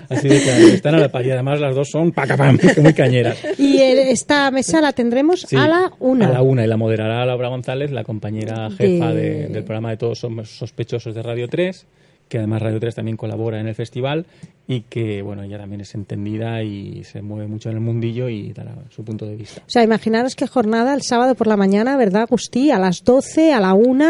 Así 0.08 0.28
de 0.28 0.40
que 0.40 0.74
están 0.74 0.94
a 0.94 0.98
la 0.98 1.08
par 1.08 1.26
y 1.26 1.30
además 1.30 1.60
las 1.60 1.74
dos 1.74 1.88
son 1.90 2.12
pacapam, 2.12 2.58
muy 2.82 2.94
cañeras. 2.94 3.38
Y 3.58 3.80
esta 3.80 4.50
mesa 4.50 4.80
la 4.80 4.92
tendremos 4.92 5.52
a 5.52 5.68
la 5.68 5.92
una. 5.98 6.28
A 6.28 6.32
la 6.32 6.42
una 6.42 6.64
y 6.64 6.68
la 6.68 6.76
moderará 6.76 7.24
Laura 7.26 7.48
González, 7.48 7.90
la 7.90 8.04
compañera 8.04 8.70
jefa 8.70 9.12
del 9.12 9.64
programa 9.64 9.90
de 9.90 9.96
Todos 9.96 10.18
Somos 10.18 10.50
Sospechosos 10.50 11.14
de 11.14 11.22
Radio 11.22 11.48
3 11.48 11.86
que 12.28 12.38
además 12.38 12.62
Radio 12.62 12.80
3 12.80 12.94
también 12.94 13.16
colabora 13.16 13.60
en 13.60 13.66
el 13.66 13.74
festival 13.74 14.26
y 14.66 14.82
que, 14.82 15.22
bueno, 15.22 15.42
ella 15.42 15.58
también 15.58 15.80
es 15.80 15.94
entendida 15.94 16.62
y 16.62 17.04
se 17.04 17.22
mueve 17.22 17.46
mucho 17.46 17.70
en 17.70 17.76
el 17.76 17.80
mundillo 17.80 18.28
y 18.28 18.52
dará 18.52 18.74
su 18.90 19.04
punto 19.04 19.26
de 19.26 19.36
vista. 19.36 19.62
O 19.66 19.70
sea, 19.70 19.82
imaginaros 19.82 20.36
qué 20.36 20.46
jornada 20.46 20.94
el 20.94 21.02
sábado 21.02 21.34
por 21.34 21.46
la 21.46 21.56
mañana, 21.56 21.96
¿verdad, 21.96 22.22
Agustí? 22.22 22.70
A 22.70 22.78
las 22.78 23.02
12, 23.02 23.52
a 23.52 23.60
la 23.60 23.74
1, 23.74 24.04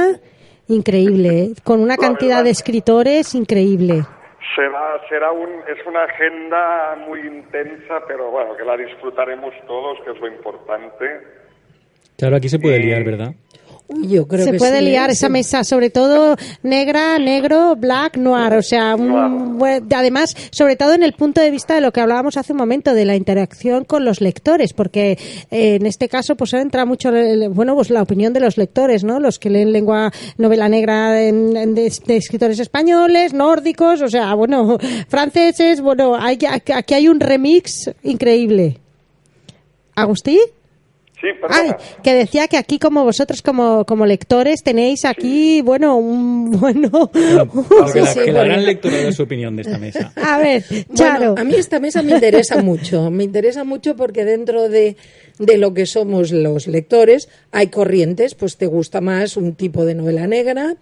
increíble, 0.69 1.41
¿eh? 1.41 1.53
con 1.65 1.81
una 1.81 1.97
cantidad 1.97 2.43
de 2.43 2.51
escritores 2.51 3.35
increíble. 3.35 4.03
Será, 4.57 5.01
será 5.09 5.31
un, 5.31 5.49
es 5.69 5.87
una 5.87 6.05
agenda 6.05 6.97
muy 7.07 7.21
intensa, 7.21 8.01
pero 8.09 8.31
bueno, 8.31 8.57
que 8.57 8.65
la 8.65 8.77
disfrutaremos 8.77 9.55
todos, 9.67 9.99
que 10.05 10.11
es 10.11 10.21
lo 10.21 10.27
importante. 10.27 11.07
Claro, 12.17 12.37
aquí 12.37 12.49
se 12.49 12.59
puede 12.59 12.81
liar, 12.81 13.05
¿verdad? 13.05 13.35
Yo 13.89 14.29
creo 14.29 14.45
se 14.45 14.53
puede 14.55 14.83
liar 14.83 15.09
esa 15.09 15.31
mesa, 15.31 15.65
sobre 15.65 15.89
todo 15.89 16.37
negra, 16.63 17.19
negro, 17.19 17.75
black, 17.75 18.19
noir. 18.19 18.53
O 18.53 18.63
sea, 18.63 18.93
además, 18.93 20.37
sobre 20.51 20.77
todo 20.77 20.93
en 20.93 21.03
el 21.03 21.15
punto 21.15 21.41
de 21.41 21.51
vista 21.51 21.75
de 21.75 21.81
lo 21.81 21.91
que 21.91 22.03
hablábamos 22.03 22.37
hace 22.37 22.53
un 22.53 22.59
momento, 22.59 22.93
de 22.93 23.07
la 23.07 23.17
interacción 23.17 23.85
con 23.85 24.05
los 24.05 24.21
lectores, 24.21 24.75
porque 24.75 25.13
eh, 25.51 25.77
en 25.77 25.87
este 25.87 26.09
caso, 26.09 26.37
pues 26.37 26.53
entra 26.53 26.85
mucho, 26.85 27.11
bueno, 27.51 27.75
pues 27.75 27.89
la 27.89 28.03
opinión 28.03 28.35
de 28.35 28.41
los 28.41 28.59
lectores, 28.59 29.05
¿no? 29.05 29.21
Los 29.21 29.39
que 29.39 29.49
leen 29.49 29.73
lengua, 29.73 30.13
novela 30.37 30.69
negra 30.69 31.13
de, 31.13 31.87
escritores 32.09 32.59
españoles, 32.59 33.33
nórdicos, 33.33 34.03
o 34.03 34.09
sea, 34.09 34.35
bueno, 34.35 34.77
franceses, 35.09 35.81
bueno, 35.81 36.15
hay, 36.15 36.39
aquí 36.75 36.93
hay 36.93 37.09
un 37.09 37.21
remix 37.21 37.91
increíble. 38.03 38.81
¿Agustí? 39.95 40.39
Sí, 41.21 41.27
Ay, 41.49 41.73
que 42.05 42.15
decía 42.15 42.47
que 42.47 42.57
aquí 42.57 42.79
como 42.79 43.03
vosotros 43.03 43.43
como, 43.43 43.85
como 43.85 44.07
lectores 44.07 44.63
tenéis 44.63 45.05
aquí, 45.05 45.63
bueno, 45.63 45.97
un 45.97 46.51
bueno... 46.61 47.11
que 47.13 48.33
la, 48.33 48.45
gran 48.45 48.65
lectura 48.65 48.99
de 48.99 49.13
su 49.13 49.25
opinión 49.25 49.57
de 49.57 49.63
esta 49.63 49.79
mesa. 49.79 50.13
A 50.15 50.39
ver, 50.39 50.63
Charo. 50.95 51.35
a 51.37 51.43
mí 51.43 51.55
esta 51.57 51.81
mesa 51.81 52.03
me 52.03 52.13
interesa 52.13 52.63
mucho, 52.63 53.11
me 53.11 53.25
interesa 53.25 53.65
mucho 53.65 53.97
porque 53.97 54.25
dentro 54.25 54.69
de, 54.69 54.97
de 55.41 55.59
lo 55.59 55.75
que 55.75 55.87
somos 55.87 56.31
los 56.31 56.69
lectores 56.69 57.29
hay 57.51 57.67
corrientes, 57.67 58.37
pues 58.37 58.57
te 58.57 58.67
gusta 58.67 59.01
más 59.01 59.37
un 59.37 59.55
tipo 59.57 59.85
de 59.85 59.97
novela 59.97 60.29
negra, 60.29 60.77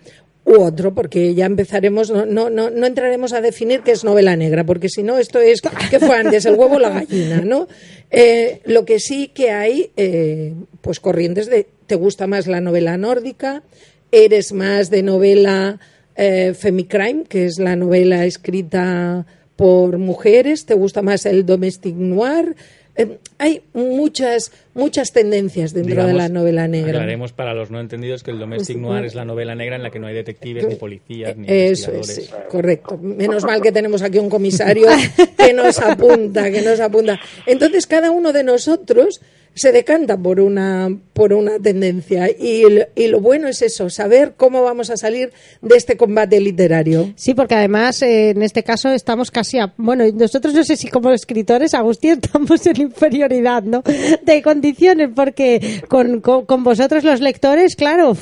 u 0.47 0.63
otro, 0.63 0.95
porque 0.95 1.35
ya 1.35 1.45
empezaremos, 1.45 2.11
no, 2.11 2.25
no, 2.25 2.49
no, 2.49 2.87
entraremos 2.87 3.33
a 3.33 3.41
definir 3.41 3.81
qué 3.81 3.91
es 3.91 4.05
novela 4.05 4.37
negra, 4.37 4.65
porque 4.65 4.89
si 4.89 5.03
no, 5.03 5.19
esto 5.19 5.41
es, 5.41 5.61
¿qué 5.91 5.99
fue 5.99 6.17
antes, 6.17 6.47
el 6.47 6.55
huevo 6.55 6.77
o 6.77 6.79
la 6.79 6.91
gallina? 6.91 7.41
¿no? 7.41 7.67
Eh, 8.13 8.61
lo 8.65 8.85
que 8.85 9.01
sí 9.01 9.29
que 9.35 9.51
hay, 9.51 9.91
eh, 9.97 10.55
pues 10.83 11.01
corrientes 11.01 11.47
de, 11.47 11.67
¿te 11.87 11.97
gusta 11.97 12.29
más 12.29 12.47
la 12.47 12.61
novela 12.61 12.97
nórdica? 12.97 13.65
¿Eres 14.13 14.53
más 14.53 14.89
de 14.89 15.03
novela 15.03 15.81
eh, 16.15 16.55
femicrime, 16.57 17.25
que 17.25 17.47
es 17.47 17.59
la 17.59 17.75
novela 17.75 18.25
escrita 18.25 19.27
por 19.57 19.99
mujeres? 19.99 20.65
¿Te 20.65 20.75
gusta 20.75 21.03
más 21.03 21.27
el 21.27 21.45
domestic 21.45 21.97
noir? 21.97 22.55
Eh, 22.95 23.19
hay 23.39 23.63
muchas 23.73 24.53
muchas 24.75 25.13
tendencias 25.13 25.73
dentro 25.73 26.07
de 26.07 26.13
la 26.13 26.29
novela 26.29 26.69
negra. 26.69 26.99
Aclaremos 26.99 27.33
para 27.33 27.55
los 27.55 27.71
no 27.71 27.81
entendidos 27.81 28.23
que 28.23 28.31
el 28.31 28.39
domestic 28.39 28.77
noir 28.77 29.05
es 29.05 29.15
la 29.15 29.25
novela 29.25 29.55
negra 29.55 29.77
en 29.77 29.83
la 29.83 29.91
que 29.91 29.99
no 29.99 30.07
hay 30.07 30.15
detectives, 30.15 30.67
ni 30.69 30.75
policías, 30.75 31.37
ni 31.37 31.47
Eso 31.49 31.93
es, 31.93 32.31
correcto. 32.49 32.99
Menos 32.99 33.45
mal 33.45 33.63
que 33.63 33.73
tenemos 33.73 34.03
aquí 34.03 34.19
un 34.19 34.31
comisario 34.31 34.89
que 35.37 35.53
nos 35.53 35.79
apunta, 35.79 36.51
que 36.51 36.63
nos 36.63 36.81
apunta. 36.81 37.19
Entonces, 37.47 37.87
cada 37.87 38.11
uno 38.11 38.33
de 38.33 38.45
nosotros 38.45 39.21
se 39.57 39.73
decanta 39.73 40.19
por 40.19 40.39
una, 40.39 40.91
por 41.15 41.33
una 41.33 41.59
tendencia. 41.59 42.29
Y, 42.29 42.63
y, 42.95 43.09
lo 43.09 43.21
bueno 43.21 43.49
es 43.49 43.63
eso, 43.63 43.89
saber 43.89 44.35
cómo 44.37 44.63
vamos 44.63 44.91
a 44.91 44.99
salir 44.99 45.31
de 45.63 45.77
este 45.77 45.97
combate 45.97 46.39
literario. 46.41 47.07
Sí, 47.17 47.35
porque 47.35 47.55
además 47.55 48.03
eh, 48.03 48.31
en 48.31 48.43
este 48.43 48.63
caso 48.63 48.91
estamos 48.91 49.31
casi 49.31 49.59
a. 49.59 49.73
Bueno, 49.79 50.05
nosotros 50.15 50.53
no 50.53 50.63
sé 50.63 50.77
si 50.77 50.89
como 50.91 51.11
escritores, 51.11 51.73
Agustín, 51.73 52.13
estamos 52.23 52.67
en 52.67 52.83
inferioridad 52.83 53.63
¿no? 53.63 53.83
de 54.23 54.43
condiciones, 54.43 55.09
porque 55.17 55.81
con, 55.89 56.21
con, 56.21 56.63
vosotros 56.63 57.03
los 57.03 57.21
lectores, 57.21 57.77
claro, 57.77 58.13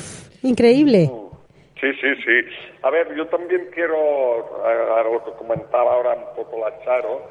increíble. 0.41 1.11
Sí, 1.81 1.87
sí, 1.99 2.07
sí. 2.23 2.31
A 2.83 2.89
ver, 2.89 3.13
yo 3.15 3.27
también 3.27 3.67
quiero, 3.73 3.97
a, 4.65 5.03
lo 5.03 5.23
que 5.25 5.31
comentaba 5.37 5.93
ahora 5.93 6.15
un 6.15 6.35
poco 6.35 6.59
la 6.59 6.71
Charo, 6.85 7.21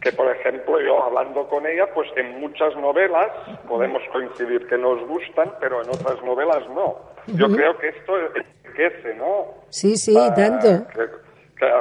que 0.00 0.12
por 0.12 0.30
ejemplo 0.34 0.80
yo 0.80 1.02
hablando 1.02 1.46
con 1.48 1.66
ella, 1.66 1.86
pues 1.94 2.08
en 2.16 2.40
muchas 2.40 2.74
novelas 2.76 3.30
podemos 3.68 4.02
coincidir 4.12 4.66
que 4.66 4.78
nos 4.78 5.06
gustan, 5.06 5.52
pero 5.60 5.82
en 5.82 5.88
otras 5.88 6.22
novelas 6.22 6.68
no. 6.70 6.96
Yo 7.26 7.48
creo 7.48 7.76
que 7.78 7.88
esto 7.88 8.12
enriquece, 8.34 9.14
¿no? 9.14 9.46
Sí, 9.68 9.96
sí, 9.96 10.14
tanto. 10.34 10.68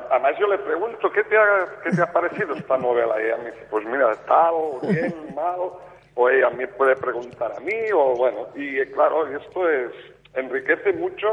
además 0.09 0.33
yo 0.39 0.47
le 0.47 0.57
pregunto, 0.59 1.11
¿qué 1.11 1.23
te, 1.23 1.37
ha, 1.37 1.67
¿qué 1.83 1.91
te 1.91 2.01
ha 2.01 2.11
parecido 2.11 2.55
esta 2.55 2.77
novela? 2.77 3.21
Y 3.21 3.25
ella 3.25 3.37
me 3.37 3.51
dice, 3.51 3.65
pues 3.69 3.85
mira, 3.85 4.11
tal, 4.27 4.55
bien, 4.81 5.13
mal, 5.35 5.59
o 6.15 6.29
ella 6.29 6.49
me 6.49 6.67
puede 6.67 6.95
preguntar 6.95 7.51
a 7.55 7.59
mí, 7.59 7.91
o 7.93 8.15
bueno, 8.15 8.47
y 8.55 8.83
claro, 8.87 9.27
esto 9.27 9.69
es 9.69 9.91
enriquece 10.38 10.93
mucho 10.93 11.28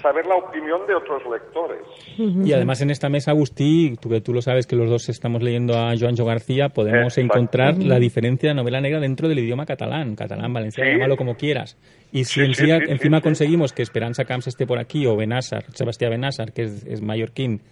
saber 0.00 0.26
la 0.26 0.36
opinión 0.36 0.86
de 0.86 0.94
otros 0.94 1.22
lectores. 1.30 1.80
Y 2.18 2.52
además 2.52 2.80
en 2.80 2.90
esta 2.90 3.08
mesa, 3.08 3.30
Agustí, 3.30 3.96
tú 4.00 4.08
que 4.08 4.20
tú 4.20 4.32
lo 4.32 4.42
sabes 4.42 4.66
que 4.66 4.76
los 4.76 4.90
dos 4.90 5.08
estamos 5.08 5.42
leyendo 5.42 5.74
a 5.78 5.92
Joanjo 5.98 6.24
García, 6.24 6.68
podemos 6.68 7.16
encontrar 7.18 7.78
la 7.78 7.98
diferencia 7.98 8.50
de 8.50 8.54
novela 8.54 8.80
negra 8.80 9.00
dentro 9.00 9.28
del 9.28 9.38
idioma 9.38 9.66
catalán, 9.66 10.14
catalán, 10.16 10.52
valenciano, 10.52 10.90
llámalo 10.90 11.16
como 11.16 11.36
quieras. 11.36 11.78
Y 12.12 12.24
si 12.24 12.40
encima 12.40 13.20
conseguimos 13.20 13.72
que 13.72 13.82
Esperanza 13.82 14.24
Camps 14.24 14.48
esté 14.48 14.66
por 14.66 14.78
aquí, 14.78 15.06
o 15.06 15.16
Benásar, 15.16 15.64
Sebastián 15.72 16.10
Benásar, 16.10 16.52
que 16.52 16.62
es, 16.62 16.84
es 16.86 17.00
mallorquín, 17.00 17.62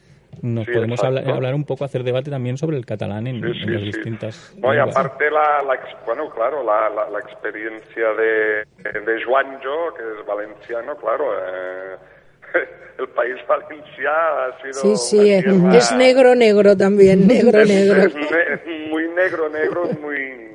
nos 0.43 0.66
podemos 0.66 1.03
hablar, 1.03 1.55
un 1.55 1.64
poco, 1.64 1.85
hacer 1.85 2.03
debate 2.03 2.31
también 2.31 2.57
sobre 2.57 2.77
el 2.77 2.87
catalán 2.87 3.27
en, 3.27 3.40
las 3.40 3.83
distintas. 3.83 4.55
No, 4.59 4.75
y 4.75 4.79
aparte, 4.79 5.31
la, 5.31 5.62
bueno, 6.07 6.31
claro, 6.31 6.64
la, 6.64 6.88
la, 6.88 7.19
experiencia 7.19 8.12
de, 8.14 8.64
de 9.01 9.25
Juanjo, 9.25 9.95
que 9.95 10.03
es 10.03 10.27
valenciano, 10.27 10.97
claro. 10.97 11.33
Eh, 11.35 11.97
el 12.99 13.09
país 13.09 13.37
valenciano 13.47 14.38
ha 14.38 14.62
sido. 14.62 14.75
Sí, 14.75 14.97
sí, 14.97 15.33
es, 15.33 15.93
negro, 15.97 16.35
negro 16.35 16.77
también, 16.77 17.27
negro, 17.27 17.64
negro. 17.64 18.03
Es, 18.03 18.66
muy 18.90 19.09
negro, 19.09 19.49
negro, 19.49 19.85
muy. 20.01 20.51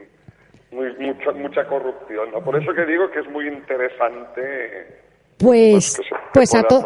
Muy, 0.71 0.93
mucha, 0.99 1.31
mucha 1.31 1.65
corrupción. 1.67 2.31
¿no? 2.31 2.43
Por 2.43 2.61
eso 2.61 2.73
que 2.73 2.85
digo 2.85 3.09
que 3.09 3.19
es 3.19 3.29
muy 3.29 3.47
interesante 3.47 5.04
pues, 5.37 5.97
pues, 6.33 6.53
a 6.55 6.59
este 6.59 6.85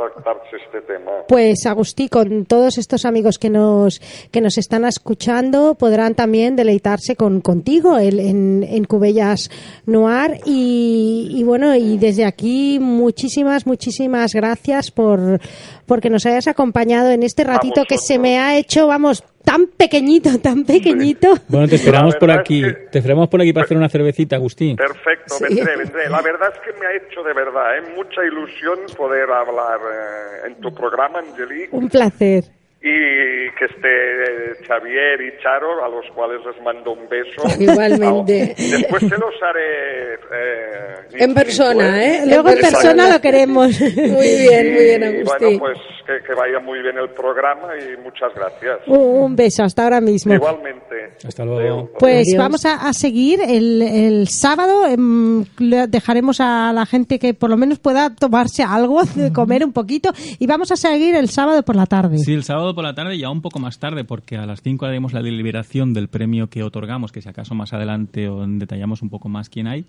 pues 1.27 1.67
Agustí, 1.67 2.09
con 2.09 2.45
todos 2.45 2.79
estos 2.79 3.05
amigos 3.05 3.37
que 3.37 3.51
nos 3.51 4.01
que 4.31 4.41
nos 4.41 4.57
están 4.57 4.85
escuchando 4.85 5.75
podrán 5.75 6.15
también 6.15 6.55
deleitarse 6.55 7.15
con 7.15 7.41
contigo 7.41 7.99
en, 7.99 8.63
en 8.63 8.83
Cubellas 8.85 9.51
Noir. 9.85 10.39
Y, 10.45 11.29
y, 11.31 11.43
bueno 11.43 11.75
y 11.75 11.99
desde 11.99 12.25
aquí 12.25 12.79
muchísimas 12.79 13.67
muchísimas 13.67 14.33
gracias 14.33 14.89
por 14.89 15.39
porque 15.85 16.09
nos 16.09 16.25
hayas 16.25 16.47
acompañado 16.47 17.11
en 17.11 17.21
este 17.21 17.43
ratito 17.43 17.83
que 17.87 17.99
se 17.99 18.17
me 18.17 18.39
ha 18.39 18.57
hecho 18.57 18.87
vamos 18.87 19.23
tan 19.43 19.67
pequeñito, 19.67 20.39
tan 20.39 20.63
pequeñito. 20.63 21.35
Bueno, 21.47 21.67
te 21.67 21.75
esperamos 21.75 22.15
por 22.15 22.31
aquí. 22.31 22.61
Te 22.91 22.99
esperamos 22.99 23.29
por 23.29 23.41
aquí 23.41 23.53
para 23.53 23.65
hacer 23.65 23.77
una 23.77 23.89
cervecita, 23.89 24.35
Agustín. 24.35 24.75
Perfecto, 24.75 25.35
vendré, 25.41 25.75
vendré. 25.77 26.09
La 26.09 26.21
verdad 26.21 26.51
es 26.53 26.59
que 26.59 26.79
me 26.79 26.85
ha 26.85 26.95
hecho 26.95 27.23
de 27.23 27.33
verdad 27.33 27.77
¿eh? 27.77 27.81
mucha 27.95 28.23
ilusión 28.23 28.79
poder 28.97 29.29
hablar 29.31 29.79
eh, 29.79 30.47
en 30.47 30.55
tu 30.61 30.73
programa, 30.73 31.19
Angelique. 31.19 31.69
Un 31.71 31.89
placer 31.89 32.58
y 32.81 33.51
que 33.57 33.65
esté 33.65 34.63
Xavier 34.65 35.19
y 35.21 35.43
Charo, 35.43 35.83
a 35.83 35.89
los 35.89 36.05
cuales 36.15 36.39
les 36.45 36.63
mando 36.63 36.93
un 36.93 37.09
beso. 37.09 37.43
Igualmente. 37.59 38.55
Después 38.57 39.01
se 39.01 39.17
los 39.17 39.33
haré 39.43 40.13
eh, 40.13 40.95
en 41.11 41.33
persona, 41.33 42.01
¿eh? 42.01 42.21
Luego 42.25 42.49
en 42.49 42.59
persona, 42.59 43.09
lo 43.11 43.19
queremos. 43.19 43.79
Muy 43.81 44.37
bien, 44.37 44.73
muy 44.73 44.83
bien, 44.83 45.03
Agustín. 45.03 45.59
bueno, 45.59 45.59
pues 45.59 45.77
que, 46.05 46.25
que 46.25 46.33
vaya 46.33 46.59
muy 46.59 46.81
bien 46.81 46.97
el 46.97 47.09
programa 47.09 47.67
y 47.77 47.97
muchas 48.01 48.33
gracias. 48.33 48.79
Un 48.87 49.35
beso, 49.35 49.63
hasta 49.63 49.83
ahora 49.83 49.99
mismo. 50.01 50.33
Igualmente. 50.33 51.09
Hasta 51.27 51.43
luego. 51.45 51.89
Pues 51.99 52.27
Adiós. 52.29 52.37
vamos 52.37 52.65
a, 52.65 52.87
a 52.87 52.93
seguir 52.93 53.41
el, 53.45 53.81
el 53.81 54.27
sábado. 54.29 54.87
em, 54.87 55.43
dejaremos 55.89 56.39
a 56.39 56.71
la 56.73 56.85
gente 56.85 57.19
que 57.19 57.33
por 57.33 57.49
lo 57.49 57.57
menos 57.57 57.79
pueda 57.79 58.15
tomarse 58.15 58.63
algo, 58.63 59.01
comer 59.33 59.65
un 59.65 59.73
poquito. 59.73 60.11
Y 60.39 60.47
vamos 60.47 60.71
a 60.71 60.77
seguir 60.77 61.15
el 61.15 61.29
sábado 61.29 61.61
por 61.63 61.75
la 61.75 61.85
tarde. 61.85 62.17
Sí, 62.19 62.33
el 62.33 62.43
sábado 62.43 62.68
por 62.75 62.83
la 62.83 62.93
tarde 62.95 63.15
y 63.15 63.23
aún 63.23 63.37
un 63.37 63.41
poco 63.41 63.59
más 63.59 63.79
tarde, 63.79 64.03
porque 64.03 64.37
a 64.37 64.45
las 64.45 64.61
5 64.61 64.85
haremos 64.85 65.13
la 65.13 65.21
deliberación 65.21 65.93
del 65.93 66.07
premio 66.07 66.49
que 66.49 66.63
otorgamos, 66.63 67.11
que 67.11 67.21
si 67.21 67.29
acaso 67.29 67.55
más 67.55 67.73
adelante 67.73 68.27
o 68.29 68.45
detallamos 68.47 69.01
un 69.01 69.09
poco 69.09 69.29
más 69.29 69.49
quién 69.49 69.67
hay. 69.67 69.85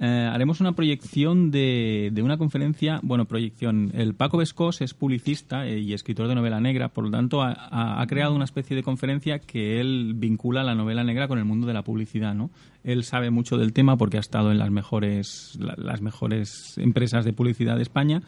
Eh, 0.00 0.28
haremos 0.32 0.60
una 0.60 0.72
proyección 0.72 1.50
de, 1.50 2.10
de 2.12 2.22
una 2.22 2.36
conferencia, 2.38 2.98
bueno, 3.02 3.26
proyección. 3.26 3.92
El 3.94 4.14
Paco 4.14 4.38
Vescos 4.38 4.80
es 4.80 4.94
publicista 4.94 5.66
eh, 5.66 5.78
y 5.78 5.92
escritor 5.92 6.26
de 6.28 6.34
novela 6.34 6.60
negra, 6.60 6.88
por 6.88 7.04
lo 7.04 7.10
tanto 7.10 7.42
ha, 7.42 7.52
ha- 7.52 8.00
ha 8.00 8.06
creado 8.06 8.34
una 8.34 8.44
especie 8.46 8.74
de 8.74 8.82
conferencia 8.82 9.38
que 9.38 9.80
él 9.80 10.14
vincula 10.16 10.64
la 10.64 10.74
novela 10.74 11.04
negra 11.04 11.28
con 11.28 11.38
el 11.38 11.44
mundo 11.44 11.66
de 11.66 11.74
la 11.74 11.82
publicidad, 11.84 12.34
¿no? 12.34 12.50
Él 12.82 13.04
sabe 13.04 13.30
mucho 13.30 13.58
del 13.58 13.72
tema 13.72 13.96
porque 13.96 14.16
ha 14.16 14.20
estado 14.20 14.50
en 14.50 14.58
las 14.58 14.70
mejores, 14.70 15.56
la- 15.60 15.76
las 15.76 16.00
mejores 16.00 16.78
empresas 16.78 17.24
de 17.24 17.32
publicidad 17.34 17.76
de 17.76 17.82
España 17.82 18.22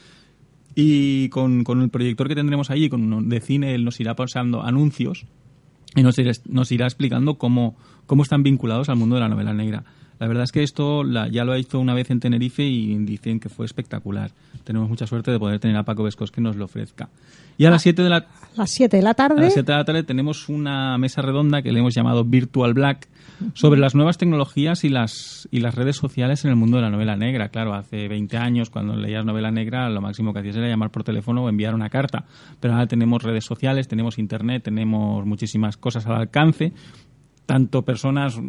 y 0.75 1.29
con, 1.29 1.65
con 1.65 1.83
el 1.83 1.89
proyector 1.91 2.29
que 2.29 2.35
tendremos 2.35 2.71
allí, 2.71 2.89
con 2.89 3.29
de 3.29 3.41
cine, 3.41 3.75
él 3.75 3.85
nos 3.85 4.01
irá 4.01 4.15
pasando 4.17 4.63
anuncios 4.63 5.27
y 5.95 6.03
nos 6.03 6.19
irá, 6.19 6.33
nos 6.49 6.73
irá 6.73 6.87
explicando 6.87 7.35
cómo, 7.37 7.77
cómo 8.07 8.23
están 8.23 8.43
vinculados 8.43 8.89
al 8.89 8.97
mundo 8.97 9.15
de 9.17 9.21
la 9.21 9.29
novela 9.29 9.53
negra. 9.55 9.85
La 10.21 10.29
verdad 10.29 10.45
es 10.45 10.53
que 10.53 10.63
esto 10.63 11.03
la- 11.05 11.29
ya 11.29 11.45
lo 11.45 11.53
ha 11.53 11.59
hecho 11.59 11.79
una 11.81 11.93
vez 11.95 12.11
en 12.11 12.21
Tenerife 12.21 12.65
y 12.65 12.97
dicen 12.99 13.41
que 13.41 13.49
fue 13.49 13.67
espectacular. 13.67 14.31
Tenemos 14.65 14.89
mucha 14.89 15.07
suerte 15.07 15.31
de 15.31 15.39
poder 15.39 15.59
tener 15.59 15.77
a 15.77 15.83
Paco 15.85 16.05
Vescos 16.05 16.31
que 16.31 16.41
nos 16.41 16.57
lo 16.57 16.65
ofrezca. 16.67 17.09
Y 17.57 17.67
a 17.67 17.71
las 17.71 17.83
7 17.83 18.03
de 18.03 18.09
la, 18.09 18.17
A 18.17 18.27
las 18.57 18.71
7 18.71 18.97
de 18.97 19.03
la 19.03 19.11
a 19.11 19.15
tarde. 19.15 19.41
las 19.43 19.55
7 19.55 19.71
de 19.71 19.79
la 19.79 19.85
tarde 19.85 20.03
tenemos 20.03 20.49
una 20.49 20.99
mesa 20.99 21.23
redonda 21.23 21.63
que 21.63 21.73
le 21.73 21.81
hemos 21.81 21.95
llamado 21.95 22.25
Virtual 22.25 22.75
Black 22.75 23.09
sobre 23.55 23.81
las 23.81 23.95
nuevas 23.95 24.19
tecnologías 24.19 24.85
y 24.85 24.89
las, 24.89 25.49
y 25.51 25.61
las 25.61 25.75
redes 25.75 25.97
sociales 25.97 26.45
en 26.45 26.51
el 26.51 26.57
mundo 26.57 26.77
de 26.77 26.83
la 26.83 26.91
novela 26.91 27.17
negra. 27.17 27.49
Claro, 27.49 27.75
hace 27.75 28.09
20 28.09 28.37
años 28.37 28.71
cuando 28.71 28.97
leías 28.97 29.25
novela 29.25 29.51
negra 29.51 29.89
lo 29.89 30.01
máximo 30.01 30.33
que 30.33 30.41
hacías 30.41 30.57
era 30.57 30.69
llamar 30.69 30.91
por 30.91 31.05
teléfono 31.05 31.45
o 31.45 31.49
enviar 31.49 31.75
una 31.75 31.91
carta. 31.91 32.25
Pero 32.61 32.75
ahora 32.75 32.87
tenemos 32.87 33.23
redes 33.23 33.45
sociales, 33.45 33.89
tenemos 33.89 34.19
internet, 34.19 34.63
tenemos 34.65 35.25
muchísimas 35.27 35.77
cosas 35.77 36.07
al 36.07 36.17
alcance, 36.17 36.73
tanto 37.47 37.83
personas 37.83 38.41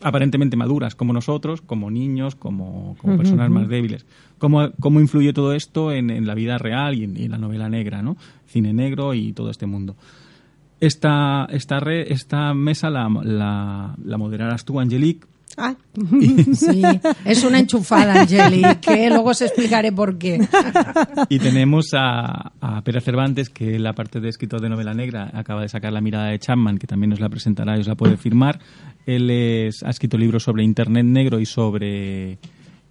aparentemente 0.00 0.56
maduras 0.56 0.94
como 0.94 1.12
nosotros, 1.12 1.60
como 1.60 1.90
niños, 1.90 2.34
como, 2.34 2.96
como 3.00 3.16
personas 3.16 3.50
más 3.50 3.68
débiles. 3.68 4.06
¿Cómo, 4.38 4.70
cómo 4.80 5.00
influye 5.00 5.32
todo 5.32 5.52
esto 5.52 5.92
en, 5.92 6.10
en 6.10 6.26
la 6.26 6.34
vida 6.34 6.58
real 6.58 6.94
y 6.94 7.04
en, 7.04 7.30
la 7.30 7.38
novela 7.38 7.68
negra, 7.68 8.02
¿no? 8.02 8.16
Cine 8.46 8.72
negro 8.72 9.14
y 9.14 9.32
todo 9.32 9.50
este 9.50 9.66
mundo. 9.66 9.96
Esta, 10.80 11.46
esta, 11.50 11.80
re- 11.80 12.12
esta 12.12 12.54
mesa 12.54 12.88
la, 12.90 13.08
la, 13.22 13.96
la 14.04 14.18
moderarás 14.18 14.64
tú, 14.64 14.78
Angelique. 14.78 15.26
Ah, 15.56 15.74
Sí, 16.54 16.82
es 17.24 17.44
una 17.44 17.58
enchufada, 17.58 18.22
Angeli, 18.22 18.62
que 18.80 19.08
luego 19.08 19.30
os 19.30 19.42
explicaré 19.42 19.92
por 19.92 20.18
qué. 20.18 20.40
Y 21.28 21.38
tenemos 21.38 21.94
a, 21.94 22.52
a 22.60 22.82
Pérez 22.82 23.04
Cervantes, 23.04 23.48
que 23.48 23.78
la 23.78 23.92
parte 23.94 24.20
de 24.20 24.28
escritor 24.28 24.60
de 24.60 24.68
novela 24.68 24.94
negra 24.94 25.30
acaba 25.34 25.62
de 25.62 25.68
sacar 25.68 25.92
La 25.92 26.00
mirada 26.00 26.26
de 26.26 26.38
Chapman, 26.38 26.78
que 26.78 26.86
también 26.86 27.10
nos 27.10 27.20
la 27.20 27.28
presentará 27.28 27.76
y 27.76 27.80
os 27.80 27.88
la 27.88 27.94
puede 27.94 28.16
firmar. 28.16 28.60
Él 29.06 29.30
es, 29.30 29.82
ha 29.82 29.90
escrito 29.90 30.18
libros 30.18 30.42
sobre 30.42 30.62
Internet 30.62 31.06
negro 31.06 31.40
y 31.40 31.46
sobre 31.46 32.38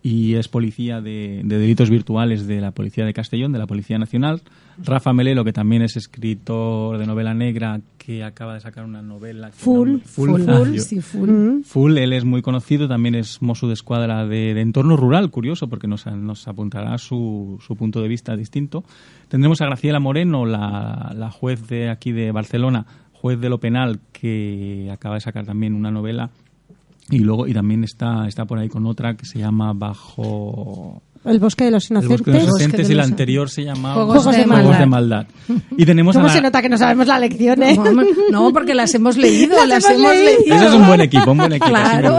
y 0.10 0.36
es 0.36 0.48
policía 0.48 1.02
de, 1.02 1.42
de 1.44 1.58
delitos 1.60 1.90
virtuales 1.90 2.48
de 2.48 2.62
la 2.62 2.72
Policía 2.72 3.04
de 3.06 3.14
Castellón, 3.14 3.52
de 3.52 3.60
la 3.60 3.68
Policía 3.68 3.98
Nacional. 3.98 4.42
Rafa 4.84 5.12
Melelo, 5.12 5.44
que 5.44 5.52
también 5.52 5.82
es 5.82 5.98
escritor 5.98 6.98
de 6.98 7.06
novela 7.06 7.34
negra, 7.34 7.82
que 7.98 8.24
acaba 8.24 8.54
de 8.54 8.62
sacar 8.62 8.86
una 8.86 9.02
novela. 9.02 9.50
Full, 9.52 9.92
no- 9.94 10.00
Full, 10.00 10.42
ah, 10.48 10.58
full, 10.60 10.78
sí, 10.78 11.02
full. 11.02 11.30
mm, 11.30 11.64
Full, 11.64 11.98
él 11.98 12.14
es 12.14 12.24
muy 12.24 12.42
conocido, 12.42 12.88
también 12.88 13.16
es 13.16 13.42
mozo 13.42 13.68
de 13.68 13.74
escuadra 13.74 14.26
de, 14.26 14.54
de 14.54 14.62
entorno 14.62 14.96
rural, 14.96 15.30
curioso, 15.30 15.68
porque 15.68 15.88
nos, 15.88 16.06
nos 16.06 16.48
apuntará 16.48 16.98
su, 16.98 17.58
su 17.66 17.76
punto 17.76 18.02
de 18.02 18.08
vista 18.08 18.36
distinto. 18.38 18.84
Tendremos 19.28 19.62
a 19.62 19.66
Graciela 19.66 20.00
Moreno, 20.00 20.46
la, 20.46 21.14
la 21.18 21.32
juez 21.32 21.68
de 21.68 21.90
aquí 21.90 22.12
de 22.12 22.32
Barcelona, 22.32 22.86
juez 23.12 23.40
de 23.42 23.50
lo 23.50 23.60
penal, 23.60 24.00
que 24.14 24.90
acaba 24.92 25.16
de 25.16 25.22
sacar 25.22 25.46
también 25.46 25.74
una 25.74 25.92
novela. 25.92 26.30
Y 27.10 27.20
luego, 27.20 27.48
y 27.48 27.54
también 27.54 27.84
está, 27.84 28.28
está 28.28 28.46
por 28.46 28.60
ahí 28.60 28.68
con 28.68 28.86
otra 28.86 29.16
que 29.16 29.26
se 29.26 29.40
llama 29.40 29.72
Bajo 29.74 31.02
el 31.28 31.40
bosque 31.40 31.66
de 31.66 31.72
los 31.72 31.86
el 31.90 31.98
inocentes. 31.98 32.20
Bosque 32.20 32.32
de 32.32 32.38
los 32.46 32.48
Inocentes 32.62 32.90
y 32.90 32.94
la 32.94 33.04
anterior 33.04 33.50
se 33.50 33.64
llamaba 33.64 33.96
Juegos 33.96 34.26
de 34.26 34.44
Juegos 34.46 34.80
de 34.80 34.86
Maldad. 34.86 34.88
Maldad. 34.88 35.28
Y 35.78 35.86
tenemos 35.86 36.16
a 36.16 36.20
¿Cómo 36.20 36.28
la- 36.28 36.34
se 36.34 36.42
nota 36.42 36.62
que 36.62 36.70
no 36.70 36.78
sabemos 36.78 37.08
la 37.08 37.20
lección, 37.20 37.62
eh? 37.64 37.78
No, 38.32 38.52
porque 38.54 38.74
las 38.74 38.94
hemos 38.96 39.18
leído, 39.18 39.56
Las 39.66 39.68
las, 39.84 39.90
hemos 39.90 40.12
leído. 40.14 40.40
leído. 40.40 40.56
Ese 40.56 40.66
es 40.68 40.74
un 40.74 40.88
buen 40.88 41.02
equipo, 41.02 41.32
un 41.32 41.38
buen 41.38 41.54
equipo. 41.54 41.68
Claro. 41.70 42.18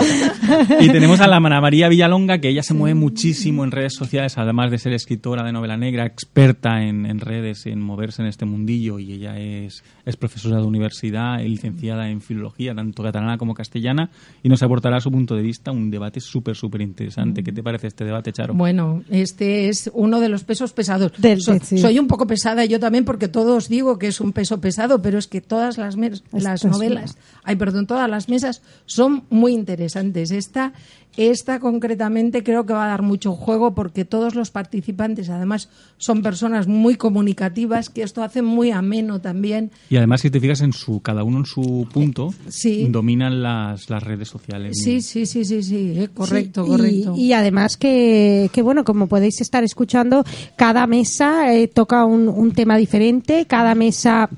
Y 0.81 0.89
tenemos 0.91 1.21
a 1.21 1.27
la 1.27 1.37
Ana 1.37 1.61
María 1.61 1.89
Villalonga, 1.89 2.39
que 2.39 2.49
ella 2.51 2.63
se 2.63 2.75
mueve 2.75 2.95
muchísimo 2.95 3.65
en 3.65 3.71
redes 3.71 3.95
sociales, 3.95 4.37
además 4.37 4.71
de 4.71 4.79
ser 4.79 4.93
escritora 4.93 5.43
de 5.43 5.53
novela 5.53 5.77
negra, 5.77 6.05
experta 6.05 6.83
en, 6.83 7.07
en 7.07 7.21
redes, 7.21 7.67
en 7.67 7.81
moverse 7.81 8.23
en 8.23 8.29
este 8.29 8.45
mundillo, 8.45 8.99
y 8.99 9.13
ella 9.15 9.39
es, 9.39 9.83
es 10.05 10.17
profesora 10.17 10.59
de 10.59 10.65
universidad, 10.65 11.41
licenciada 11.41 12.09
en 12.11 12.21
filología, 12.21 12.75
tanto 12.75 13.03
catalana 13.03 13.39
como 13.39 13.55
castellana, 13.55 14.11
y 14.43 14.49
nos 14.49 14.63
aportará 14.63 15.01
su 15.01 15.11
punto 15.11 15.35
de 15.37 15.43
vista, 15.43 15.71
un 15.71 15.91
debate 15.91 16.21
súper, 16.21 16.55
súper 16.57 16.83
interesante. 16.83 17.43
¿Qué 17.43 17.53
te 17.53 17.63
parece 17.63 17.87
este 17.87 18.05
debate, 18.05 18.33
Charo? 18.33 18.53
Bueno, 18.55 18.98
este 19.11 19.69
es 19.69 19.91
uno 19.95 20.21
de 20.21 20.29
los 20.29 20.45
pesos 20.45 20.73
pesados. 20.73 21.13
Del- 21.19 21.41
So- 21.41 21.59
sí. 21.63 21.79
Soy 21.79 21.99
un 21.99 22.07
poco 22.07 22.27
pesada 22.27 22.65
yo 22.65 22.79
también 22.81 23.05
porque 23.05 23.29
todos 23.29 23.69
digo 23.69 23.99
que 23.99 24.09
es 24.09 24.21
un 24.21 24.33
peso 24.33 24.61
pesado, 24.61 25.01
pero 25.03 25.19
es 25.19 25.27
que 25.27 25.41
todas 25.41 25.79
las, 25.79 25.97
las 26.33 26.65
novelas, 26.65 27.17
ay, 27.45 27.57
perdón, 27.57 27.87
todas 27.87 28.09
las 28.11 28.29
mesas 28.29 28.63
son 28.87 29.25
muy 29.31 29.53
interesantes. 29.53 30.31
Esta, 30.31 30.73
esta 31.19 31.59
concretamente 31.59 32.43
creo 32.45 32.65
que 32.65 32.73
va 32.73 32.85
a 32.85 32.89
dar 32.89 33.03
mucho 33.03 33.33
juego 33.33 33.75
porque 33.75 34.05
todos 34.05 34.35
los 34.37 34.51
participantes 34.51 35.29
además 35.31 35.69
son 35.97 36.23
personas 36.23 36.69
muy 36.69 36.95
comunicativas 36.95 37.89
que 37.91 38.03
esto 38.03 38.23
hace 38.23 38.41
muy 38.41 38.71
ameno 38.71 39.21
también. 39.21 39.71
Y 39.91 39.97
además, 39.97 40.21
si 40.21 40.31
te 40.31 40.39
fijas 40.41 40.61
en 40.61 40.73
su, 40.73 41.01
cada 41.01 41.25
uno 41.25 41.39
en 41.39 41.45
su 41.47 41.87
punto, 41.93 42.33
Sí. 42.49 42.87
dominan 42.91 43.43
las, 43.43 43.91
las 43.91 44.03
redes 44.03 44.29
sociales. 44.29 44.77
Sí, 44.83 45.03
sí, 45.03 45.27
sí, 45.27 45.45
sí, 45.45 45.63
sí, 45.63 45.95
eh, 45.97 46.09
correcto, 46.15 46.65
Sí, 46.65 46.71
y- 46.71 46.77
correcto. 46.77 47.15
Y, 47.17 47.33
además 47.33 47.77
que, 47.77 48.49
que, 48.53 48.63
bueno, 48.63 48.85
como 48.85 49.09
podéis 49.09 49.41
estar 49.41 49.65
escuchando, 49.65 50.25
cada 50.57 50.87
mesa 50.87 51.53
eh, 51.55 51.69
toca 51.69 52.05
un, 52.05 52.29
un 52.29 52.53
tema 52.53 52.77
diferente, 52.77 53.47
cada 53.47 53.75
mesa 53.75 54.31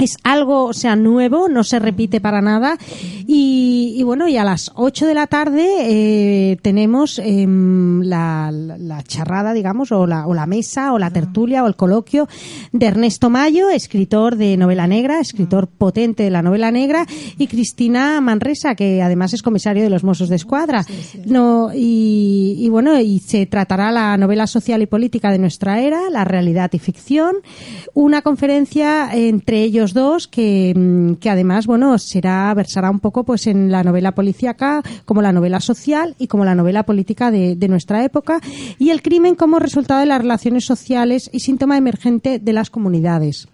es 0.00 0.16
algo, 0.24 0.64
o 0.64 0.72
sea, 0.72 0.96
nuevo, 0.96 1.48
no 1.48 1.62
se 1.62 1.78
repite 1.78 2.20
para 2.20 2.40
nada. 2.40 2.78
Y, 3.26 3.94
y 3.96 4.02
bueno, 4.02 4.28
y 4.28 4.36
a 4.36 4.44
las 4.44 4.72
8 4.74 5.06
de 5.06 5.14
la 5.14 5.26
tarde 5.26 5.66
eh, 5.80 6.56
tenemos 6.62 7.18
em, 7.18 8.02
la, 8.02 8.50
charrada, 9.06 9.52
digamos, 9.52 9.92
o 9.92 10.06
la, 10.06 10.26
o 10.26 10.34
la 10.34 10.46
mesa, 10.46 10.92
o 10.92 10.98
la 10.98 11.10
tertulia, 11.10 11.62
o 11.64 11.66
el 11.66 11.76
coloquio 11.76 12.28
de 12.72 12.86
Ernesto 12.86 13.30
Mayo, 13.30 13.68
escritor 13.70 14.36
de 14.36 14.56
novela 14.56 14.86
negra, 14.86 15.20
escritor 15.20 15.68
potente 15.68 16.22
de 16.22 16.30
la 16.30 16.42
novela 16.42 16.70
negra, 16.70 17.06
y 17.38 17.46
Cristina 17.46 18.20
Manresa, 18.20 18.74
que 18.74 19.02
además 19.02 19.34
es 19.34 19.42
comisario 19.42 19.82
de 19.82 19.90
los 19.90 20.04
Mossos 20.04 20.28
de 20.28 20.36
Escuadra. 20.36 20.86
No, 21.26 21.70
y, 21.74 22.56
y 22.58 22.68
bueno, 22.68 22.98
y 22.98 23.18
se 23.18 23.46
tratará 23.46 23.92
la 23.92 24.16
novela 24.16 24.46
social 24.46 24.82
y 24.82 24.86
política 24.86 25.30
de 25.30 25.38
nuestra 25.38 25.80
era, 25.80 26.10
la 26.10 26.24
realidad 26.24 26.70
y 26.72 26.78
ficción, 26.78 27.36
una 27.94 28.22
conferencia 28.22 29.10
entre 29.12 29.62
ellos 29.62 29.89
dos 29.94 30.28
que, 30.28 30.72
mm, 30.74 31.14
que 31.14 31.30
además, 31.30 31.66
bueno, 31.66 31.98
será, 31.98 32.52
versará 32.54 32.90
un 32.90 33.00
poco 33.00 33.24
pues 33.24 33.46
en 33.46 33.70
la 33.70 33.82
novela 33.82 34.12
policíaca, 34.12 34.82
como 35.04 35.22
la 35.22 35.32
novela 35.32 35.60
social 35.60 36.14
y 36.18 36.26
como 36.26 36.44
la 36.44 36.54
novela 36.54 36.84
política 36.84 37.30
de, 37.30 37.68
nuestra 37.70 38.04
época, 38.04 38.40
y 38.78 38.90
el 38.90 39.00
crimen 39.00 39.36
como 39.36 39.58
resultado 39.58 40.00
de 40.00 40.06
las 40.06 40.20
relaciones 40.20 40.64
sociales 40.64 41.30
y 41.32 41.40
síntoma 41.40 41.76
emergente 41.76 42.38
de 42.38 42.52
las 42.52 42.68
comunidades. 42.68 43.48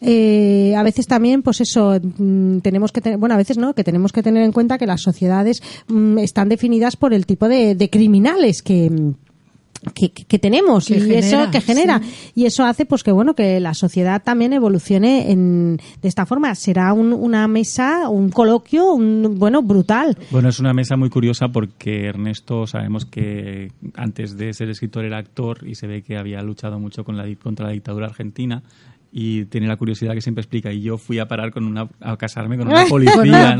Eh, 0.00 0.74
a 0.76 0.82
veces 0.82 1.06
también, 1.06 1.42
pues 1.42 1.60
eso, 1.60 1.98
mm, 1.98 2.58
tenemos 2.58 2.92
que 2.92 3.00
tener, 3.00 3.18
bueno, 3.18 3.34
a 3.34 3.38
veces 3.38 3.56
no, 3.56 3.74
que 3.74 3.84
tenemos 3.84 4.12
que 4.12 4.22
tener 4.22 4.42
en 4.42 4.52
cuenta 4.52 4.78
que 4.78 4.86
las 4.86 5.00
sociedades 5.00 5.62
mm, 5.88 6.18
están 6.18 6.48
definidas 6.48 6.96
por 6.96 7.14
el 7.14 7.24
tipo 7.24 7.48
de, 7.48 7.88
criminales 7.90 8.62
que 8.62 8.90
que, 9.94 10.10
que- 10.10 10.24
que 10.24 10.38
tenemos 10.38 10.86
Que 10.86 10.96
y 10.96 11.00
genera, 11.00 11.18
eso 11.18 11.50
que 11.50 11.60
genera. 11.60 12.00
sí. 12.00 12.30
y 12.34 12.44
eso 12.46 12.64
hace 12.64 12.86
pues 12.86 13.02
que 13.02 13.12
bueno 13.12 13.34
que 13.34 13.60
la 13.60 13.74
sociedad 13.74 14.22
también 14.22 14.52
evolucione 14.52 15.30
en, 15.30 15.78
de 16.02 16.08
esta 16.08 16.26
forma. 16.26 16.54
Será 16.54 16.92
un- 16.92 17.12
una 17.12 17.46
mesa 17.48 18.08
un 18.08 18.30
coloquio 18.30 18.92
un 18.92 19.36
bueno 19.38 19.62
brutal. 19.62 20.16
Bueno, 20.30 20.48
es 20.48 20.58
una 20.60 20.72
mesa 20.72 20.96
muy 20.96 21.10
curiosa 21.10 21.48
porque 21.48 22.06
Ernesto 22.06 22.66
sabemos 22.66 23.06
que 23.06 23.72
antes 23.94 24.36
de 24.36 24.52
ser 24.52 24.68
escritor 24.70 25.04
era 25.04 25.18
actor 25.18 25.66
y 25.66 25.74
se 25.74 25.86
ve 25.86 26.02
que 26.02 26.16
había 26.16 26.42
luchado 26.42 26.78
mucho 26.78 27.04
con 27.04 27.16
la, 27.16 27.24
di- 27.24 27.36
contra 27.36 27.66
la 27.66 27.72
dictadura 27.72 28.06
argentina 28.06 28.62
y 29.18 29.46
tiene 29.46 29.66
la 29.66 29.76
curiosidad 29.76 30.12
que 30.12 30.20
siempre 30.20 30.42
explica 30.42 30.70
y 30.74 30.82
yo 30.82 30.98
fui 30.98 31.18
a 31.20 31.26
parar 31.26 31.50
con 31.50 31.64
una 31.64 31.88
a 32.00 32.18
casarme 32.18 32.58
con 32.58 32.68
una 32.72 32.84
policía, 32.84 33.56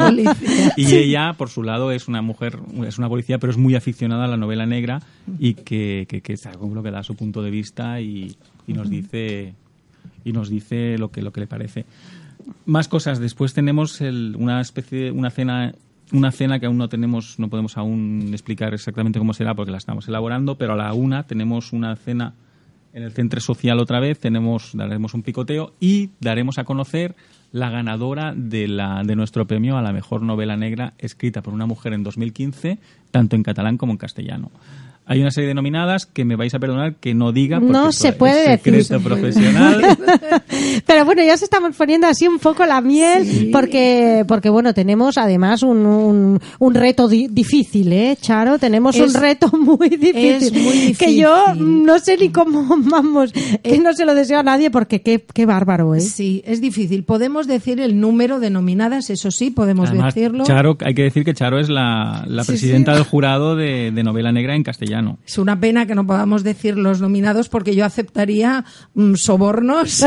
y 0.76 0.94
ella 0.94 1.32
por 1.32 1.48
su 1.48 1.62
lado 1.62 1.92
es 1.92 2.08
una 2.08 2.20
mujer 2.20 2.58
es 2.86 2.98
una 2.98 3.08
policía 3.08 3.38
pero 3.38 3.52
es 3.52 3.56
muy 3.56 3.74
aficionada 3.74 4.24
a 4.24 4.28
la 4.28 4.36
novela 4.36 4.66
negra 4.66 5.00
y 5.38 5.54
que, 5.54 6.04
que, 6.10 6.20
que 6.20 6.34
es 6.34 6.44
algo 6.44 6.72
lo 6.74 6.82
que 6.82 6.90
da 6.90 7.02
su 7.02 7.14
punto 7.14 7.42
de 7.42 7.50
vista 7.50 8.00
y, 8.02 8.36
y 8.66 8.72
nos 8.74 8.90
dice 8.90 9.54
y 10.24 10.32
nos 10.32 10.50
dice 10.50 10.98
lo 10.98 11.10
que, 11.10 11.22
lo 11.22 11.32
que 11.32 11.40
le 11.40 11.46
parece. 11.46 11.86
Más 12.66 12.88
cosas. 12.88 13.18
Después 13.20 13.54
tenemos 13.54 14.00
el- 14.00 14.34
una 14.38 14.60
especie, 14.60 15.10
una 15.12 15.30
cena, 15.30 15.72
una 16.12 16.32
cena 16.32 16.58
que 16.58 16.66
aún 16.66 16.76
no 16.78 16.88
tenemos, 16.88 17.38
no 17.38 17.48
podemos 17.48 17.76
aún 17.76 18.28
explicar 18.32 18.74
exactamente 18.74 19.18
cómo 19.20 19.32
será 19.34 19.54
porque 19.54 19.70
la 19.70 19.78
estamos 19.78 20.06
elaborando, 20.08 20.56
pero 20.56 20.72
a 20.72 20.76
la 20.76 20.92
una 20.94 21.22
tenemos 21.22 21.72
una 21.72 21.94
cena 21.96 22.34
en 22.96 23.02
el 23.02 23.12
centro 23.12 23.42
social 23.42 23.78
otra 23.78 24.00
vez, 24.00 24.18
tenemos, 24.18 24.70
daremos 24.72 25.12
un 25.12 25.22
picoteo 25.22 25.74
y 25.78 26.08
daremos 26.18 26.56
a 26.56 26.64
conocer 26.64 27.14
la 27.52 27.68
ganadora 27.68 28.32
de, 28.34 28.68
la, 28.68 29.02
de 29.04 29.14
nuestro 29.14 29.46
premio 29.46 29.76
a 29.76 29.82
la 29.82 29.92
mejor 29.92 30.22
novela 30.22 30.56
negra 30.56 30.94
escrita 30.96 31.42
por 31.42 31.52
una 31.52 31.66
mujer 31.66 31.92
en 31.92 32.02
2015, 32.02 32.78
tanto 33.10 33.36
en 33.36 33.42
catalán 33.42 33.76
como 33.76 33.92
en 33.92 33.98
castellano. 33.98 34.50
Hay 35.08 35.20
una 35.20 35.30
serie 35.30 35.46
de 35.48 35.54
nominadas 35.54 36.04
que 36.06 36.24
me 36.24 36.34
vais 36.34 36.52
a 36.54 36.58
perdonar 36.58 36.96
que 36.96 37.14
no 37.14 37.30
diga 37.30 37.60
porque 37.60 37.72
No 37.72 37.92
se 37.92 38.08
es 38.08 38.14
puede 38.16 38.48
decir. 38.50 38.82
secreto 38.84 39.00
profesional. 39.08 39.80
Pero 40.86 41.04
bueno, 41.04 41.22
ya 41.22 41.36
se 41.36 41.44
estamos 41.44 41.76
poniendo 41.76 42.06
así 42.06 42.26
un 42.26 42.38
poco 42.38 42.64
la 42.66 42.80
miel 42.80 43.50
porque, 43.52 44.24
porque 44.26 44.48
bueno, 44.48 44.74
tenemos 44.74 45.16
además 45.18 45.62
un, 45.62 45.86
un, 45.86 46.40
un 46.58 46.74
reto 46.74 47.08
di- 47.08 47.28
difícil, 47.28 47.92
¿eh, 47.92 48.16
Charo? 48.20 48.58
Tenemos 48.58 48.96
Es- 48.96 49.14
un 49.14 49.20
reto 49.20 49.48
muy 49.56 49.88
difícil. 49.90 50.42
es 50.42 50.52
muy 50.52 50.94
Que 50.94 51.14
yo 51.16 51.44
difícil. 51.52 51.84
no 51.84 51.98
sé 52.00 52.16
ni 52.18 52.30
cómo, 52.30 52.64
vamos, 52.78 53.32
que 53.32 53.78
no 53.78 53.92
se 53.92 54.04
lo 54.04 54.14
deseo 54.14 54.40
a 54.40 54.42
nadie 54.42 54.70
porque 54.70 55.02
qué, 55.02 55.24
qué 55.32 55.46
bárbaro, 55.46 55.94
¿eh? 55.94 56.00
Sí, 56.00 56.42
es 56.46 56.60
difícil. 56.60 57.04
Podemos 57.04 57.46
decir 57.46 57.80
el 57.80 58.00
número 58.00 58.40
de 58.40 58.50
nominadas, 58.50 59.10
eso 59.10 59.30
sí, 59.30 59.50
podemos 59.50 59.90
Además, 59.90 60.14
decirlo. 60.14 60.44
Charo, 60.44 60.76
hay 60.84 60.94
que 60.94 61.02
decir 61.02 61.24
que 61.24 61.32
Charo 61.34 61.58
es 61.60 61.68
la, 61.68 62.24
la 62.26 62.42
Sí, 62.42 62.48
presidenta 62.48 62.92
sí. 62.92 62.98
del 62.98 63.06
jurado 63.06 63.54
de, 63.56 63.92
de 63.92 64.02
novela 64.02 64.32
negra 64.32 64.56
en 64.56 64.62
castellano. 64.64 64.95
Es 65.26 65.38
una 65.38 65.58
pena 65.58 65.86
que 65.86 65.94
no 65.94 66.06
podamos 66.06 66.42
decir 66.42 66.76
los 66.76 67.00
nominados 67.00 67.48
porque 67.48 67.74
yo 67.74 67.84
aceptaría 67.84 68.64
mm, 68.94 69.14
sobornos 69.14 70.04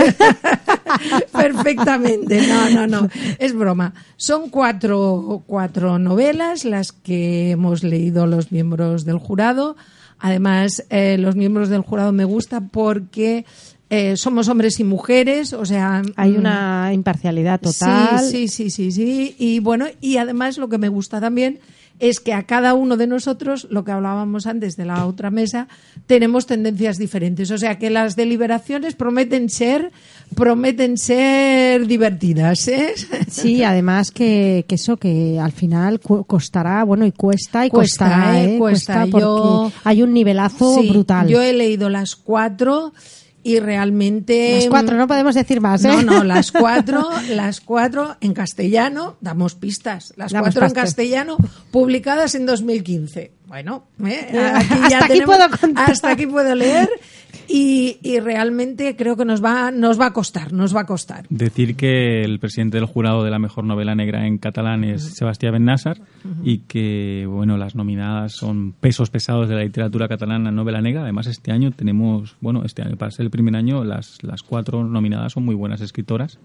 perfectamente. 1.31 2.47
No, 2.47 2.69
no, 2.69 2.87
no. 2.87 3.09
Es 3.37 3.53
broma. 3.53 3.93
Son 4.17 4.49
cuatro, 4.49 5.43
cuatro 5.45 5.99
novelas 5.99 6.65
las 6.65 6.91
que 6.91 7.51
hemos 7.51 7.83
leído 7.83 8.27
los 8.27 8.51
miembros 8.51 9.05
del 9.05 9.17
jurado. 9.17 9.75
Además, 10.19 10.83
eh, 10.89 11.17
los 11.17 11.35
miembros 11.35 11.69
del 11.69 11.81
jurado 11.81 12.11
me 12.11 12.25
gusta 12.25 12.61
porque 12.61 13.45
eh, 13.89 14.17
somos 14.17 14.49
hombres 14.49 14.79
y 14.79 14.83
mujeres, 14.83 15.53
o 15.53 15.65
sea... 15.65 16.01
Hay 16.15 16.33
mm, 16.33 16.37
una 16.37 16.93
imparcialidad 16.93 17.59
total. 17.59 18.19
Sí, 18.19 18.47
sí, 18.47 18.69
sí, 18.69 18.69
sí, 18.69 18.91
sí. 18.91 19.35
Y 19.39 19.59
bueno, 19.59 19.85
y 20.01 20.17
además 20.17 20.57
lo 20.57 20.69
que 20.69 20.77
me 20.77 20.89
gusta 20.89 21.19
también 21.21 21.59
es 21.99 22.19
que 22.19 22.33
a 22.33 22.43
cada 22.43 22.73
uno 22.73 22.95
de 22.97 23.07
nosotros, 23.07 23.67
lo 23.69 23.83
que 23.83 23.91
hablábamos 23.91 24.47
antes 24.47 24.75
de 24.77 24.85
la 24.85 25.05
otra 25.05 25.31
mesa, 25.31 25.67
tenemos 26.07 26.45
tendencias 26.45 26.97
diferentes. 26.97 27.51
O 27.51 27.57
sea 27.57 27.77
que 27.77 27.89
las 27.89 28.15
deliberaciones 28.15 28.95
prometen 28.95 29.49
ser, 29.49 29.91
prometen 30.35 30.97
ser 30.97 31.85
divertidas, 31.87 32.67
¿eh? 32.67 32.93
Sí, 33.29 33.63
además 33.63 34.11
que, 34.11 34.65
que 34.67 34.75
eso 34.75 34.97
que 34.97 35.39
al 35.39 35.51
final 35.51 35.99
costará, 35.99 36.83
bueno, 36.83 37.05
y 37.05 37.11
cuesta 37.11 37.65
y 37.65 37.69
Cuesta, 37.69 38.05
costará, 38.05 38.41
¿eh? 38.41 38.55
¿eh? 38.55 38.57
Cuesta. 38.57 39.05
porque 39.11 39.19
Yo- 39.25 39.71
hay 39.83 40.01
un 40.01 40.13
nivelazo 40.13 40.79
Sí, 40.81 40.89
brutal. 40.89 41.27
Yo 41.27 41.41
he 41.41 41.53
leído 41.53 41.89
las 41.89 42.15
cuatro 42.15 42.93
y 43.43 43.59
realmente 43.59 44.55
Las 44.55 44.67
cuatro, 44.67 44.97
no 44.97 45.07
podemos 45.07 45.35
decir 45.35 45.61
más, 45.61 45.83
¿eh? 45.85 45.87
No, 45.87 46.01
no, 46.01 46.23
las 46.23 46.51
cuatro, 46.53 47.09
las 47.29 47.61
cuatro 47.61 48.17
en 48.21 48.33
castellano, 48.33 49.17
damos 49.21 49.55
pistas, 49.55 50.13
las 50.17 50.31
Damos 50.31 50.49
cuatro 50.49 50.67
en 50.67 50.73
castellano, 50.73 51.37
publicadas 51.71 52.35
en 52.35 52.45
2015. 52.45 53.38
Bueno, 53.49 53.87
¿eh? 54.05 54.27
Hasta 54.83 55.05
aquí 55.05 55.21
puedo 55.25 55.49
contar. 55.59 55.91
hasta 55.91 56.11
aquí 56.11 56.27
puedo 56.27 56.53
leer 56.53 56.87
y, 57.47 57.97
y 58.03 58.19
realmente 58.19 58.95
creo 58.95 59.17
que 59.17 59.25
nos 59.25 59.43
va, 59.43 59.71
nos 59.71 59.99
va 59.99 60.07
a 60.07 60.13
costar, 60.13 60.53
nos 60.53 60.75
va 60.75 60.81
a 60.81 60.85
costar. 60.85 61.25
Decir 61.29 61.75
que 61.75 62.21
el 62.21 62.39
presidente 62.39 62.77
del 62.77 62.85
jurado 62.85 63.23
de 63.23 63.31
la 63.31 63.39
mejor 63.39 63.63
novela 63.63 63.95
negra 63.95 64.27
en 64.27 64.37
catalán 64.37 64.83
es 64.83 65.15
Sebastián 65.15 65.53
Bennassar 65.53 65.99
y 66.43 66.59
que 66.59 67.25
bueno 67.27 67.57
las 67.57 67.73
nominadas 67.73 68.33
son 68.33 68.73
pesos 68.73 69.09
pesados 69.09 69.49
de 69.49 69.55
la 69.55 69.63
literatura 69.63 70.07
catalana 70.07 70.49
en 70.49 70.55
novela 70.55 70.79
negra. 70.81 71.01
Además 71.01 71.25
este 71.25 71.51
año 71.51 71.71
tenemos 71.71 72.35
bueno 72.41 72.63
este 72.63 72.83
año 72.83 72.97
para 72.97 73.09
ser 73.09 73.25
el 73.25 73.31
primer 73.31 73.55
año 73.55 73.83
las 73.83 74.23
las 74.23 74.43
cuatro 74.43 74.83
nominadas 74.83 75.33
son 75.33 75.43
muy 75.43 75.55
buenas 75.55 75.81
escritoras. 75.81 76.37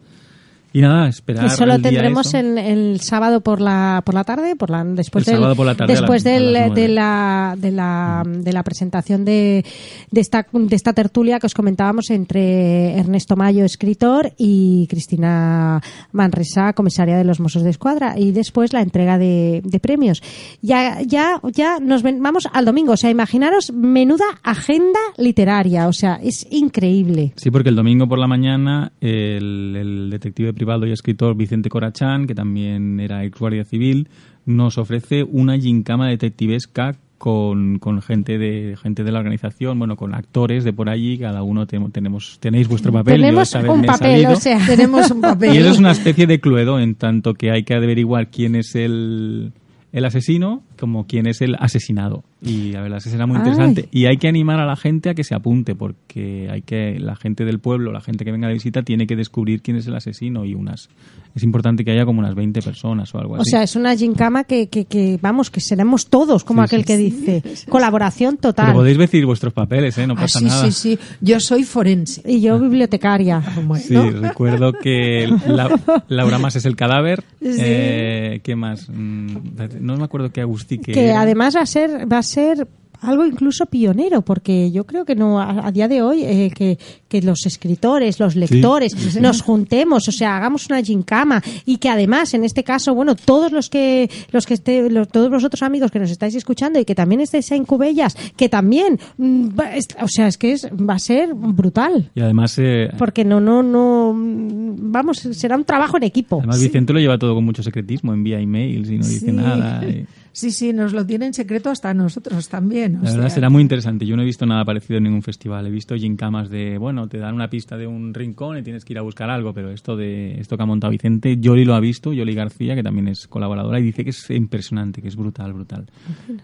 Y 0.76 0.80
nada, 0.80 1.08
esperar 1.08 1.46
Eso 1.46 1.64
lo 1.66 1.74
el 1.74 1.82
día 1.82 1.90
tendremos 1.92 2.34
el 2.34 3.00
sábado 3.00 3.40
por 3.42 3.60
la 3.60 4.02
por 4.04 4.12
la 4.14 4.24
tarde, 4.24 4.56
por 4.56 4.70
la 4.70 4.82
después 4.84 5.26
El 5.28 5.40
del 5.40 5.54
por 5.56 5.64
la 5.66 5.74
tarde 5.76 5.92
después 5.94 6.24
del- 6.24 6.74
de 6.74 6.88
la 6.88 7.54
de 7.56 7.70
la 7.70 8.22
de 8.26 8.52
la 8.52 8.62
presentación 8.64 9.24
de, 9.24 9.64
de 10.10 10.20
esta 10.20 10.44
de 10.52 10.74
esta 10.74 10.92
tertulia 10.92 11.38
que 11.38 11.46
os 11.46 11.54
comentábamos 11.54 12.10
entre 12.10 12.98
Ernesto 12.98 13.36
Mayo, 13.36 13.64
escritor, 13.64 14.32
y 14.36 14.88
Cristina 14.88 15.80
Manresa, 16.10 16.72
comisaria 16.72 17.16
de 17.16 17.24
los 17.24 17.38
Mossos 17.38 17.62
de 17.62 17.70
Escuadra, 17.70 18.18
y 18.18 18.32
después 18.32 18.72
la 18.72 18.82
entrega 18.82 19.16
de, 19.16 19.62
de 19.64 19.78
premios. 19.78 20.22
Ya 20.60 21.00
ya 21.02 21.40
ya 21.52 21.78
nos 21.80 22.02
ven- 22.02 22.20
vamos 22.20 22.48
al 22.52 22.64
domingo, 22.64 22.94
o 22.94 22.96
sea, 22.96 23.10
imaginaros 23.10 23.72
menuda 23.72 24.24
agenda 24.42 24.98
literaria, 25.18 25.86
o 25.86 25.92
sea, 25.92 26.18
es 26.20 26.46
increíble. 26.50 27.32
Sí, 27.36 27.52
porque 27.52 27.68
el 27.68 27.76
domingo 27.76 28.08
por 28.08 28.18
la 28.18 28.26
mañana 28.26 28.90
el, 29.00 29.76
el 29.76 30.10
detective 30.10 30.52
y 30.86 30.92
escritor 30.92 31.36
Vicente 31.36 31.68
Corachán, 31.68 32.26
que 32.26 32.34
también 32.34 33.00
era 33.00 33.24
ex 33.24 33.38
guardia 33.38 33.64
civil, 33.64 34.08
nos 34.46 34.78
ofrece 34.78 35.22
una 35.24 35.58
gincama 35.58 36.08
detectivesca 36.08 36.96
con, 37.18 37.78
con 37.78 38.02
gente 38.02 38.36
de 38.36 38.76
gente 38.82 39.02
de 39.04 39.10
la 39.12 39.20
organización, 39.20 39.78
bueno, 39.78 39.96
con 39.96 40.14
actores 40.14 40.62
de 40.64 40.72
por 40.74 40.90
allí, 40.90 41.16
cada 41.16 41.42
uno 41.42 41.66
te- 41.66 41.80
tenemos 41.90 42.38
tenéis 42.40 42.68
vuestro 42.68 42.92
papel. 42.92 43.14
yo 43.14 43.20
Tenemos 43.22 43.52
vez 43.62 43.70
un 43.70 43.82
papel, 43.86 44.26
o 44.26 44.36
sea, 44.36 44.58
Tenemos 44.66 45.10
un 45.10 45.20
papel. 45.22 45.54
Y 45.54 45.58
eso 45.58 45.70
es 45.70 45.78
una 45.78 45.92
especie 45.92 46.26
de 46.26 46.40
cluedo 46.40 46.78
en 46.80 46.94
tanto 46.96 47.32
que 47.34 47.50
hay 47.50 47.62
que 47.62 47.74
averiguar 47.74 48.28
quién 48.30 48.56
es 48.56 48.74
el, 48.74 49.52
el 49.92 50.04
asesino 50.04 50.62
como 50.78 51.06
quién 51.06 51.26
es 51.26 51.40
el 51.40 51.54
asesinado. 51.58 52.24
Y 52.44 52.72
la 52.72 52.82
verdad 52.82 52.98
es 52.98 53.04
que 53.04 53.10
será 53.10 53.26
muy 53.26 53.36
Ay. 53.36 53.42
interesante. 53.42 53.88
Y 53.90 54.06
hay 54.06 54.18
que 54.18 54.28
animar 54.28 54.60
a 54.60 54.66
la 54.66 54.76
gente 54.76 55.08
a 55.08 55.14
que 55.14 55.24
se 55.24 55.34
apunte 55.34 55.74
porque 55.74 56.48
hay 56.50 56.62
que 56.62 56.98
la 56.98 57.16
gente 57.16 57.44
del 57.44 57.58
pueblo, 57.58 57.90
la 57.90 58.00
gente 58.00 58.24
que 58.24 58.32
venga 58.32 58.48
de 58.48 58.54
visita 58.54 58.82
tiene 58.82 59.06
que 59.06 59.16
descubrir 59.16 59.62
quién 59.62 59.76
es 59.76 59.86
el 59.86 59.94
asesino 59.94 60.44
y 60.44 60.54
unas 60.54 60.90
es 61.34 61.42
importante 61.42 61.84
que 61.84 61.90
haya 61.90 62.04
como 62.04 62.20
unas 62.20 62.34
20 62.34 62.62
personas 62.62 63.14
o 63.14 63.18
algo 63.18 63.34
O 63.34 63.40
así. 63.40 63.50
sea, 63.50 63.62
es 63.62 63.74
una 63.76 63.96
gincama 63.96 64.44
que, 64.44 64.68
que, 64.68 64.84
que, 64.84 65.18
vamos, 65.20 65.50
que 65.50 65.60
seremos 65.60 66.06
todos, 66.08 66.44
como 66.44 66.62
Sí, 66.62 66.66
aquel 66.66 66.80
sí. 66.82 66.86
que 66.86 66.96
dice. 66.96 67.42
Colaboración 67.68 68.36
Pero 68.40 68.52
total. 68.52 68.72
podéis 68.72 68.98
decir 68.98 69.26
vuestros 69.26 69.52
papeles, 69.52 69.98
¿eh? 69.98 70.06
No 70.06 70.14
Ah, 70.16 70.20
pasa 70.22 70.38
sí, 70.38 70.44
nada. 70.44 70.64
sí, 70.66 70.72
sí. 70.72 70.98
Yo 71.20 71.40
soy 71.40 71.64
forense. 71.64 72.22
Y 72.24 72.40
yo 72.40 72.58
bibliotecaria. 72.60 73.42
Sí, 73.80 73.96
recuerdo 73.96 74.72
que 74.72 75.28
la- 75.46 75.80
Laura 76.08 76.38
Más 76.38 76.56
es 76.56 76.64
el 76.66 76.76
cadáver. 76.76 77.24
Eh, 77.40 78.40
¿Qué 78.42 78.54
más? 78.56 78.88
Mm, 78.88 79.36
No 79.80 79.96
me 79.96 80.04
acuerdo 80.04 80.30
qué 80.30 80.40
Agustí 80.40 80.78
que, 80.78 80.92
Que 80.92 81.06
era. 81.08 81.22
además 81.22 81.56
va 81.56 81.62
a 81.62 81.66
ser, 81.66 82.10
va 82.12 82.18
a 82.18 82.22
ser 82.22 82.66
algo 83.04 83.24
incluso 83.26 83.66
pionero, 83.66 84.22
porque 84.22 84.70
yo 84.70 84.84
creo 84.84 85.04
que 85.04 85.14
no 85.14 85.40
a, 85.40 85.66
a 85.68 85.72
día 85.72 85.88
de 85.88 86.02
hoy 86.02 86.22
eh, 86.24 86.50
que, 86.54 86.78
que 87.08 87.22
los 87.22 87.46
escritores, 87.46 88.18
los 88.20 88.36
lectores, 88.36 89.20
nos 89.20 89.42
juntemos, 89.42 90.08
o 90.08 90.12
sea, 90.12 90.36
hagamos 90.36 90.66
una 90.68 90.82
gincama 90.82 91.42
y 91.64 91.76
que 91.78 91.88
además 91.88 92.34
en 92.34 92.44
este 92.44 92.64
caso, 92.64 92.94
bueno, 92.94 93.14
todos 93.16 93.52
los 93.52 93.70
que 93.70 94.10
los 94.32 94.46
que 94.46 94.54
esté, 94.54 94.88
los- 94.90 95.08
todos 95.08 95.30
vosotros 95.30 95.62
amigos 95.62 95.90
que 95.90 95.98
nos 95.98 96.10
estáis 96.10 96.34
escuchando 96.34 96.78
y 96.78 96.84
que 96.84 96.94
también 96.94 97.20
estéis 97.20 97.50
en 97.52 97.64
Cubellas, 97.64 98.16
que 98.36 98.48
también, 98.48 98.98
mm, 99.18 99.48
va- 99.58 99.74
es- 99.76 99.88
o 100.00 100.08
sea, 100.08 100.26
es 100.28 100.38
que 100.38 100.52
es, 100.52 100.66
va 100.68 100.94
a 100.94 100.98
ser 100.98 101.34
brutal. 101.34 102.10
Y 102.14 102.20
además, 102.20 102.56
eh, 102.58 102.88
Porque 102.98 103.24
no, 103.24 103.40
no, 103.40 103.62
no, 103.62 104.12
vamos, 104.16 105.18
será 105.18 105.56
un 105.56 105.64
trabajo 105.64 105.96
en 105.96 106.04
equipo. 106.04 106.38
además 106.38 106.60
Vicente 106.60 106.92
lo 106.92 107.00
lleva 107.00 107.18
todo 107.18 107.34
con 107.34 107.44
mucho 107.44 107.62
secretismo, 107.62 108.12
envía 108.12 108.40
emails 108.40 108.90
y 108.90 108.98
no 108.98 109.06
dice 109.06 109.26
Sí. 109.26 109.32
nada. 109.32 109.84
y- 109.84 110.04
Sí, 110.34 110.50
sí, 110.50 110.72
nos 110.72 110.92
lo 110.92 111.06
tienen 111.06 111.32
secreto 111.32 111.70
hasta 111.70 111.94
nosotros 111.94 112.48
también. 112.48 112.96
o 112.96 113.04
La 113.04 113.10
verdad 113.12 113.26
sea, 113.26 113.36
será 113.36 113.50
muy 113.50 113.62
interesante. 113.62 114.04
Yo 114.04 114.16
no 114.16 114.22
he 114.22 114.24
visto 114.24 114.44
nada 114.46 114.64
parecido 114.64 114.98
en 114.98 115.04
ningún 115.04 115.22
festival. 115.22 115.64
He 115.64 115.70
visto 115.70 115.94
gincamas 115.94 116.50
de, 116.50 116.76
bueno, 116.76 117.06
te 117.08 117.18
dan 117.18 117.36
una 117.36 117.48
pista 117.48 117.76
de 117.76 117.86
un 117.86 118.12
rincón 118.12 118.58
y 118.58 118.64
tienes 118.64 118.84
que 118.84 118.94
ir 118.94 118.98
a 118.98 119.02
buscar 119.02 119.30
algo, 119.30 119.54
pero 119.54 119.70
esto 119.70 119.94
de 119.96 120.40
esto 120.40 120.56
que 120.56 120.64
ha 120.64 120.66
montado 120.66 120.90
Vicente, 120.90 121.36
Yoli 121.38 121.64
lo 121.64 121.76
ha 121.76 121.80
visto, 121.80 122.12
Yoli 122.12 122.34
García, 122.34 122.74
que 122.74 122.82
también 122.82 123.06
es 123.06 123.28
colaboradora, 123.28 123.78
y 123.78 123.84
dice 123.84 124.02
que 124.02 124.10
es 124.10 124.28
impresionante, 124.30 125.00
que 125.00 125.06
es 125.06 125.14
brutal, 125.14 125.52
brutal. 125.52 125.86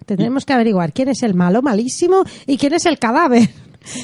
Tendremos 0.07 0.47
que 0.47 0.53
averiguar 0.53 0.93
quién 0.93 1.09
es 1.09 1.25
el 1.25 1.35
malo, 1.35 1.61
malísimo, 1.61 2.23
y 2.47 2.59
quién 2.59 2.75
es 2.75 2.87
el 2.87 2.97
cadáver. 3.01 3.49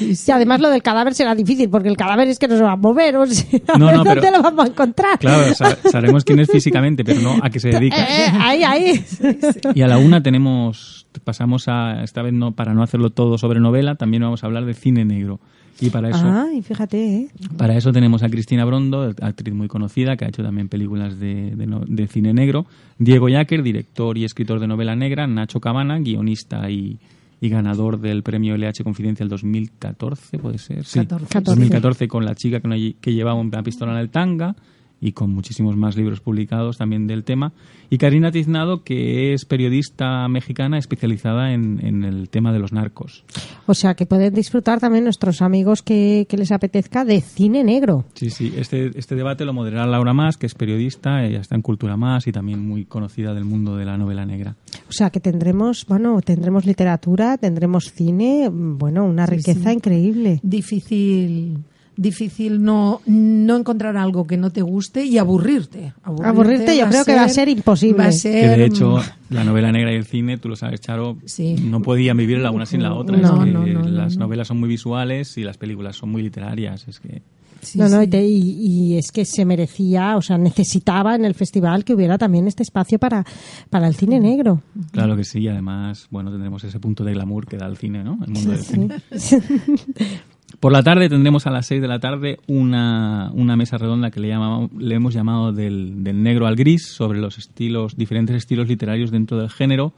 Y 0.01 0.31
además 0.31 0.59
lo 0.59 0.69
del 0.69 0.81
cadáver 0.81 1.13
será 1.13 1.35
difícil, 1.35 1.69
porque 1.69 1.87
el 1.89 1.95
cadáver 1.97 2.27
es 2.27 2.39
que 2.39 2.47
no 2.47 2.57
se 2.57 2.63
va 2.63 2.71
a 2.73 2.75
mover, 2.75 3.15
o 3.17 3.27
sea, 3.27 3.45
No, 3.77 3.91
no, 3.91 3.97
dónde 4.03 4.21
pero- 4.21 4.37
lo 4.37 4.43
vamos 4.43 4.65
a 4.65 4.67
encontrar. 4.69 5.19
Claro, 5.19 5.53
sa- 5.53 5.77
sabremos 5.91 6.23
quién 6.23 6.39
es 6.39 6.49
físicamente, 6.49 7.03
pero 7.05 7.21
no 7.21 7.35
a 7.41 7.49
qué 7.49 7.59
se 7.59 7.69
Eh, 7.69 7.73
dedica. 7.73 7.97
eh, 8.03 8.31
ahí, 8.39 8.63
ahí. 8.63 9.05
Y 9.75 9.81
a 9.81 9.87
la 9.87 9.97
una 9.97 10.21
tenemos, 10.23 11.05
pasamos 11.23 11.67
a, 11.67 12.03
esta 12.03 12.21
vez 12.21 12.33
no, 12.33 12.53
para 12.53 12.73
no 12.73 12.81
hacerlo 12.83 13.11
todo 13.11 13.37
sobre 13.37 13.59
novela, 13.59 13.95
también 13.95 14.23
vamos 14.23 14.43
a 14.43 14.47
hablar 14.47 14.65
de 14.65 14.73
cine 14.73 15.05
negro. 15.05 15.39
Y 15.79 15.91
para 15.91 16.09
eso, 16.09 16.25
Ay, 16.25 16.63
fíjate, 16.63 16.97
¿eh? 17.15 17.27
para 17.55 17.77
eso 17.77 17.91
tenemos 17.91 18.23
a 18.23 18.29
Cristina 18.29 18.65
Brondo, 18.65 19.13
actriz 19.21 19.53
muy 19.53 19.67
conocida, 19.67 20.17
que 20.17 20.25
ha 20.25 20.29
hecho 20.29 20.41
también 20.41 20.69
películas 20.69 21.19
de, 21.19 21.51
de 21.55 21.67
de 21.85 22.07
cine 22.07 22.33
negro, 22.33 22.65
Diego 22.97 23.29
Yacker, 23.29 23.61
director 23.61 24.17
y 24.17 24.25
escritor 24.25 24.59
de 24.59 24.65
novela 24.65 24.95
negra, 24.95 25.27
Nacho 25.27 25.59
Cabana, 25.59 25.99
guionista 25.99 26.67
y, 26.71 26.97
y 27.39 27.49
ganador 27.49 27.99
del 27.99 28.23
premio 28.23 28.55
LH 28.57 28.83
Confidencial 28.83 29.29
2014, 29.29 30.39
puede 30.39 30.57
ser. 30.57 30.85
Sí, 30.85 30.99
14. 30.99 31.41
2014 31.41 32.07
con 32.07 32.25
la 32.25 32.35
chica 32.35 32.59
que, 32.59 32.95
que 32.99 33.13
llevaba 33.13 33.39
una 33.39 33.63
pistola 33.63 33.93
en 33.93 33.99
el 33.99 34.09
tanga 34.09 34.55
y 34.99 35.11
con 35.11 35.31
muchísimos 35.31 35.75
más 35.77 35.95
libros 35.95 36.19
publicados 36.19 36.77
también 36.77 37.07
del 37.07 37.23
tema. 37.23 37.53
Y 37.89 37.97
Karina 37.97 38.31
Tiznado, 38.31 38.83
que 38.83 39.33
es 39.33 39.45
periodista 39.45 40.27
mexicana 40.27 40.77
especializada 40.77 41.53
en, 41.53 41.85
en 41.85 42.03
el 42.03 42.29
tema 42.29 42.51
de 42.51 42.59
los 42.59 42.73
narcos. 42.73 43.23
O 43.65 43.73
sea, 43.73 43.93
que 43.93 44.05
pueden 44.05 44.33
disfrutar 44.33 44.79
también 44.79 45.03
nuestros 45.03 45.41
amigos 45.41 45.81
que, 45.81 46.25
que 46.27 46.37
les 46.37 46.51
apetezca 46.51 47.05
de 47.05 47.21
cine 47.21 47.63
negro. 47.63 48.05
Sí, 48.13 48.29
sí, 48.29 48.53
este, 48.57 48.91
este 48.97 49.15
debate 49.15 49.45
lo 49.45 49.53
moderará 49.53 49.85
Laura 49.85 50.13
Más, 50.13 50.37
que 50.37 50.47
es 50.47 50.55
periodista, 50.55 51.23
ella 51.23 51.39
está 51.39 51.55
en 51.55 51.61
Cultura 51.61 51.95
Más 51.95 52.27
y 52.27 52.31
también 52.31 52.59
muy 52.59 52.85
conocida 52.85 53.33
del 53.33 53.45
mundo 53.45 53.77
de 53.77 53.85
la 53.85 53.97
novela 53.97 54.25
negra. 54.25 54.55
O 54.89 54.91
sea, 54.91 55.09
que 55.09 55.19
tendremos, 55.19 55.85
bueno, 55.87 56.19
tendremos 56.21 56.65
literatura, 56.65 57.37
tendremos 57.37 57.91
cine, 57.91 58.49
bueno, 58.51 59.05
una 59.05 59.25
riqueza 59.25 59.69
sí. 59.69 59.75
increíble. 59.75 60.39
Difícil 60.43 61.59
difícil 61.97 62.63
no, 62.63 63.01
no 63.05 63.57
encontrar 63.57 63.97
algo 63.97 64.25
que 64.27 64.37
no 64.37 64.51
te 64.51 64.61
guste 64.61 65.03
y 65.03 65.17
aburrirte. 65.17 65.93
Aburrirte, 66.03 66.77
yo 66.77 66.87
creo 66.87 67.03
que 67.03 67.15
va 67.15 67.23
a 67.23 67.29
ser 67.29 67.49
imposible. 67.49 67.97
va 68.03 68.09
a 68.09 68.11
Que 68.11 68.29
de 68.29 68.65
hecho, 68.65 68.99
la 69.29 69.43
novela 69.43 69.71
negra 69.71 69.91
y 69.91 69.95
el 69.95 70.05
cine, 70.05 70.37
tú 70.37 70.47
lo 70.49 70.55
sabes, 70.55 70.79
Charo, 70.81 71.17
Sí. 71.25 71.55
no 71.61 71.81
podían 71.81 72.15
vivir 72.17 72.37
la 72.39 72.51
una 72.51 72.65
sin 72.65 72.83
la 72.83 72.93
otra. 72.93 73.17
No, 73.17 73.23
Es 73.41 73.45
que 73.45 73.51
no, 73.51 73.65
no, 73.65 73.79
no, 73.83 73.89
las 73.89 74.15
no. 74.15 74.25
novelas 74.25 74.47
son 74.47 74.59
muy 74.59 74.69
visuales 74.69 75.37
y 75.37 75.43
las 75.43 75.57
películas 75.57 75.95
son 75.95 76.09
muy 76.11 76.21
literarias. 76.21 76.87
Es 76.87 76.99
que 76.99 77.21
Sí, 77.59 77.79
no, 77.79 77.89
no, 77.89 77.97
sí. 78.01 78.05
y, 78.05 78.07
te- 78.07 78.25
y- 78.27 78.51
y 78.93 78.97
es 78.99 79.11
que 79.11 79.25
se 79.25 79.43
merecía, 79.43 80.15
o 80.15 80.21
sea, 80.21 80.37
necesitaba 80.37 81.15
en 81.15 81.25
el 81.25 81.33
festival 81.33 81.83
que 81.83 81.95
hubiera 81.95 82.19
también 82.19 82.47
este 82.47 82.61
espacio 82.61 82.99
para, 82.99 83.25
para 83.71 83.87
el 83.87 83.95
cine 83.95 84.19
negro. 84.19 84.61
Claro 84.91 85.17
que 85.17 85.23
sí, 85.23 85.39
y 85.39 85.47
además, 85.47 86.07
bueno, 86.11 86.29
tendremos 86.29 86.63
ese 86.63 86.79
punto 86.79 87.03
de 87.03 87.13
glamour 87.13 87.47
que 87.47 87.57
da 87.57 87.65
el 87.65 87.75
cine, 87.77 88.03
¿no? 88.03 88.19
El 88.25 88.31
mundo 88.31 88.51
del 88.51 88.61
cine. 88.63 88.95
Por 90.59 90.71
la 90.71 90.81
tarde 90.81 91.09
tendremos 91.09 91.45
a 91.45 91.51
las 91.51 91.67
6 91.67 91.81
de 91.81 91.87
la 91.87 91.99
tarde 91.99 92.39
una, 92.47 93.31
una 93.33 93.55
mesa 93.57 93.77
redonda 93.77 94.11
que 94.11 94.19
le, 94.21 94.29
llamamos, 94.29 94.71
le 94.77 94.95
hemos 94.95 95.13
llamado 95.13 95.51
del, 95.51 96.03
del 96.03 96.23
negro 96.23 96.47
al 96.47 96.55
gris 96.55 96.87
sobre 96.87 97.19
los 97.19 97.37
estilos, 97.37 97.95
diferentes 97.97 98.35
estilos 98.35 98.67
literarios 98.67 99.11
dentro 99.11 99.37
del 99.37 99.49
género, 99.49 99.93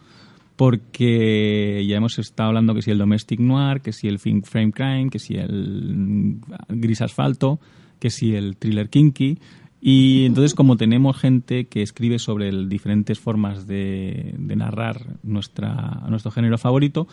porque 0.56 1.86
ya 1.88 1.96
hemos 1.98 2.20
estado 2.20 2.50
hablando 2.50 2.74
que 2.76 2.82
si 2.82 2.92
el 2.92 2.98
domestic 2.98 3.40
noir, 3.40 3.80
que 3.82 3.94
si 3.94 4.08
el 4.08 4.20
frame 4.20 4.72
crime, 4.74 5.10
que 5.10 5.20
si 5.20 5.36
el 5.36 6.38
gris 6.68 7.02
asfalto, 7.02 7.60
que 8.00 8.10
si 8.10 8.36
el 8.36 8.58
thriller 8.58 8.90
kinky. 8.90 9.38
Y 9.82 10.26
entonces, 10.26 10.56
como 10.56 10.76
tenemos 10.76 11.16
gente 11.18 11.68
que 11.68 11.82
escribe 11.82 12.20
sobre 12.20 12.50
el- 12.50 12.68
diferentes 12.68 13.18
formas 13.20 13.66
de, 13.68 14.36
de 14.38 14.56
narrar 14.58 15.16
nuestra, 15.24 16.04
nuestro 16.10 16.32
género 16.32 16.58
favorito, 16.58 17.08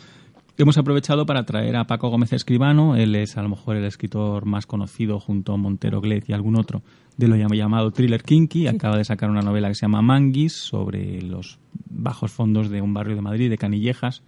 hemos 0.57 0.77
aprovechado 0.77 1.25
para 1.25 1.45
traer 1.45 1.75
a 1.75 1.85
Paco 1.85 2.09
Gómez 2.09 2.33
Escribano. 2.33 2.95
Él 2.95 3.15
es 3.15 3.37
a 3.37 3.43
lo 3.43 3.49
mejor 3.49 3.75
el 3.75 3.85
escritor 3.85 4.45
más 4.45 4.65
conocido 4.65 5.19
junto 5.19 5.53
a 5.53 5.57
Montero 5.57 6.01
Glez 6.01 6.27
y 6.27 6.33
algún 6.33 6.55
otro 6.55 6.81
de 7.17 7.27
lo 7.27 7.35
llam- 7.35 7.55
llamado 7.55 7.91
thriller 7.91 8.23
kinky. 8.23 8.67
Acaba 8.67 8.97
de 8.97 9.05
sacar 9.05 9.29
una 9.29 9.41
novela 9.41 9.67
que 9.67 9.75
se 9.75 9.81
llama 9.81 10.01
Manguis 10.01 10.53
sobre 10.53 11.21
los 11.21 11.59
bajos 11.89 12.31
fondos 12.31 12.69
de 12.69 12.81
un 12.81 12.93
barrio 12.93 13.15
de 13.15 13.21
Madrid, 13.21 13.49
de 13.49 13.57
Canillejas. 13.57 14.23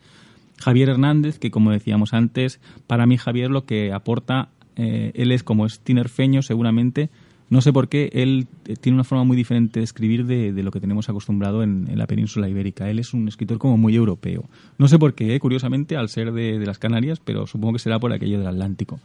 Javier 0.59 0.89
Hernández, 0.89 1.39
que 1.39 1.51
como 1.51 1.71
decíamos 1.71 2.13
antes, 2.13 2.59
para 2.85 3.05
mí 3.05 3.17
Javier 3.17 3.49
lo 3.49 3.65
que 3.65 3.93
aporta, 3.93 4.49
eh, 4.75 5.11
él 5.15 5.31
es 5.31 5.43
como 5.43 5.65
es 5.65 5.79
tinerfeño 5.79 6.41
seguramente, 6.41 7.09
no 7.49 7.61
sé 7.61 7.73
por 7.73 7.87
qué, 7.89 8.09
él 8.13 8.47
eh, 8.67 8.75
tiene 8.79 8.95
una 8.95 9.03
forma 9.03 9.23
muy 9.23 9.35
diferente 9.35 9.79
de 9.79 9.83
escribir 9.83 10.25
de, 10.25 10.53
de 10.53 10.63
lo 10.63 10.71
que 10.71 10.79
tenemos 10.79 11.09
acostumbrado 11.09 11.63
en, 11.63 11.87
en 11.89 11.97
la 11.97 12.05
península 12.07 12.47
ibérica. 12.47 12.89
Él 12.89 12.99
es 12.99 13.13
un 13.13 13.27
escritor 13.27 13.57
como 13.57 13.77
muy 13.77 13.95
europeo. 13.95 14.45
No 14.77 14.87
sé 14.87 14.99
por 14.99 15.13
qué, 15.13 15.35
eh, 15.35 15.39
curiosamente, 15.39 15.95
al 15.97 16.09
ser 16.09 16.31
de, 16.31 16.59
de 16.59 16.65
las 16.65 16.77
Canarias, 16.77 17.19
pero 17.23 17.47
supongo 17.47 17.73
que 17.73 17.79
será 17.79 17.99
por 17.99 18.13
aquello 18.13 18.37
del 18.39 18.47
Atlántico. 18.47 18.99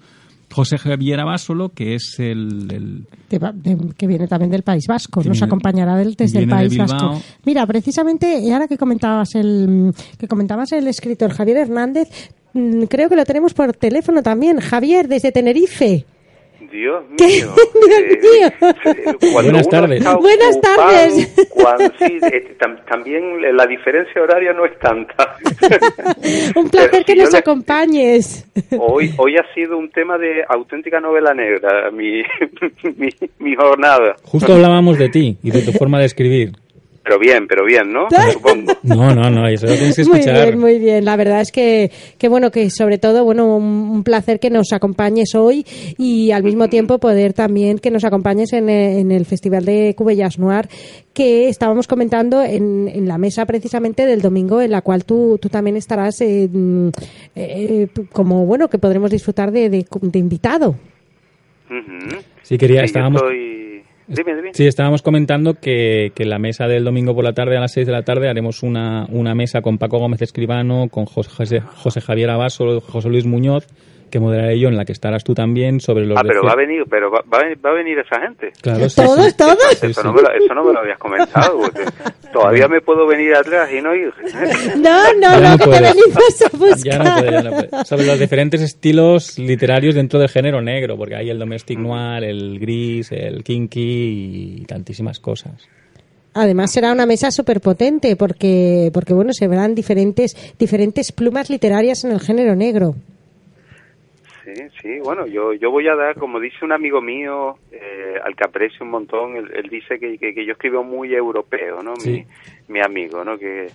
José 0.53 0.79
Javier 0.79 1.19
Abásolo, 1.19 1.71
que 1.71 1.95
es 1.97 2.17
el, 2.21 2.69
el- 2.71 3.07
de- 3.31 3.39
de- 3.55 3.95
que 3.97 4.07
viene 4.07 4.29
también 4.29 4.51
del 4.53 4.63
País 4.63 4.85
Vasco, 4.87 5.21
nos 5.21 5.31
viene- 5.33 5.47
acompañará 5.47 5.97
del- 5.97 6.15
desde 6.15 6.41
el 6.41 6.47
de 6.47 6.51
País. 6.55 6.77
Vasco. 6.77 7.21
Mira, 7.45 7.67
precisamente, 7.67 8.39
y 8.41 8.51
ahora 8.53 8.69
que 8.69 8.77
comentabas 8.79 9.35
el 9.35 9.93
que 10.19 10.29
comentabas 10.29 10.71
el 10.73 10.87
escritor 10.87 11.33
Javier 11.33 11.57
Hernández, 11.57 12.09
mm, 12.53 12.85
creo 12.85 13.09
que 13.09 13.17
lo 13.17 13.25
tenemos 13.25 13.53
por 13.55 13.73
teléfono 13.73 14.23
también. 14.23 14.61
Javier, 14.61 15.09
desde 15.09 15.33
Tenerife. 15.33 16.05
Dios 16.75 17.05
mío. 17.11 17.17
¿Qué? 17.17 17.27
Dios 18.21 18.53
eh, 18.61 19.05
mío. 19.07 19.17
cuando 19.33 19.33
Buenas 19.53 19.69
tardes. 19.69 19.99
está 20.01 20.17
Buenas 20.17 20.57
ocupado, 20.57 20.77
tardes. 20.77 21.49
cuando- 21.51 21.85
sí, 21.99 22.19
eh, 22.33 22.57
tam- 22.59 22.85
también 22.87 23.57
la 23.57 23.67
diferencia 23.67 24.21
horaria 24.23 24.53
no 24.53 24.65
es 24.67 24.77
tanta. 24.81 25.37
Un 26.57 26.69
placer 26.69 27.05
que 27.05 27.13
si 27.13 27.19
yo 27.19 27.25
nos 27.25 27.33
le- 27.33 27.39
acompañes. 27.39 28.45
Hoy, 28.79 29.13
hoy 29.19 29.37
ha 29.37 29.55
sido 29.55 29.77
un 29.79 29.91
tema 29.91 30.19
de 30.19 30.45
auténtica 30.49 31.01
novela 31.01 31.33
negra, 31.35 31.91
mi, 31.93 32.23
mi, 32.97 33.09
mi 33.39 33.55
jornada. 33.55 34.17
Justo 34.25 34.53
hablábamos 34.55 34.99
de 34.99 35.09
ti 35.09 35.37
y 35.43 35.51
de 35.51 35.63
tu 35.63 35.73
forma 35.73 35.99
de 36.01 36.07
escribir. 36.07 36.53
Pero 37.05 37.19
bien, 37.19 37.47
pero 37.47 37.67
bien, 37.67 37.93
¿no? 37.93 38.07
Supongo. 38.33 38.73
No, 38.83 39.15
no, 39.15 39.29
no, 39.31 39.47
eso 39.47 39.67
lo 39.67 39.75
tienes 39.75 39.95
que 39.97 40.05
Muy 40.05 40.21
escuchar. 40.21 40.47
bien, 40.47 40.59
muy 40.59 40.79
bien. 40.79 41.05
La 41.05 41.17
verdad 41.17 41.41
es 41.43 41.53
que, 41.53 41.91
que 42.19 42.29
bueno, 42.29 42.51
que 42.51 42.71
sobre 42.71 42.97
todo, 42.99 43.25
bueno, 43.25 43.57
un, 43.57 43.63
un 43.65 44.03
placer 44.05 44.41
que 44.41 44.49
nos 44.51 44.73
acompañes 44.73 45.35
hoy 45.35 45.67
y 45.99 46.31
al 46.31 46.43
mismo 46.43 46.69
tiempo 46.69 46.99
poder 46.99 47.35
también 47.35 47.79
que 47.79 47.91
nos 47.91 48.05
acompañes 48.05 48.53
en, 48.55 48.69
eh, 48.71 49.01
en 49.01 49.13
el 49.13 49.27
Festival 49.27 49.65
de 49.67 49.95
Cubellas 49.97 50.39
Noir 50.39 50.69
que 51.13 51.49
estábamos 51.49 51.87
comentando 51.87 52.43
en, 52.43 52.89
en 52.89 53.07
la 53.07 53.19
mesa 53.19 53.45
precisamente 53.47 54.07
del 54.07 54.21
domingo 54.23 54.61
en 54.63 54.71
la 54.71 54.81
cual 54.81 55.05
tú, 55.05 55.39
tú 55.41 55.49
también 55.51 55.77
estarás 55.77 56.21
eh, 56.23 56.49
eh, 57.37 57.89
como, 58.13 58.47
bueno, 58.47 58.69
que 58.69 58.79
podremos 58.79 59.11
disfrutar 59.11 59.53
de, 59.53 59.69
de, 59.69 59.87
de 60.01 60.19
invitado. 60.19 60.75
Ujú. 61.71 62.19
Sí, 62.43 62.59
quería, 62.59 62.77
Sí, 62.81 62.83
yo 62.83 62.87
estábamos, 62.87 63.23
estoy- 63.23 63.83
Dime, 64.07 64.35
dime. 64.37 64.51
sí, 64.53 64.67
estábamos 64.67 65.03
comentando 65.03 65.55
que, 65.55 66.13
que 66.15 66.25
en 66.25 66.31
la 66.31 66.39
mesa 66.39 66.67
del 66.67 66.85
domingo 66.85 67.15
por 67.15 67.25
la 67.25 67.33
tarde 67.33 67.57
a 67.57 67.61
las 67.61 67.73
6 67.73 67.87
de 67.87 67.93
la 67.93 68.03
tarde 68.03 68.29
haremos 68.29 68.63
una, 68.63 69.07
una 69.09 69.35
mesa 69.35 69.63
con 69.63 69.79
Paco 69.79 69.99
Gómez 69.99 70.21
Escribano, 70.21 70.89
con 70.91 71.07
José, 71.07 71.61
José 71.61 72.01
Javier 72.01 72.31
Abaso, 72.31 72.81
José 72.81 73.09
Luis 73.09 73.25
Muñoz, 73.25 73.67
que 74.15 74.21
moderaré 74.21 74.61
yo, 74.61 74.69
en 74.69 74.77
la 74.77 74.85
que 74.85 74.93
estarás 74.93 75.25
tú 75.25 75.35
también, 75.35 75.81
sobre 75.81 76.07
los 76.07 76.17
Ah, 76.17 76.23
pero 76.25 76.45
va 76.45 76.53
a 76.53 76.57
venir, 76.57 76.85
pero 76.89 77.11
va, 77.11 77.23
va 77.23 77.39
a- 77.39 77.55
va 77.65 77.71
a 77.71 77.75
venir 77.75 77.99
esa 77.99 78.21
gente. 78.21 78.53
Claro, 78.63 78.89
sí, 78.89 79.03
¿Todos, 79.03 79.27
sí. 79.27 79.37
todos? 79.37 79.83
Eso, 79.83 79.89
sí. 80.01 80.01
No 80.07 80.13
me 80.13 80.23
lo, 80.23 80.31
eso 80.33 80.55
no 80.55 80.65
me 80.65 80.73
lo 80.73 80.79
habías 80.79 80.99
comentado. 80.99 81.59
porque 81.59 81.85
todavía 82.33 82.69
me 82.69 82.81
puedo 82.81 83.07
venir 83.09 83.35
atrás 83.35 83.69
y 83.77 83.83
no 83.83 83.93
ir. 83.95 84.13
No, 84.77 85.13
no, 85.15 85.21
Ya 85.21 85.41
no, 85.41 85.51
no 85.51 85.59
que 85.59 85.65
te 85.65 85.81
venimos 85.81 86.43
a 86.43 86.57
buscar. 86.57 86.79
Ya 86.85 86.99
no 86.99 87.15
puede, 87.17 87.33
ya 87.33 87.43
no 87.43 87.51
puede. 87.51 87.85
Sobre 87.85 88.07
los 88.07 88.19
diferentes 88.21 88.61
estilos 88.63 89.37
literarios 89.39 89.97
dentro 89.97 90.21
del 90.21 90.29
género 90.29 90.63
negro, 90.63 90.97
porque 90.97 91.17
hay 91.17 91.29
el 91.31 91.39
domestic 91.41 91.79
noir, 91.81 92.23
el 92.23 92.61
gris, 92.61 93.11
el 93.11 93.43
kinky 93.43 94.61
y 94.61 94.65
tantísimas 94.67 95.19
cosas. 95.19 95.69
Además 96.35 96.73
será 96.73 96.93
una 96.93 97.07
mesa 97.07 97.31
súper 97.31 97.61
potente 97.61 98.17
porque, 98.17 98.91
porque 98.93 99.13
bueno, 99.15 99.33
se 99.33 99.47
verán 99.49 99.75
diferentes, 99.75 100.37
diferentes 100.59 101.13
plumas 101.13 101.51
literarias 101.51 102.05
en 102.05 102.13
el 102.13 102.21
género 102.21 102.55
negro. 102.57 102.95
Sí, 104.45 104.53
sí, 104.83 104.99
bueno, 105.03 105.27
yo, 105.27 105.55
yo 105.55 105.71
voy 105.71 105.89
a 105.89 105.95
dar, 105.95 106.17
como 106.17 106.39
dice 106.39 106.65
un 106.67 106.73
amigo 106.73 107.01
mío, 107.01 107.57
eh, 107.73 108.17
al 108.23 108.37
que 108.37 108.45
aprecio 108.45 108.85
un 108.85 108.91
montón, 108.91 109.37
él, 109.37 109.51
él 109.55 109.71
dice 109.71 109.99
que, 109.99 110.19
que, 110.19 110.35
que 110.35 110.45
yo 110.45 110.53
escribo 110.53 110.85
muy 110.85 111.15
europeo, 111.15 111.83
¿no? 111.83 111.97
Sí. 111.97 112.27
Mi, 112.69 112.75
mi 112.75 112.81
amigo, 112.81 113.25
¿no? 113.25 113.39
Que, 113.39 113.69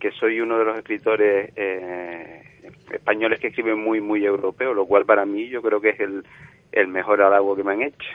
que 0.00 0.10
soy 0.12 0.40
uno 0.40 0.58
de 0.58 0.64
los 0.64 0.78
escritores 0.78 1.52
eh, 1.56 2.42
españoles 2.92 3.38
que 3.38 3.48
escriben 3.48 3.78
muy, 3.78 4.00
muy 4.00 4.24
europeo, 4.24 4.72
lo 4.72 4.86
cual 4.86 5.04
para 5.04 5.26
mí 5.26 5.48
yo 5.48 5.60
creo 5.60 5.80
que 5.80 5.90
es 5.90 6.00
el, 6.00 6.24
el 6.72 6.88
mejor 6.88 7.20
halago 7.20 7.54
que 7.54 7.62
me 7.62 7.72
han 7.72 7.82
hecho. 7.82 8.08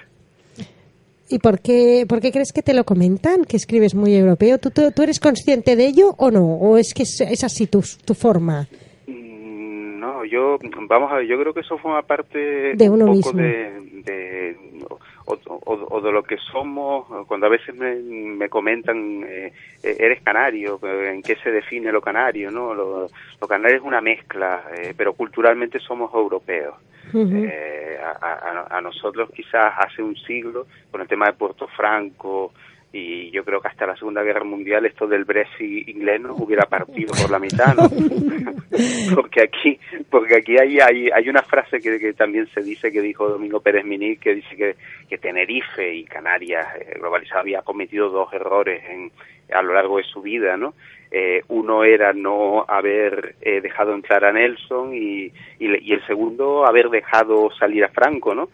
¿Y 1.29 1.37
por 1.37 1.59
qué, 1.61 2.05
por 2.09 2.21
qué 2.21 2.31
crees 2.31 2.51
que 2.51 2.63
te 2.63 2.73
lo 2.73 2.85
comentan, 2.85 3.45
que 3.45 3.57
escribes 3.57 3.93
muy 3.93 4.15
europeo? 4.15 4.57
¿Tú, 4.57 4.71
tú, 4.71 4.91
tú 4.91 5.03
eres 5.03 5.19
consciente 5.19 5.75
de 5.75 5.85
ello 5.85 6.15
o 6.17 6.31
no? 6.31 6.43
¿O 6.43 6.77
es 6.77 6.95
que 6.95 7.03
es, 7.03 7.21
es 7.21 7.43
así 7.43 7.67
tu, 7.67 7.83
tu 8.03 8.15
forma? 8.15 8.67
No, 10.19 10.25
yo, 10.25 10.59
vamos 10.89 11.11
a 11.13 11.15
ver, 11.15 11.27
yo 11.27 11.39
creo 11.39 11.53
que 11.53 11.61
eso 11.61 11.77
forma 11.77 12.01
parte 12.01 12.75
De 12.75 12.89
un 12.89 12.95
uno 13.01 13.05
poco 13.05 13.15
mismo. 13.33 13.41
de, 13.41 14.01
de- 14.03 14.57
o, 15.25 15.33
o- 15.45 15.87
o 15.95 16.01
de 16.01 16.11
lo 16.11 16.23
que 16.23 16.35
somos, 16.51 17.05
cuando 17.27 17.45
a 17.45 17.49
veces 17.49 17.73
me, 17.75 17.95
me 17.95 18.49
comentan, 18.49 19.23
eh, 19.25 19.53
eh, 19.83 19.95
eres 19.99 20.21
canario, 20.21 20.77
¿en 20.83 21.21
qué 21.23 21.35
se 21.37 21.51
define 21.51 21.91
lo 21.91 22.01
canario? 22.01 22.51
no 22.51 22.73
Lo, 22.73 23.07
lo 23.39 23.47
canario 23.47 23.77
es 23.77 23.83
una 23.83 24.01
mezcla, 24.01 24.63
eh, 24.75 24.93
pero 24.97 25.13
culturalmente 25.13 25.79
somos 25.79 26.13
europeos. 26.13 26.75
Ujú. 27.13 27.29
Eh, 27.33 27.97
a, 28.03 28.67
a- 28.71 28.77
a 28.77 28.81
nosotros 28.81 29.29
quizás 29.33 29.73
hace 29.77 30.01
un 30.03 30.15
siglo, 30.17 30.67
con 30.91 30.99
el 31.01 31.07
tema 31.07 31.27
de 31.27 31.33
Puerto 31.33 31.67
Franco, 31.67 32.51
y 32.91 33.29
yo 33.31 33.43
creo 33.45 33.61
que 33.61 33.67
hasta 33.67 33.85
la 33.85 33.95
Segunda 33.95 34.23
Guerra 34.23 34.43
Mundial 34.43 34.85
esto 34.85 35.05
del 35.05 35.23
Brexit 35.23 35.87
inglés 35.87 36.21
nos 36.21 36.39
hubiera 36.39 36.65
partido 36.65 37.13
por 37.13 37.29
la 37.29 37.37
mitad, 37.37 37.75
¿no? 37.75 37.87
porque 39.15 39.43
aquí 39.43 39.79
porque 40.09 40.37
aquí 40.37 40.57
hay, 40.57 40.79
hay, 40.79 41.09
hay 41.09 41.29
una 41.29 41.43
frase 41.43 41.79
que, 41.79 41.99
que 41.99 42.13
también 42.13 42.47
se 42.47 42.61
dice 42.61 42.91
que 42.91 43.01
dijo 43.01 43.29
Domingo 43.29 43.59
Pérez 43.59 43.85
Miní, 43.85 44.17
que 44.17 44.35
dice 44.35 44.55
que, 44.55 44.75
que 45.07 45.17
Tenerife 45.19 45.93
y 45.93 46.03
Canarias 46.05 46.67
eh, 46.79 46.95
globalizado 46.99 47.41
había 47.41 47.61
cometido 47.61 48.09
dos 48.09 48.33
errores 48.33 48.83
en, 48.89 49.11
a 49.53 49.61
lo 49.61 49.73
largo 49.73 49.97
de 49.97 50.03
su 50.03 50.21
vida, 50.21 50.57
¿no? 50.57 50.73
Eh, 51.11 51.41
uno 51.47 51.83
era 51.83 52.13
no 52.13 52.63
haber 52.67 53.33
eh, 53.41 53.61
dejado 53.61 53.95
entrar 53.95 54.23
a 54.25 54.31
Nelson 54.31 54.93
y, 54.93 55.31
y, 55.57 55.91
el 55.91 56.05
segundo 56.05 56.67
haber 56.67 56.89
dejado 56.89 57.49
salir 57.57 57.83
a 57.83 57.87
Franco, 57.87 58.35
¿no? 58.35 58.49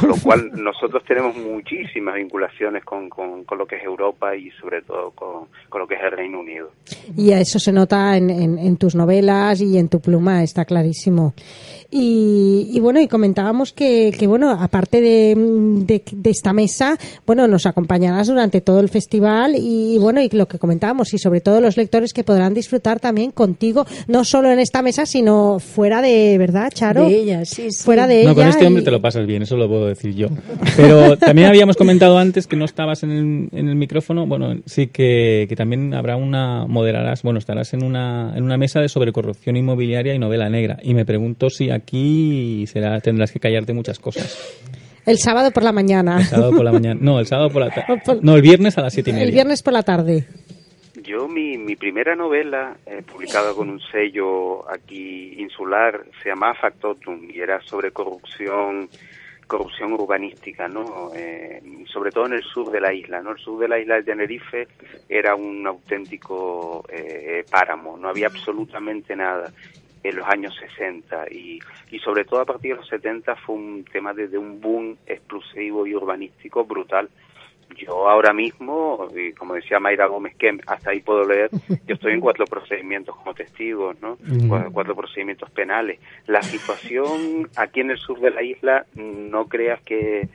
Con 0.00 0.08
lo 0.08 0.16
cual 0.16 0.50
nosotros 0.54 1.04
tenemos 1.04 1.36
muchísimas 1.36 2.14
vinculaciones 2.14 2.82
con, 2.82 3.10
con, 3.10 3.44
lo 3.58 3.66
que 3.66 3.76
es 3.76 3.82
Europa 3.84 4.34
y 4.34 4.50
sobre 4.52 4.80
todo 4.80 5.10
con, 5.10 5.48
con, 5.68 5.82
lo 5.82 5.86
que 5.86 5.96
es 5.96 6.02
el 6.02 6.12
Reino 6.12 6.40
Unido. 6.40 6.70
Y 7.14 7.32
eso 7.32 7.58
se 7.58 7.72
nota 7.72 8.16
en, 8.16 8.30
en, 8.30 8.58
en 8.58 8.78
tus 8.78 8.94
novelas 8.94 9.60
y 9.60 9.76
en 9.76 9.90
tu 9.90 10.00
pluma, 10.00 10.42
está 10.42 10.64
clarísimo. 10.64 11.34
Y, 11.90 12.78
bueno, 12.80 13.00
y 13.00 13.08
comentábamos 13.08 13.72
que, 13.72 14.14
que 14.16 14.26
bueno, 14.26 14.50
aparte 14.50 15.00
de, 15.00 15.34
de, 15.34 16.30
esta 16.30 16.52
mesa, 16.52 16.98
bueno, 17.26 17.48
nos 17.48 17.64
acompañarás 17.64 18.26
durante 18.26 18.60
todo 18.60 18.80
el 18.80 18.90
festival 18.90 19.54
y, 19.56 19.96
bueno, 19.98 20.20
y 20.20 20.28
lo 20.38 20.48
que 20.48 20.58
comentábamos, 20.58 21.12
y 21.12 21.18
sobre 21.18 21.40
todo 21.40 21.60
los 21.60 21.76
lectores 21.76 22.12
que 22.12 22.24
podrán 22.24 22.54
disfrutar 22.54 23.00
también 23.00 23.30
contigo, 23.30 23.86
no 24.06 24.24
solo 24.24 24.50
en 24.50 24.58
esta 24.58 24.82
mesa, 24.82 25.04
sino 25.04 25.58
fuera 25.58 26.00
de, 26.00 26.38
¿verdad, 26.38 26.70
Charo? 26.72 27.08
De 27.08 27.14
ella, 27.14 27.44
sí, 27.44 27.70
sí. 27.70 27.84
Fuera 27.84 28.06
de 28.06 28.24
no, 28.24 28.34
con 28.34 28.46
este 28.46 28.66
hombre 28.66 28.82
te 28.82 28.90
lo 28.90 29.02
pasas 29.02 29.26
bien, 29.26 29.42
eso 29.42 29.56
lo 29.56 29.68
puedo 29.68 29.86
decir 29.86 30.14
yo. 30.14 30.28
Pero 30.76 31.16
también 31.18 31.48
habíamos 31.48 31.76
comentado 31.76 32.18
antes 32.18 32.46
que 32.46 32.56
no 32.56 32.64
estabas 32.64 33.02
en 33.02 33.10
el, 33.10 33.48
en 33.52 33.68
el 33.68 33.76
micrófono, 33.76 34.26
bueno, 34.26 34.56
sí 34.66 34.86
que, 34.86 35.46
que 35.48 35.56
también 35.56 35.94
habrá 35.94 36.16
una, 36.16 36.66
moderarás, 36.66 37.22
bueno, 37.22 37.38
estarás 37.38 37.74
en 37.74 37.84
una, 37.84 38.32
en 38.36 38.44
una 38.44 38.56
mesa 38.56 38.80
de 38.80 38.88
sobre 38.88 39.12
corrupción 39.12 39.56
inmobiliaria 39.56 40.14
y 40.14 40.18
novela 40.18 40.48
negra. 40.48 40.78
Y 40.82 40.94
me 40.94 41.04
pregunto 41.04 41.50
si 41.50 41.70
aquí 41.70 42.64
será, 42.66 43.00
tendrás 43.00 43.32
que 43.32 43.40
callarte 43.40 43.72
muchas 43.72 43.98
cosas. 43.98 44.38
El 45.08 45.16
sábado 45.16 45.50
por 45.50 45.62
la 45.62 45.72
mañana. 45.72 46.18
El 46.18 46.24
sábado 46.24 46.50
por 46.52 46.64
la 46.64 46.72
mañana. 46.72 47.00
No, 47.02 47.18
el 47.18 47.26
sábado 47.26 47.48
por 47.48 47.62
la 47.62 47.70
tarde. 47.70 48.02
No, 48.22 48.36
el 48.36 48.42
viernes 48.42 48.76
a 48.76 48.82
las 48.82 48.92
siete 48.92 49.08
y 49.08 49.12
media. 49.14 49.26
El 49.26 49.32
viernes 49.32 49.62
por 49.62 49.72
la 49.72 49.82
tarde. 49.82 50.26
Yo, 51.02 51.26
mi, 51.26 51.56
mi 51.56 51.76
primera 51.76 52.14
novela, 52.14 52.76
eh, 52.84 53.02
publicada 53.10 53.54
con 53.54 53.70
un 53.70 53.80
sello 53.90 54.70
aquí 54.70 55.40
insular, 55.40 56.04
se 56.22 56.28
llamaba 56.28 56.54
Factotum 56.60 57.30
y 57.30 57.40
era 57.40 57.58
sobre 57.62 57.90
corrupción 57.90 58.90
corrupción 59.46 59.94
urbanística, 59.94 60.68
¿no? 60.68 61.10
Eh, 61.16 61.62
sobre 61.90 62.10
todo 62.10 62.26
en 62.26 62.34
el 62.34 62.42
sur 62.42 62.70
de 62.70 62.82
la 62.82 62.92
isla, 62.92 63.22
¿no? 63.22 63.30
El 63.30 63.38
sur 63.38 63.58
de 63.58 63.66
la 63.66 63.78
isla 63.78 63.94
de 63.94 64.02
Tenerife 64.02 64.68
era 65.08 65.34
un 65.34 65.66
auténtico 65.66 66.84
eh, 66.92 67.46
páramo, 67.50 67.96
no 67.96 68.10
había 68.10 68.26
absolutamente 68.26 69.16
nada 69.16 69.50
en 70.08 70.16
los 70.16 70.28
años 70.28 70.56
60 70.56 71.26
y, 71.30 71.58
y 71.90 71.98
sobre 71.98 72.24
todo 72.24 72.40
a 72.40 72.44
partir 72.44 72.72
de 72.72 72.78
los 72.78 72.88
70 72.88 73.36
fue 73.36 73.56
un 73.56 73.84
tema 73.84 74.12
de, 74.12 74.28
de 74.28 74.38
un 74.38 74.60
boom 74.60 74.96
explosivo 75.06 75.86
y 75.86 75.94
urbanístico 75.94 76.64
brutal. 76.64 77.08
Yo 77.76 78.08
ahora 78.08 78.32
mismo, 78.32 79.08
y 79.14 79.32
como 79.32 79.54
decía 79.54 79.78
Mayra 79.78 80.06
Gómez, 80.06 80.34
que 80.36 80.58
hasta 80.66 80.90
ahí 80.90 81.00
puedo 81.00 81.24
leer, 81.24 81.50
yo 81.86 81.94
estoy 81.94 82.14
en 82.14 82.20
cuatro 82.20 82.46
procedimientos 82.46 83.14
como 83.16 83.34
testigos, 83.34 83.96
¿no? 84.00 84.16
Cuatro 84.72 84.96
procedimientos 84.96 85.50
penales. 85.50 86.00
La 86.26 86.42
situación 86.42 87.48
aquí 87.56 87.80
en 87.80 87.90
el 87.90 87.98
sur 87.98 88.20
de 88.20 88.30
la 88.30 88.42
isla, 88.42 88.86
no 88.94 89.46
creas 89.46 89.80
que 89.82 90.28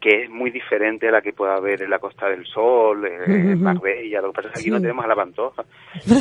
que 0.00 0.24
es 0.24 0.30
muy 0.30 0.50
diferente 0.50 1.08
a 1.08 1.12
la 1.12 1.22
que 1.22 1.32
pueda 1.32 1.56
haber 1.56 1.82
en 1.82 1.90
la 1.90 1.98
Costa 1.98 2.28
del 2.28 2.46
Sol, 2.46 3.04
en 3.06 3.60
Marbella, 3.60 4.20
lo 4.20 4.32
que 4.32 4.36
pasa 4.36 4.48
es 4.48 4.54
que 4.54 4.60
aquí 4.60 4.70
no 4.70 4.80
tenemos 4.80 5.04
a 5.04 5.08
la 5.08 5.16
Pantoja, 5.16 5.64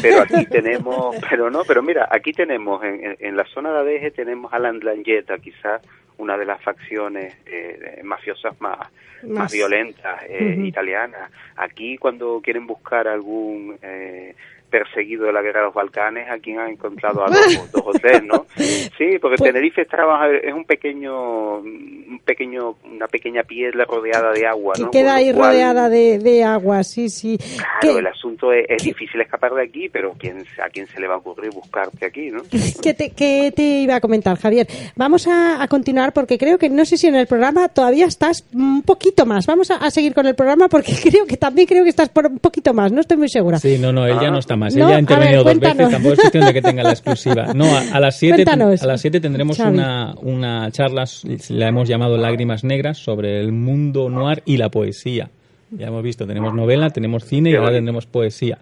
pero 0.01 0.21
aquí 0.21 0.45
tenemos, 0.49 1.15
pero 1.29 1.49
no, 1.49 1.63
pero 1.67 1.83
mira, 1.83 2.07
aquí 2.11 2.31
tenemos, 2.31 2.83
en, 2.83 3.17
en 3.19 3.37
la 3.37 3.45
zona 3.45 3.71
de 3.71 3.79
Adeje 3.79 4.11
tenemos 4.11 4.51
a 4.51 4.59
la 4.59 4.69
Andlangueta, 4.69 5.37
quizás 5.37 5.81
una 6.17 6.37
de 6.37 6.45
las 6.45 6.61
facciones 6.61 7.35
eh, 7.45 8.01
mafiosas 8.03 8.59
más, 8.59 8.89
más, 9.23 9.51
violentas 9.51 10.23
eh, 10.27 10.57
italianas. 10.63 11.31
Aquí 11.55 11.97
cuando 11.97 12.41
quieren 12.41 12.65
buscar 12.65 13.07
algún 13.07 13.77
eh, 13.81 14.35
perseguido 14.69 15.25
de 15.25 15.33
la 15.33 15.41
guerra 15.41 15.61
de 15.61 15.65
los 15.67 15.73
Balcanes, 15.73 16.29
aquí 16.29 16.53
han 16.53 16.69
encontrado 16.69 17.23
a 17.23 17.27
dos, 17.29 17.71
dos 17.71 17.83
o 17.85 17.91
tres, 17.93 18.23
¿no? 18.23 18.45
Sí, 18.55 19.17
porque 19.21 19.37
pues, 19.37 19.51
Tenerife 19.51 19.81
es 19.81 20.53
un 20.53 20.65
pequeño, 20.65 21.59
un 21.59 22.21
pequeño, 22.25 22.75
una 22.83 23.07
pequeña 23.07 23.43
piedra 23.43 23.85
rodeada 23.85 24.31
de 24.31 24.45
agua, 24.45 24.73
¿no? 24.79 24.91
queda 24.91 25.15
ahí 25.15 25.31
rodeada 25.31 25.89
de, 25.89 26.19
de, 26.19 26.43
agua, 26.43 26.83
sí, 26.83 27.09
sí. 27.09 27.37
Claro, 27.79 27.99
el 27.99 28.07
asunto 28.07 28.51
es, 28.51 28.83
difícil 28.83 29.21
escapar 29.21 29.53
de 29.53 29.63
aquí, 29.63 29.89
pero 29.89 30.13
¿quién, 30.17 30.45
¿a 30.63 30.69
quién 30.69 30.87
se 30.87 30.99
le 30.99 31.07
va 31.07 31.15
a 31.15 31.17
ocurrir 31.17 31.51
buscarte 31.51 32.05
aquí, 32.05 32.29
no? 32.31 32.41
¿Qué 32.81 32.93
te, 32.93 33.11
qué 33.11 33.51
te 33.55 33.61
iba 33.61 33.95
a 33.95 34.01
comentar, 34.01 34.37
Javier? 34.37 34.67
Vamos 34.95 35.27
a, 35.27 35.65
continuar 35.69 36.13
porque 36.13 36.37
creo 36.37 36.57
que, 36.57 36.69
no 36.69 36.85
sé 36.85 36.97
si 36.97 37.07
en 37.07 37.15
el 37.15 37.27
programa 37.27 37.67
todavía 37.69 38.05
estás 38.05 38.45
un 38.53 38.83
poquito 38.83 39.25
más. 39.25 39.45
Vamos 39.45 39.71
a, 39.71 39.89
seguir 39.91 40.13
con 40.13 40.25
el 40.25 40.35
programa 40.35 40.67
porque 40.67 40.93
creo 41.03 41.25
que 41.25 41.37
también 41.37 41.67
creo 41.67 41.83
que 41.83 41.89
estás 41.89 42.09
por 42.09 42.27
un 42.27 42.39
poquito 42.39 42.73
más, 42.73 42.91
no 42.91 43.01
estoy 43.01 43.17
muy 43.17 43.29
segura. 43.29 43.59
Sí, 43.59 43.77
no, 43.79 43.91
no, 43.91 44.05
él 44.05 44.17
ya 44.19 44.31
no 44.31 44.39
está 44.39 44.56
más. 44.57 44.75
Ella 44.75 44.95
ha 44.95 44.99
intervenido 44.99 45.43
dos 45.43 45.59
veces, 45.59 45.89
tampoco 45.89 46.13
es 46.13 46.19
cuestión 46.19 46.45
de 46.45 46.53
que 46.53 46.61
tenga 46.61 46.83
la 46.83 46.91
exclusiva. 46.91 47.53
No, 47.53 47.65
a, 47.65 47.99
las 47.99 48.17
7 48.17 48.43
a 48.49 48.85
las 48.85 49.01
siete 49.01 49.19
tendremos 49.19 49.59
una, 49.59 50.15
una 50.21 50.71
charla, 50.71 51.05
la 51.49 51.67
hemos 51.67 51.87
llamado 51.87 52.17
Lágrimas 52.17 52.63
Negras, 52.63 52.97
sobre 52.97 53.39
el 53.39 53.51
mundo 53.51 54.09
noir 54.09 54.43
y 54.45 54.57
la 54.57 54.69
poesía. 54.69 55.29
Ya 55.71 55.87
hemos 55.87 56.03
visto, 56.03 56.25
tenemos 56.25 56.53
novela, 56.53 56.89
tenemos 56.89 57.25
cine 57.25 57.51
y 57.51 57.55
ahora 57.55 57.71
tendremos 57.71 58.05
poesía. 58.05 58.59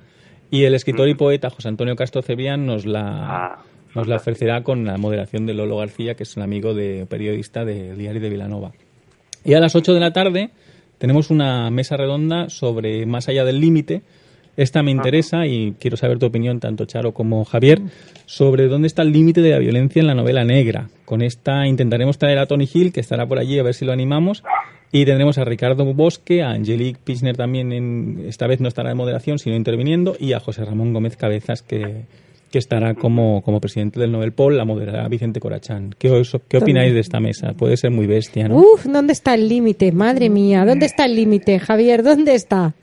Y 0.50 0.64
el 0.64 0.74
escritor 0.74 1.08
y 1.10 1.16
poeta 1.16 1.50
José 1.50 1.68
Antonio 1.68 1.96
Castro 1.96 2.22
Cebrián 2.22 2.66
nos 2.66 2.86
la, 2.86 3.02
ah, 3.04 3.64
nos 3.93 4.08
la 4.08 4.18
ofrecerá 4.18 4.64
con 4.64 4.86
la 4.86 4.98
moderación 4.98 5.46
de 5.46 5.54
Lolo 5.54 5.78
García, 5.78 6.16
que 6.16 6.24
es 6.24 6.36
un 6.38 6.43
amigo 6.43 6.74
de 6.74 7.06
periodista 7.08 7.66
del 7.66 7.98
Diario 7.98 8.22
de 8.22 8.30
Vilanova. 8.30 8.72
Y 9.43 9.54
a 9.54 9.60
las 9.60 9.76
8 9.76 9.93
de 9.93 10.00
la 10.00 10.14
tarde 10.14 10.50
tenemos 10.98 11.30
una 11.30 11.70
mesa 11.70 11.98
redonda 11.98 12.50
sobre 12.50 13.06
Más 13.06 13.28
allá 13.30 13.46
del 13.46 13.60
límite, 13.60 14.02
esta 14.58 14.84
me 14.84 14.91
interesa 14.91 15.45
y 15.45 15.76
quiero 15.80 15.97
saber 15.97 16.18
tu 16.18 16.26
opinión, 16.26 16.60
tanto 16.60 16.86
Charo 16.86 17.14
como 17.14 17.43
Javier, 17.45 17.82
sobre 18.26 18.68
dónde 18.68 18.88
está 18.88 19.01
el 19.01 19.12
límite 19.12 19.41
de 19.41 19.51
la 19.51 19.60
violencia 19.60 19.99
en 19.99 20.08
la 20.08 20.16
novela 20.16 20.43
negra. 20.43 20.89
Con 21.06 21.22
esta 21.22 21.68
intentaremos 21.68 22.18
traer 22.18 22.39
a 22.39 22.45
Tony 22.45 22.68
Hill, 22.72 22.93
que 22.93 23.01
estará 23.01 23.28
por 23.28 23.39
allí, 23.39 23.60
a 23.60 23.64
ver 23.64 23.74
si 23.74 23.86
lo 23.86 23.91
animamos. 23.91 24.43
Y 24.91 25.03
tendremos 25.03 25.38
a 25.38 25.43
Ricardo 25.43 25.84
Bosque, 25.93 26.41
a 26.41 26.51
Angelique 26.51 26.99
Pisner 27.03 27.36
también, 27.36 27.74
en, 27.74 28.26
esta 28.28 28.47
vez 28.47 28.62
no 28.62 28.70
estará 28.70 28.89
de 28.89 28.95
moderación, 28.95 29.39
sino 29.39 29.56
interviniendo, 29.56 30.16
y 30.20 30.34
a 30.34 30.39
José 30.39 30.64
Ramón 30.64 30.93
Gómez 30.93 31.18
Cabezas, 31.18 31.62
que, 31.62 32.06
que 32.49 32.60
estará 32.60 32.93
como, 32.93 33.41
como 33.41 33.60
presidente 33.60 33.99
del 33.99 34.14
Nobel 34.14 34.32
Pol, 34.32 34.56
la 34.56 34.64
moderará 34.64 35.06
Vicente 35.10 35.41
Corachán. 35.41 35.93
¿Qué, 35.99 36.24
¿Qué 36.47 36.58
opináis 36.58 36.93
de 36.93 37.01
esta 37.01 37.20
mesa? 37.20 37.51
Puede 37.53 37.76
ser 37.76 37.91
muy 37.91 38.08
bestia, 38.08 38.47
¿no? 38.47 38.56
Uf, 38.56 38.86
¿dónde 38.86 39.12
está 39.12 39.34
el 39.34 39.49
límite? 39.49 39.91
Madre 39.91 40.30
mía, 40.30 40.64
¿dónde 40.66 40.86
está 40.86 41.03
el 41.06 41.16
límite? 41.16 41.60
Javier, 41.60 42.01
¿dónde 42.01 42.34
está? 42.34 42.74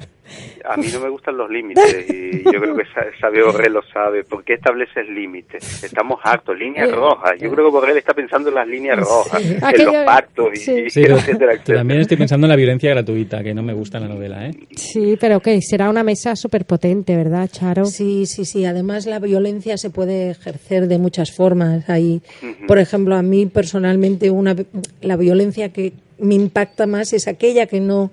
A 0.65 0.77
mí 0.77 0.87
no 0.93 1.01
me 1.01 1.09
gustan 1.09 1.37
los 1.37 1.51
límites 1.51 2.07
y 2.09 2.45
yo 2.45 2.61
creo 2.61 2.77
que 2.77 2.85
Sabio 3.21 3.47
Borrell 3.47 3.73
lo 3.73 3.83
sabe. 3.93 4.25
¿Por 4.25 4.45
qué 4.45 4.55
estableces 4.55 5.09
límites? 5.09 5.83
Estamos 5.83 6.21
hartos, 6.23 6.57
líneas 6.57 6.89
eh, 6.89 6.93
rojas. 6.93 7.33
Yo 7.41 7.51
creo 7.51 7.67
que 7.67 7.73
Borrell 7.73 7.99
está 7.99 8.15
pensando 8.15 8.49
en 8.49 8.55
las 8.55 8.69
líneas 8.69 8.99
rojas, 8.99 9.43
en 9.45 9.85
los 9.85 9.97
pactos, 10.05 10.49
y, 10.55 10.71
etcétera, 10.87 11.59
También 11.65 12.01
estoy 12.01 12.17
pensando 12.17 12.47
en 12.47 12.51
la 12.51 12.57
violencia 12.57 12.91
gratuita, 12.91 13.43
que 13.43 13.53
no 13.53 13.63
me 13.63 13.73
gusta 13.73 13.99
la 13.99 14.09
novela. 14.09 14.47
¿eh? 14.47 14.53
Sí, 14.77 15.17
pero 15.21 15.41
que 15.41 15.61
será 15.61 15.91
una 15.91 16.05
mesa 16.05 16.37
súper 16.37 16.65
potente, 16.65 17.17
¿verdad, 17.17 17.49
Charo? 17.51 17.85
Sí, 17.87 18.27
sí, 18.27 18.45
sí. 18.45 18.65
Además, 18.65 19.07
la 19.07 19.19
violencia 19.19 19.77
se 19.77 19.91
puede 19.91 20.31
ejercer 20.31 20.87
de 20.87 20.99
muchas 20.99 21.33
formas. 21.33 21.89
Hay, 21.91 22.23
por 22.69 22.79
ejemplo, 22.79 23.17
a 23.17 23.23
mí 23.23 23.47
personalmente, 23.47 24.31
una, 24.31 24.55
la 25.01 25.17
violencia 25.17 25.73
que 25.73 25.93
me 26.19 26.35
impacta 26.35 26.87
más 26.87 27.13
es 27.13 27.27
aquella 27.29 27.67
que 27.67 27.81
no 27.81 28.13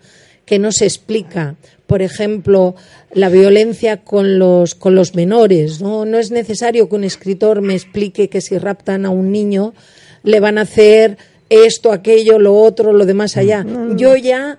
que 0.49 0.57
no 0.57 0.71
se 0.71 0.85
explica. 0.85 1.57
Por 1.85 2.01
ejemplo, 2.01 2.73
la 3.13 3.29
violencia 3.29 3.97
con 3.97 4.39
los, 4.39 4.73
con 4.73 4.95
los 4.95 5.13
menores. 5.13 5.79
¿no? 5.79 6.05
no 6.05 6.17
es 6.17 6.31
necesario 6.31 6.89
que 6.89 6.95
un 6.95 7.03
escritor 7.03 7.61
me 7.61 7.75
explique 7.75 8.29
que 8.29 8.41
si 8.41 8.57
raptan 8.57 9.05
a 9.05 9.11
un 9.11 9.31
niño 9.31 9.75
le 10.23 10.39
van 10.39 10.57
a 10.57 10.61
hacer 10.61 11.19
esto, 11.49 11.91
aquello, 11.91 12.39
lo 12.39 12.55
otro, 12.55 12.93
lo 12.93 13.05
demás 13.05 13.37
allá. 13.37 13.63
Yo 13.95 14.15
ya 14.15 14.57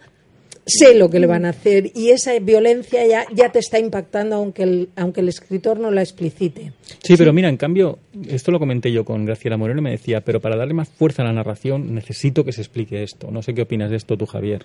sé 0.64 0.94
lo 0.94 1.10
que 1.10 1.18
le 1.18 1.26
van 1.26 1.44
a 1.44 1.48
hacer 1.48 1.90
y 1.92 2.10
esa 2.10 2.38
violencia 2.38 3.04
ya, 3.04 3.26
ya 3.34 3.50
te 3.50 3.58
está 3.58 3.80
impactando 3.80 4.36
aunque 4.36 4.62
el, 4.62 4.90
aunque 4.94 5.22
el 5.22 5.28
escritor 5.28 5.80
no 5.80 5.90
la 5.90 6.02
explicite. 6.02 6.72
Sí, 7.02 7.16
pero 7.16 7.32
mira, 7.32 7.48
en 7.48 7.56
cambio, 7.56 7.98
esto 8.28 8.52
lo 8.52 8.60
comenté 8.60 8.92
yo 8.92 9.04
con 9.04 9.24
Graciela 9.24 9.56
Moreno 9.56 9.80
y 9.80 9.82
me 9.82 9.90
decía, 9.90 10.20
pero 10.20 10.40
para 10.40 10.54
darle 10.54 10.74
más 10.74 10.88
fuerza 10.88 11.22
a 11.22 11.24
la 11.24 11.32
narración 11.32 11.96
necesito 11.96 12.44
que 12.44 12.52
se 12.52 12.60
explique 12.60 13.02
esto. 13.02 13.32
No 13.32 13.42
sé 13.42 13.54
qué 13.54 13.62
opinas 13.62 13.90
de 13.90 13.96
esto 13.96 14.16
tú, 14.16 14.26
Javier. 14.26 14.64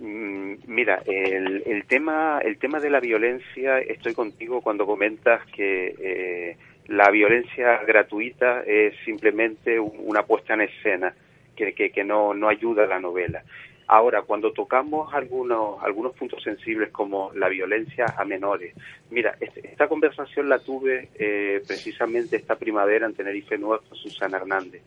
Mm, 0.00 0.54
mira, 0.66 1.02
el, 1.04 1.62
el, 1.66 1.84
tema, 1.84 2.40
el 2.42 2.56
tema 2.56 2.80
de 2.80 2.88
la 2.88 3.00
violencia, 3.00 3.80
estoy 3.80 4.14
contigo 4.14 4.62
cuando 4.62 4.86
comentas 4.86 5.44
que 5.54 5.94
eh, 6.00 6.56
la 6.86 7.10
violencia 7.10 7.82
gratuita 7.86 8.62
es 8.62 8.94
simplemente 9.04 9.78
una 9.78 10.22
puesta 10.22 10.54
en 10.54 10.62
escena 10.62 11.14
que, 11.54 11.74
que, 11.74 12.04
no, 12.04 12.32
no 12.32 12.48
ayuda 12.48 12.84
a 12.84 12.86
la 12.86 12.98
novela. 12.98 13.44
Ahora, 13.88 14.22
cuando 14.22 14.52
tocamos 14.52 15.12
algunos, 15.12 15.82
algunos 15.82 16.14
puntos 16.14 16.42
sensibles 16.42 16.90
como 16.90 17.32
la 17.34 17.50
violencia 17.50 18.06
a 18.16 18.24
menores, 18.24 18.74
mira, 19.10 19.36
esta 19.38 19.86
conversación 19.86 20.48
la 20.48 20.60
tuve 20.60 21.10
eh, 21.18 21.60
precisamente 21.66 22.36
esta 22.36 22.56
primavera 22.56 23.04
en 23.04 23.14
Tenerife 23.14 23.58
Nueva 23.58 23.82
con 23.86 23.98
Susana 23.98 24.38
Hernández. 24.38 24.80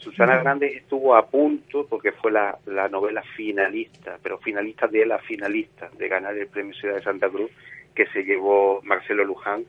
Susana 0.00 0.38
Grande 0.38 0.66
estuvo 0.66 1.14
a 1.14 1.26
punto, 1.26 1.86
porque 1.86 2.12
fue 2.12 2.32
la, 2.32 2.58
novela 2.90 3.22
finalista, 3.36 4.18
pero 4.22 4.38
finalista 4.38 4.86
de 4.86 5.04
la 5.04 5.18
finalista, 5.18 5.90
de 5.96 6.08
ganar 6.08 6.36
el 6.36 6.48
Premio 6.48 6.74
Ciudad 6.74 6.96
de 6.96 7.02
Santa 7.02 7.28
Cruz, 7.28 7.50
que 7.94 8.06
se 8.06 8.24
llevó 8.24 8.80
Marcelo 8.82 9.24
Luján. 9.24 9.64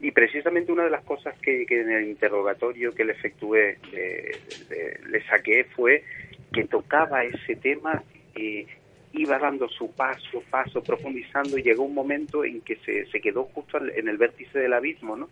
Y 0.00 0.12
precisamente 0.12 0.70
una 0.72 0.84
de 0.84 0.90
las 0.90 1.04
cosas 1.04 1.34
que, 1.40 1.64
en 1.68 1.90
el 1.90 2.08
interrogatorio 2.08 2.94
que 2.94 3.04
le 3.04 3.12
efectué 3.12 3.78
le 3.90 5.24
saqué 5.26 5.64
fue 5.64 6.04
que 6.52 6.64
tocaba 6.64 7.24
ese 7.24 7.56
tema 7.56 8.02
y 8.36 8.66
iba 9.12 9.38
dando 9.38 9.68
su 9.68 9.92
paso, 9.92 10.42
paso, 10.50 10.82
profundizando 10.82 11.58
y 11.58 11.62
llegó 11.62 11.84
un 11.84 11.94
momento 11.94 12.44
en 12.44 12.60
que 12.60 12.76
se, 12.76 13.06
se 13.06 13.20
quedó 13.20 13.44
justo 13.44 13.78
en 13.78 14.08
el 14.08 14.18
vértice 14.18 14.58
del 14.58 14.72
abismo, 14.72 15.16
¿no? 15.16 15.28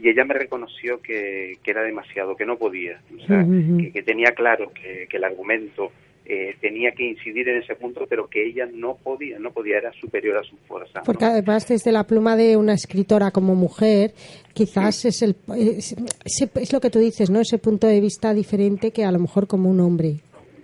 Y 0.00 0.08
ella 0.08 0.24
me 0.24 0.34
reconoció 0.34 1.00
que, 1.00 1.58
que 1.62 1.70
era 1.70 1.82
demasiado, 1.82 2.36
que 2.36 2.46
no 2.46 2.56
podía, 2.56 3.00
o 3.16 3.26
sea, 3.26 3.44
que, 3.92 4.02
tenía 4.02 4.32
claro 4.32 4.70
que, 4.72 5.06
que 5.08 5.16
el 5.16 5.24
argumento 5.24 5.90
eh, 6.30 6.56
tenía 6.60 6.92
que 6.92 7.08
incidir 7.08 7.48
en 7.48 7.62
ese 7.62 7.74
punto, 7.74 8.04
pero 8.06 8.28
que 8.28 8.46
ella 8.46 8.68
no 8.70 8.96
podía, 9.02 9.38
no 9.38 9.50
podía, 9.50 9.78
era 9.78 9.90
superior 9.94 10.36
a 10.36 10.42
su 10.42 10.56
fuerza. 10.68 11.00
Porque 11.02 11.24
además 11.24 11.66
desde 11.66 11.90
la 11.90 12.04
pluma 12.04 12.36
de 12.36 12.58
una 12.58 12.74
escritora 12.74 13.30
como 13.30 13.54
mujer, 13.54 14.12
quizás 14.52 15.06
es, 15.06 15.22
el, 15.22 15.36
es, 15.56 15.96
es, 16.26 16.72
lo 16.72 16.80
que 16.82 16.90
tú 16.90 16.98
dices, 16.98 17.30
¿no? 17.30 17.40
Ese 17.40 17.56
punto 17.56 17.86
de 17.86 17.98
vista 18.02 18.34
diferente 18.34 18.90
que 18.90 19.06
a 19.06 19.10
lo 19.10 19.18
mejor 19.20 19.46
como 19.46 19.70
un 19.70 19.80
hombre. 19.80 20.16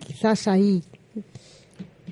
Quizás 0.07 0.49
ahí 0.49 0.82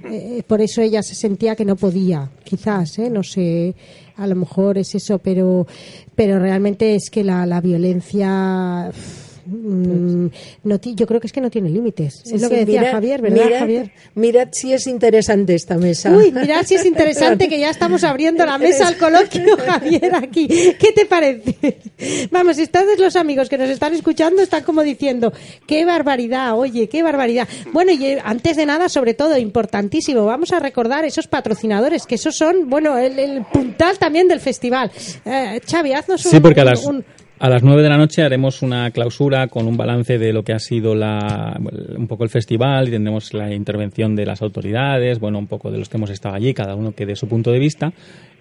eh, 0.05 0.42
por 0.46 0.61
eso 0.61 0.82
ella 0.82 1.03
se 1.03 1.14
sentía 1.14 1.57
que 1.57 1.64
no 1.64 1.76
podía, 1.76 2.30
quizás, 2.44 2.98
¿eh? 2.98 3.11
no 3.11 3.22
sé, 3.22 3.74
a 4.16 4.26
lo 4.26 4.34
mejor 4.36 4.78
es 4.78 4.94
eso, 4.94 5.18
pero, 5.18 5.66
pero 6.14 6.38
realmente 6.38 6.94
es 6.94 7.11
que 7.11 7.24
la, 7.24 7.46
la 7.46 7.61
violencia 7.61 8.90
Mm, 9.45 10.26
no 10.64 10.80
yo 10.82 11.07
creo 11.07 11.20
que 11.20 11.26
es 11.26 11.32
que 11.32 11.40
no 11.40 11.51
tiene 11.51 11.68
límites. 11.68 12.22
es 12.24 12.40
lo 12.40 12.49
que 12.49 12.64
decía 12.64 12.93
Javier, 12.93 13.22
¿verdad, 13.22 13.45
mirad, 13.45 13.59
Javier? 13.59 13.93
Mirad 14.14 14.49
si 14.53 14.72
es 14.72 14.86
interesante 14.86 15.55
esta 15.55 15.76
mesa. 15.76 16.11
Uy, 16.11 16.30
mirad 16.30 16.64
si 16.64 16.74
es 16.74 16.84
interesante 16.84 17.49
que 17.49 17.59
ya 17.59 17.70
estamos 17.70 18.05
abriendo 18.05 18.45
la 18.47 18.59
mesa 18.59 18.88
al 18.88 18.97
coloquio, 18.97 19.57
Javier, 19.66 20.14
aquí. 20.14 20.47
¿Qué 20.47 20.93
te 20.95 21.07
parece? 21.07 21.78
Vamos, 22.30 22.59
ustedes 22.59 22.99
los 22.99 23.16
amigos 23.16 23.49
que 23.49 23.59
nos 23.59 23.68
están 23.68 23.95
escuchando 23.95 24.43
están 24.43 24.62
como 24.62 24.82
diciendo, 24.82 25.32
qué 25.66 25.84
barbaridad, 25.84 26.57
oye, 26.57 26.88
qué 26.88 27.03
barbaridad. 27.03 27.49
Bueno, 27.72 27.93
y 27.93 28.05
eh, 28.05 28.18
antes 28.24 28.57
de 28.57 28.66
nada, 28.66 28.88
sobre 28.88 29.14
todo, 29.14 29.36
importantísimo, 29.36 30.24
vamos 30.24 30.53
a 30.53 30.61
recordar 30.61 31.05
esos 31.05 31.26
patrocinadores, 31.26 32.07
que 32.07 32.14
esos 32.16 32.36
son, 32.36 32.68
bueno, 32.68 32.97
el, 32.99 33.45
puntal 33.53 33.99
también 33.99 34.28
del 34.28 34.40
festival. 34.40 34.90
Eh, 35.24 35.61
Xavi, 35.68 35.93
haznos 35.93 36.26
un, 36.26 36.43
porque 36.43 36.62
un, 36.84 37.05
a 37.43 37.49
las 37.49 37.64
nueve 37.64 37.82
de 37.82 37.88
la 37.88 37.97
noche 37.97 38.22
haremos 38.22 38.62
una 38.62 38.88
clausura 38.93 39.49
con 39.49 39.66
un 39.66 39.76
balance 39.76 40.16
de 40.16 40.32
lo 40.32 40.45
que 40.45 40.53
ha 40.53 40.61
sido 40.61 40.95
la, 40.95 41.61
un 41.97 42.07
poco 42.07 42.22
el 42.22 42.30
festival 42.30 42.86
y 42.86 42.93
tendremos 42.93 43.34
la 43.34 43.53
intervención 43.53 44.14
de 44.14 44.24
las 44.24 44.43
autoridades, 44.43 45.18
bueno, 45.18 45.40
un 45.40 45.49
poco 45.49 45.72
de 45.72 45.78
los 45.78 45.88
que 45.88 45.97
hemos 45.97 46.11
estado 46.11 46.36
allí, 46.36 46.55
cada 46.55 46.76
uno 46.76 46.93
que 46.93 47.05
dé 47.05 47.16
su 47.16 47.26
punto 47.26 47.51
de 47.51 47.59
vista. 47.59 47.93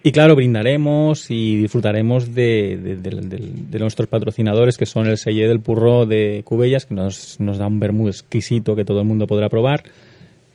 Y 0.04 0.12
claro, 0.12 0.36
brindaremos 0.36 1.32
y 1.32 1.56
disfrutaremos 1.56 2.36
de, 2.36 3.00
de, 3.02 3.80
nuestros 3.80 4.08
patrocinadores, 4.08 4.78
que 4.78 4.86
son 4.86 5.08
el 5.08 5.18
Selle 5.18 5.48
del 5.48 5.62
Purro 5.62 6.06
de 6.06 6.44
Cubellas, 6.46 6.86
que 6.86 6.94
nos, 6.94 7.40
nos 7.40 7.58
da 7.58 7.66
un 7.66 7.80
vermú 7.80 8.08
exquisito 8.08 8.76
que 8.76 8.86
todo 8.86 9.00
el 9.00 9.08
mundo 9.08 9.26
podrá 9.26 9.50
probar 9.50 9.82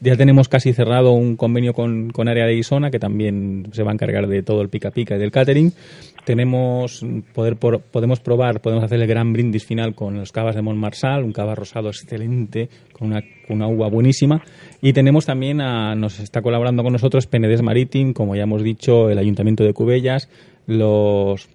ya 0.01 0.16
tenemos 0.16 0.49
casi 0.49 0.72
cerrado 0.72 1.12
un 1.12 1.36
convenio 1.36 1.72
con, 1.72 2.11
con 2.11 2.28
Área 2.28 2.47
de 2.47 2.55
Isona, 2.55 2.90
que 2.90 2.99
también 2.99 3.68
se 3.72 3.82
va 3.82 3.90
a 3.90 3.94
encargar 3.94 4.26
de 4.26 4.42
todo 4.42 4.61
el 4.61 4.68
pica 4.68 4.90
pica 4.90 5.16
y 5.16 5.18
del 5.18 5.30
catering. 5.30 5.72
Tenemos 6.24 7.05
poder 7.32 7.57
podemos 7.57 8.20
probar, 8.20 8.61
podemos 8.61 8.84
hacer 8.84 9.01
el 9.01 9.07
gran 9.07 9.32
brindis 9.32 9.64
final 9.64 9.94
con 9.94 10.16
los 10.18 10.32
cavas 10.32 10.57
de 10.57 10.62
Montmarsal, 10.62 11.22
un 11.24 11.32
cava 11.32 11.55
rosado 11.55 11.88
excelente, 11.88 12.68
con 12.92 13.09
una, 13.09 13.22
una 13.49 13.68
uva 13.68 13.88
buenísima. 13.88 14.42
Y 14.82 14.92
tenemos 14.92 15.24
también, 15.24 15.59
nos 15.59 16.18
está 16.18 16.42
colaborando 16.42 16.82
con 16.82 16.92
nosotros 16.92 17.26
Penedés 17.26 17.62
Maritim, 17.62 18.12
como 18.12 18.34
ya 18.34 18.42
hemos 18.42 18.62
dicho, 18.62 19.09
el 19.09 19.18
Ayuntamiento 19.18 19.64
de 19.64 19.72
Cubellas, 19.72 20.28
los 20.66 21.49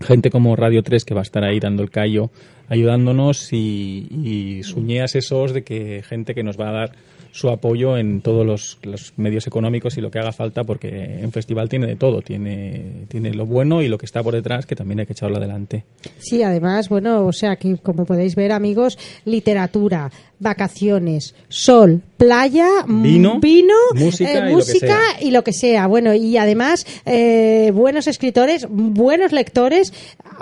gente 0.00 0.30
como 0.30 0.56
Radio 0.56 0.82
3 0.82 1.04
que 1.04 1.14
va 1.14 1.20
a 1.20 1.22
estar 1.22 1.42
ahí 1.42 1.58
dando 1.58 1.82
el 1.82 1.90
callo 1.90 2.30
ayudándonos 2.68 3.52
y, 3.52 4.08
y 4.10 4.62
suñeas 4.62 5.14
esos 5.14 5.54
de 5.54 5.62
que 5.62 6.02
gente 6.06 6.34
que 6.34 6.42
nos 6.42 6.58
va 6.58 6.68
a 6.68 6.72
dar 6.72 6.92
su 7.32 7.48
apoyo 7.50 7.96
en 7.96 8.20
todos 8.20 8.78
los, 8.82 9.12
medios 9.16 9.46
económicos 9.46 9.96
y 9.96 10.00
lo 10.00 10.10
que 10.10 10.18
haga 10.18 10.32
falta, 10.32 10.64
porque 10.64 11.20
un 11.22 11.32
festival 11.32 11.68
tiene 11.68 11.86
de 11.86 11.96
todo, 11.96 12.22
tiene, 12.22 13.04
tiene 13.08 13.34
lo 13.34 13.46
bueno 13.46 13.82
y 13.82 13.88
lo 13.88 13.98
que 13.98 14.06
está 14.06 14.22
por 14.22 14.34
detrás, 14.34 14.66
que 14.66 14.76
también 14.76 15.00
hay 15.00 15.06
que 15.06 15.12
echarlo 15.12 15.36
adelante. 15.36 15.84
Sí, 16.18 16.42
además, 16.42 16.88
bueno, 16.88 17.26
o 17.26 17.32
sea, 17.32 17.56
que 17.56 17.76
como 17.78 18.04
podéis 18.04 18.34
ver, 18.34 18.52
amigos, 18.52 18.98
literatura, 19.24 20.10
vacaciones, 20.38 21.34
sol, 21.48 22.02
playa, 22.16 22.68
vino, 22.86 23.40
vino 23.40 23.74
música, 23.94 24.48
eh, 24.48 24.52
música 24.52 24.98
y, 25.20 25.30
lo 25.30 25.42
que 25.44 25.52
sea. 25.52 25.86
Bueno, 25.86 26.14
y 26.14 26.36
además 26.36 26.86
eh, 27.06 27.70
buenos 27.74 28.06
escritores, 28.06 28.66
buenos 28.68 29.32
lectores, 29.32 29.92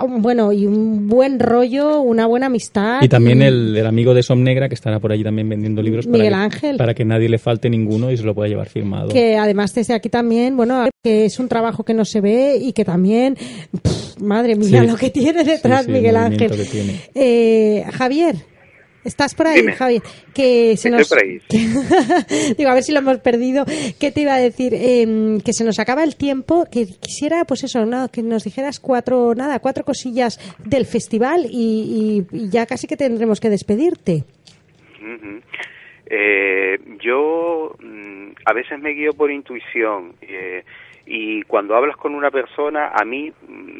bueno, 0.07 0.51
y 0.51 0.65
un 0.65 1.07
buen 1.07 1.39
rollo, 1.39 2.01
una 2.01 2.25
buena 2.25 2.47
amistad. 2.47 3.01
Y 3.01 3.07
también 3.07 3.41
El, 3.41 3.75
el, 3.75 3.85
amigo 3.85 4.13
de 4.13 4.23
Som 4.23 4.43
Negra, 4.43 4.67
que 4.67 4.75
estará 4.75 4.99
por 4.99 5.11
allí 5.11 5.23
también 5.23 5.47
vendiendo 5.47 5.81
libros. 5.81 6.07
Miguel 6.07 6.33
Ángel. 6.33 6.77
Para 6.77 6.93
que 6.93 7.05
nadie 7.05 7.29
le 7.29 7.37
falte 7.37 7.69
ninguno 7.69 8.11
y 8.11 8.17
se 8.17 8.23
lo 8.23 8.35
pueda 8.35 8.49
llevar 8.49 8.67
firmado. 8.67 9.09
Que 9.09 9.37
además 9.37 9.73
desde 9.73 9.93
aquí 9.93 10.09
también, 10.09 10.57
bueno, 10.57 10.87
que 11.03 11.25
es 11.25 11.39
un 11.39 11.47
trabajo 11.47 11.83
que 11.83 11.93
no 11.93 12.03
se 12.03 12.19
ve 12.19 12.57
y 12.61 12.73
que 12.73 12.83
también, 12.83 13.37
madre 14.19 14.55
mía, 14.55 14.83
lo 14.83 14.97
que 14.97 15.09
tiene 15.09 15.43
detrás 15.43 15.87
Miguel 15.87 16.17
Ángel. 16.17 16.51
Eh, 17.13 17.85
Javier. 17.93 18.54
Estás 19.05 19.35
por 19.35 19.45
ahí, 19.47 19.63
Javier. 19.67 20.01
Que 20.33 20.75
se 20.77 20.89
nos... 20.89 21.07
Digo, 22.57 22.69
a 22.69 22.73
ver 22.73 22.83
si 22.83 22.91
lo 22.91 22.99
hemos 22.99 23.19
perdido. 23.19 23.63
¿Qué 23.99 24.11
te 24.11 24.21
iba 24.21 24.33
a 24.33 24.39
decir? 24.39 24.73
Em, 24.73 25.39
que 25.39 25.53
se 25.53 25.63
nos 25.63 25.77
acaba 25.79 26.03
el 26.03 26.15
tiempo. 26.15 26.65
Que 26.71 26.87
quisiera, 26.87 27.45
pues 27.45 27.63
eso, 27.63 27.85
que 28.11 28.23
nos 28.23 28.43
dijeras 28.43 28.79
cuatro, 28.79 29.35
nada, 29.35 29.59
cuatro 29.59 29.85
cosillas 29.85 30.39
del 30.57 30.85
festival 30.87 31.45
y, 31.49 32.25
ya 32.49 32.65
casi 32.65 32.87
que 32.87 32.97
tendremos 32.97 33.39
que 33.39 33.49
despedirte. 33.49 34.23
Eh, 36.07 36.79
yo 36.99 37.75
mm, 37.79 38.31
a 38.45 38.53
veces 38.53 38.79
me 38.79 38.91
guío 38.91 39.13
por 39.13 39.31
intuición. 39.31 40.13
Eh, 40.21 40.63
y 41.05 41.43
cuando 41.43 41.75
hablas 41.75 41.97
con 41.97 42.15
una 42.15 42.31
persona, 42.31 42.89
a 42.89 43.05
mí 43.05 43.31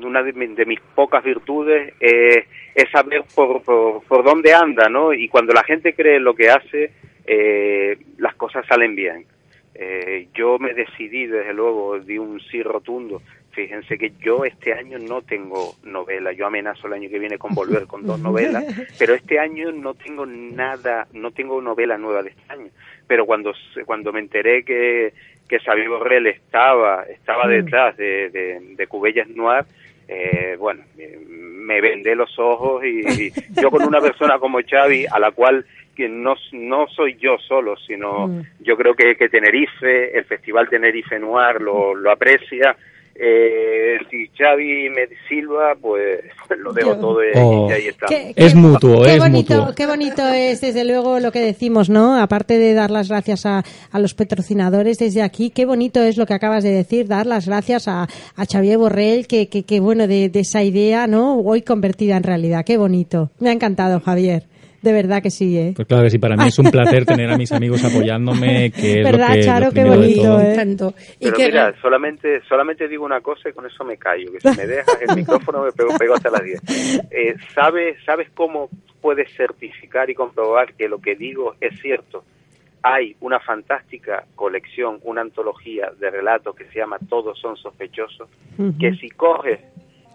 una 0.03 0.21
de, 0.21 0.33
mis 0.65 0.79
pocas 0.93 1.23
virtudes 1.23 1.93
es, 1.99 2.45
saber 2.91 3.23
por, 3.33 3.63
por, 3.63 4.23
dónde 4.23 4.53
anda, 4.53 4.89
¿no? 4.89 5.13
Y 5.13 5.27
cuando 5.27 5.53
la 5.53 5.63
gente 5.63 5.95
cree 5.95 6.19
lo 6.19 6.35
que 6.35 6.49
hace, 6.49 6.91
eh, 7.25 7.97
las 8.17 8.35
cosas 8.35 8.65
salen 8.67 8.95
bien. 8.95 9.25
Eh, 9.73 10.27
yo 10.33 10.57
me 10.59 10.73
decidí, 10.73 11.25
desde 11.25 11.53
luego, 11.53 11.99
di 11.99 12.17
un 12.17 12.39
sí 12.39 12.61
rotundo. 12.63 13.21
Fíjense 13.51 13.97
que 13.97 14.11
yo 14.21 14.45
este 14.45 14.73
año 14.73 14.99
no 14.99 15.21
tengo 15.21 15.75
novela. 15.83 16.31
Yo 16.33 16.45
amenazo 16.45 16.87
el 16.87 16.93
año 16.93 17.09
que 17.09 17.19
viene 17.19 17.37
con 17.37 17.55
volver 17.55 17.87
con 17.87 18.05
dos 18.05 18.19
novelas, 18.19 18.65
pero 18.99 19.13
este 19.13 19.39
año 19.39 19.71
no 19.71 19.93
tengo 19.93 20.25
nada, 20.25 21.07
no 21.13 21.31
tengo 21.31 21.61
novela 21.61 21.97
nueva 21.97 22.21
de 22.21 22.29
este 22.29 22.53
año. 22.53 22.69
Pero 23.07 23.25
cuando, 23.25 23.53
cuando 23.85 24.13
me 24.13 24.19
enteré 24.19 24.63
que 24.63 25.13
que 25.47 25.59
Xavier 25.59 25.89
Borrell 25.89 26.27
estaba, 26.27 27.03
estaba 27.03 27.45
mm. 27.45 27.49
detrás 27.49 27.97
de, 27.97 28.29
de, 28.29 28.59
de 28.75 28.87
Cubellas 28.87 29.27
Noir, 29.29 29.65
eh, 30.07 30.55
bueno, 30.59 30.83
me 30.95 31.81
vendé 31.81 32.15
los 32.15 32.37
ojos 32.37 32.83
y, 32.85 33.31
yo 33.61 33.71
con 33.71 33.83
una 33.83 33.99
persona 33.99 34.37
como 34.39 34.59
Xavi, 34.61 35.05
a 35.11 35.19
la 35.19 35.31
cual 35.31 35.65
que 35.95 36.09
no, 36.09 36.35
no 36.51 36.87
soy 36.87 37.15
yo 37.15 37.37
solo, 37.39 37.75
sino 37.77 38.27
mm. 38.27 38.41
yo 38.59 38.75
creo 38.75 38.95
que, 38.95 39.15
que 39.15 39.29
Tenerife, 39.29 40.17
el 40.17 40.25
Festival 40.25 40.69
Tenerife 40.69 41.17
Noir 41.19 41.61
lo, 41.61 41.95
lo 41.95 42.11
aprecia, 42.11 42.75
eh, 43.17 43.97
si 44.11 44.27
Xavi 44.37 44.89
me 44.89 45.07
silba, 45.27 45.75
pues 45.79 46.19
lo 46.57 46.73
dejo 46.73 46.97
todo 46.97 47.23
y 47.23 47.31
oh. 47.35 47.69
ahí 47.69 47.87
está. 47.87 48.07
es 48.09 48.55
mutuo, 48.55 49.03
qué 49.03 49.13
es 49.13 49.19
bonito, 49.19 49.55
mutuo. 49.55 49.75
Qué 49.75 49.87
bonito 49.87 50.27
es, 50.27 50.59
desde 50.59 50.83
luego, 50.83 51.19
lo 51.19 51.31
que 51.31 51.39
decimos, 51.39 51.89
¿no? 51.89 52.21
Aparte 52.21 52.57
de 52.57 52.73
dar 52.73 52.91
las 52.91 53.07
gracias 53.07 53.45
a, 53.45 53.63
a, 53.91 53.99
los 53.99 54.13
patrocinadores 54.13 54.97
desde 54.99 55.21
aquí, 55.21 55.49
qué 55.49 55.65
bonito 55.65 56.01
es 56.01 56.17
lo 56.17 56.25
que 56.25 56.33
acabas 56.33 56.63
de 56.63 56.71
decir, 56.71 57.07
dar 57.07 57.25
las 57.25 57.47
gracias 57.47 57.87
a, 57.87 58.03
a 58.35 58.45
Xavier 58.45 58.77
Borrell, 58.77 59.27
que, 59.27 59.47
que, 59.47 59.63
que 59.63 59.79
bueno, 59.79 60.07
de, 60.07 60.27
de 60.27 60.39
esa 60.41 60.63
idea, 60.63 61.07
¿no? 61.07 61.39
Hoy 61.39 61.61
convertida 61.61 62.17
en 62.17 62.23
realidad. 62.23 62.65
Qué 62.65 62.77
bonito. 62.77 63.31
Me 63.39 63.49
ha 63.49 63.53
encantado, 63.53 64.01
Javier. 64.01 64.43
De 64.85 64.93
verdad 64.93 65.23
que 65.23 65.31
sí, 65.31 65.57
¿eh? 65.57 65.73
Pues 65.75 65.87
claro 65.87 66.03
que 66.03 66.11
sí, 66.11 66.19
para 66.19 66.35
mí 66.35 66.43
es 66.45 66.59
un 66.59 66.69
placer 66.69 67.05
tener 67.07 67.27
a 67.31 67.37
mis 67.37 67.51
amigos 67.51 67.83
apoyándome, 67.83 68.69
que 68.69 68.99
es 68.99 69.03
¿verdad, 69.03 69.29
lo 69.29 69.33
que, 69.33 69.41
Charo? 69.41 69.71
qué 69.71 69.83
bonito, 69.83 70.39
¿eh? 70.39 70.55
Y 71.19 71.31
Pero 71.31 71.37
mira, 71.39 71.73
solamente, 71.81 72.41
solamente 72.47 72.87
digo 72.87 73.03
una 73.03 73.19
cosa 73.19 73.49
y 73.49 73.53
con 73.53 73.65
eso 73.65 73.83
me 73.83 73.97
callo, 73.97 74.31
que 74.31 74.41
si 74.41 74.55
me 74.55 74.67
dejas 74.67 74.95
el 75.01 75.15
micrófono 75.15 75.63
me 75.63 75.71
pego, 75.71 75.97
pego 75.97 76.13
hasta 76.13 76.29
las 76.29 76.43
10. 76.43 76.61
Eh, 77.09 77.35
¿sabes, 77.55 77.97
¿Sabes 78.05 78.29
cómo 78.35 78.69
puedes 79.01 79.35
certificar 79.35 80.07
y 80.11 80.13
comprobar 80.13 80.75
que 80.75 80.87
lo 80.87 80.99
que 81.01 81.15
digo 81.15 81.55
es 81.59 81.81
cierto? 81.81 82.23
Hay 82.83 83.15
una 83.21 83.39
fantástica 83.39 84.25
colección, 84.35 84.99
una 85.01 85.21
antología 85.21 85.89
de 85.99 86.11
relatos 86.11 86.55
que 86.55 86.65
se 86.65 86.77
llama 86.77 86.99
Todos 87.09 87.39
son 87.39 87.57
sospechosos, 87.57 88.29
que 88.79 88.93
si 88.97 89.09
coges 89.09 89.61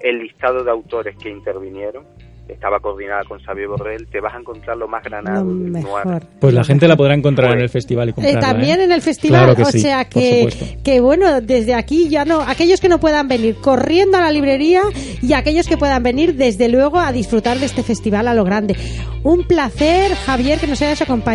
el 0.01 0.21
listado 0.21 0.63
de 0.63 0.71
autores 0.71 1.17
que 1.17 1.29
intervinieron, 1.29 2.05
estaba 2.53 2.81
coordinada 2.81 3.23
con 3.25 3.39
Xavier 3.41 3.69
Borrell, 3.69 4.07
te 4.09 4.21
vas 4.21 4.35
a 4.35 4.39
encontrar 4.39 4.77
lo 4.77 4.87
más 4.89 5.03
granado 5.03 5.45
Lo 5.45 5.51
del 5.55 5.71
mejor. 5.71 6.07
noir. 6.07 6.23
Pues 6.41 6.55
la 6.55 6.65
gente 6.65 6.87
la 6.89 6.97
podrá 6.97 7.15
encontrar 7.15 7.49
Pues, 7.49 7.57
en 7.59 7.63
el 7.63 7.69
festival 7.69 8.09
y 8.09 8.11
Eh, 8.11 8.15
comprarla. 8.15 8.41
también 8.41 8.81
¿eh? 8.81 8.85
en 8.85 8.93
el 8.93 9.03
festival, 9.03 9.41
Claro 9.41 9.57
que 9.57 9.63
o 9.63 9.67
sí, 9.67 9.81
sea 9.81 10.05
que, 10.05 10.49
que 10.85 11.01
bueno, 11.01 11.41
desde 11.41 11.75
aquí 11.75 12.09
ya 12.09 12.25
no, 12.25 12.41
aquellos 12.41 12.81
que 12.81 12.89
no 12.89 12.99
puedan 13.01 13.29
venir 13.29 13.57
corriendo 13.57 14.19
a 14.19 14.21
la 14.23 14.31
librería 14.33 14.83
y 15.23 15.33
aquellos 15.33 15.67
que 15.69 15.77
puedan 15.77 16.03
venir 16.03 16.35
desde 16.35 16.69
luego 16.69 16.99
a 16.99 17.13
disfrutar 17.13 17.59
de 17.59 17.67
este 17.67 17.83
festival 17.83 18.29
a 18.29 18.35
lo 18.35 18.45
grande. 18.45 18.77
Un 19.23 19.47
placer, 19.47 20.15
Javier, 20.15 20.59
que 20.59 20.67
nos 20.67 20.81
hayas 20.83 21.03
acompaado. 21.03 21.31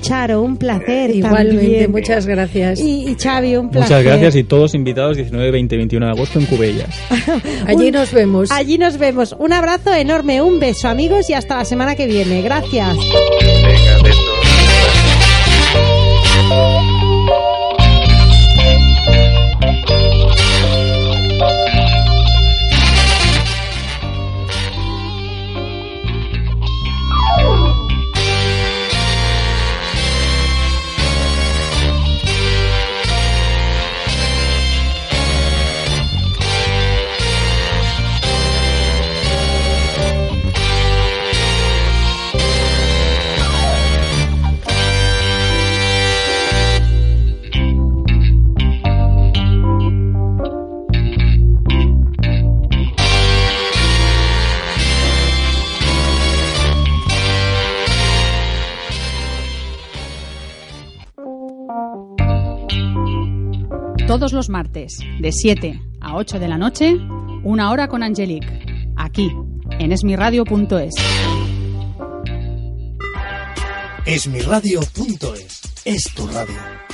Charo, 0.00 0.42
un 0.42 0.56
placer. 0.56 1.10
Igualmente, 1.14 1.60
también. 1.62 1.90
muchas 1.92 2.26
gracias. 2.26 2.80
Y, 2.80 3.08
y 3.08 3.14
Xavi, 3.14 3.56
un 3.56 3.70
placer. 3.70 3.88
Muchas 3.98 4.04
gracias 4.04 4.36
y 4.36 4.44
todos 4.44 4.74
invitados 4.74 5.16
19, 5.16 5.50
20, 5.50 5.76
21 5.76 6.06
de 6.06 6.12
agosto 6.12 6.38
en 6.40 6.46
Cubellas. 6.46 6.88
Allí 7.66 7.86
Un- 7.86 7.92
nos 7.92 8.12
vemos. 8.12 8.50
Allí 8.50 8.78
nos 8.78 8.98
vemos. 8.98 9.34
Un 9.38 9.52
abrazo 9.52 9.94
enorme, 9.94 10.42
un 10.42 10.49
beso, 10.58 10.88
amigos, 10.88 11.30
y 11.30 11.34
hasta 11.34 11.56
la 11.56 11.64
semana 11.64 11.94
que 11.94 12.06
viene. 12.06 12.42
Gracias. 12.42 12.96
Todos 64.10 64.32
los 64.32 64.48
martes, 64.48 64.98
de 65.20 65.30
7 65.30 65.80
a 66.00 66.16
8 66.16 66.40
de 66.40 66.48
la 66.48 66.58
noche, 66.58 66.96
una 67.44 67.70
hora 67.70 67.86
con 67.86 68.02
Angelique, 68.02 68.84
aquí, 68.96 69.30
en 69.78 69.92
esmiradio.es. 69.92 70.94
Esmiradio.es 74.06 75.60
es 75.84 76.12
tu 76.12 76.26
radio. 76.26 76.89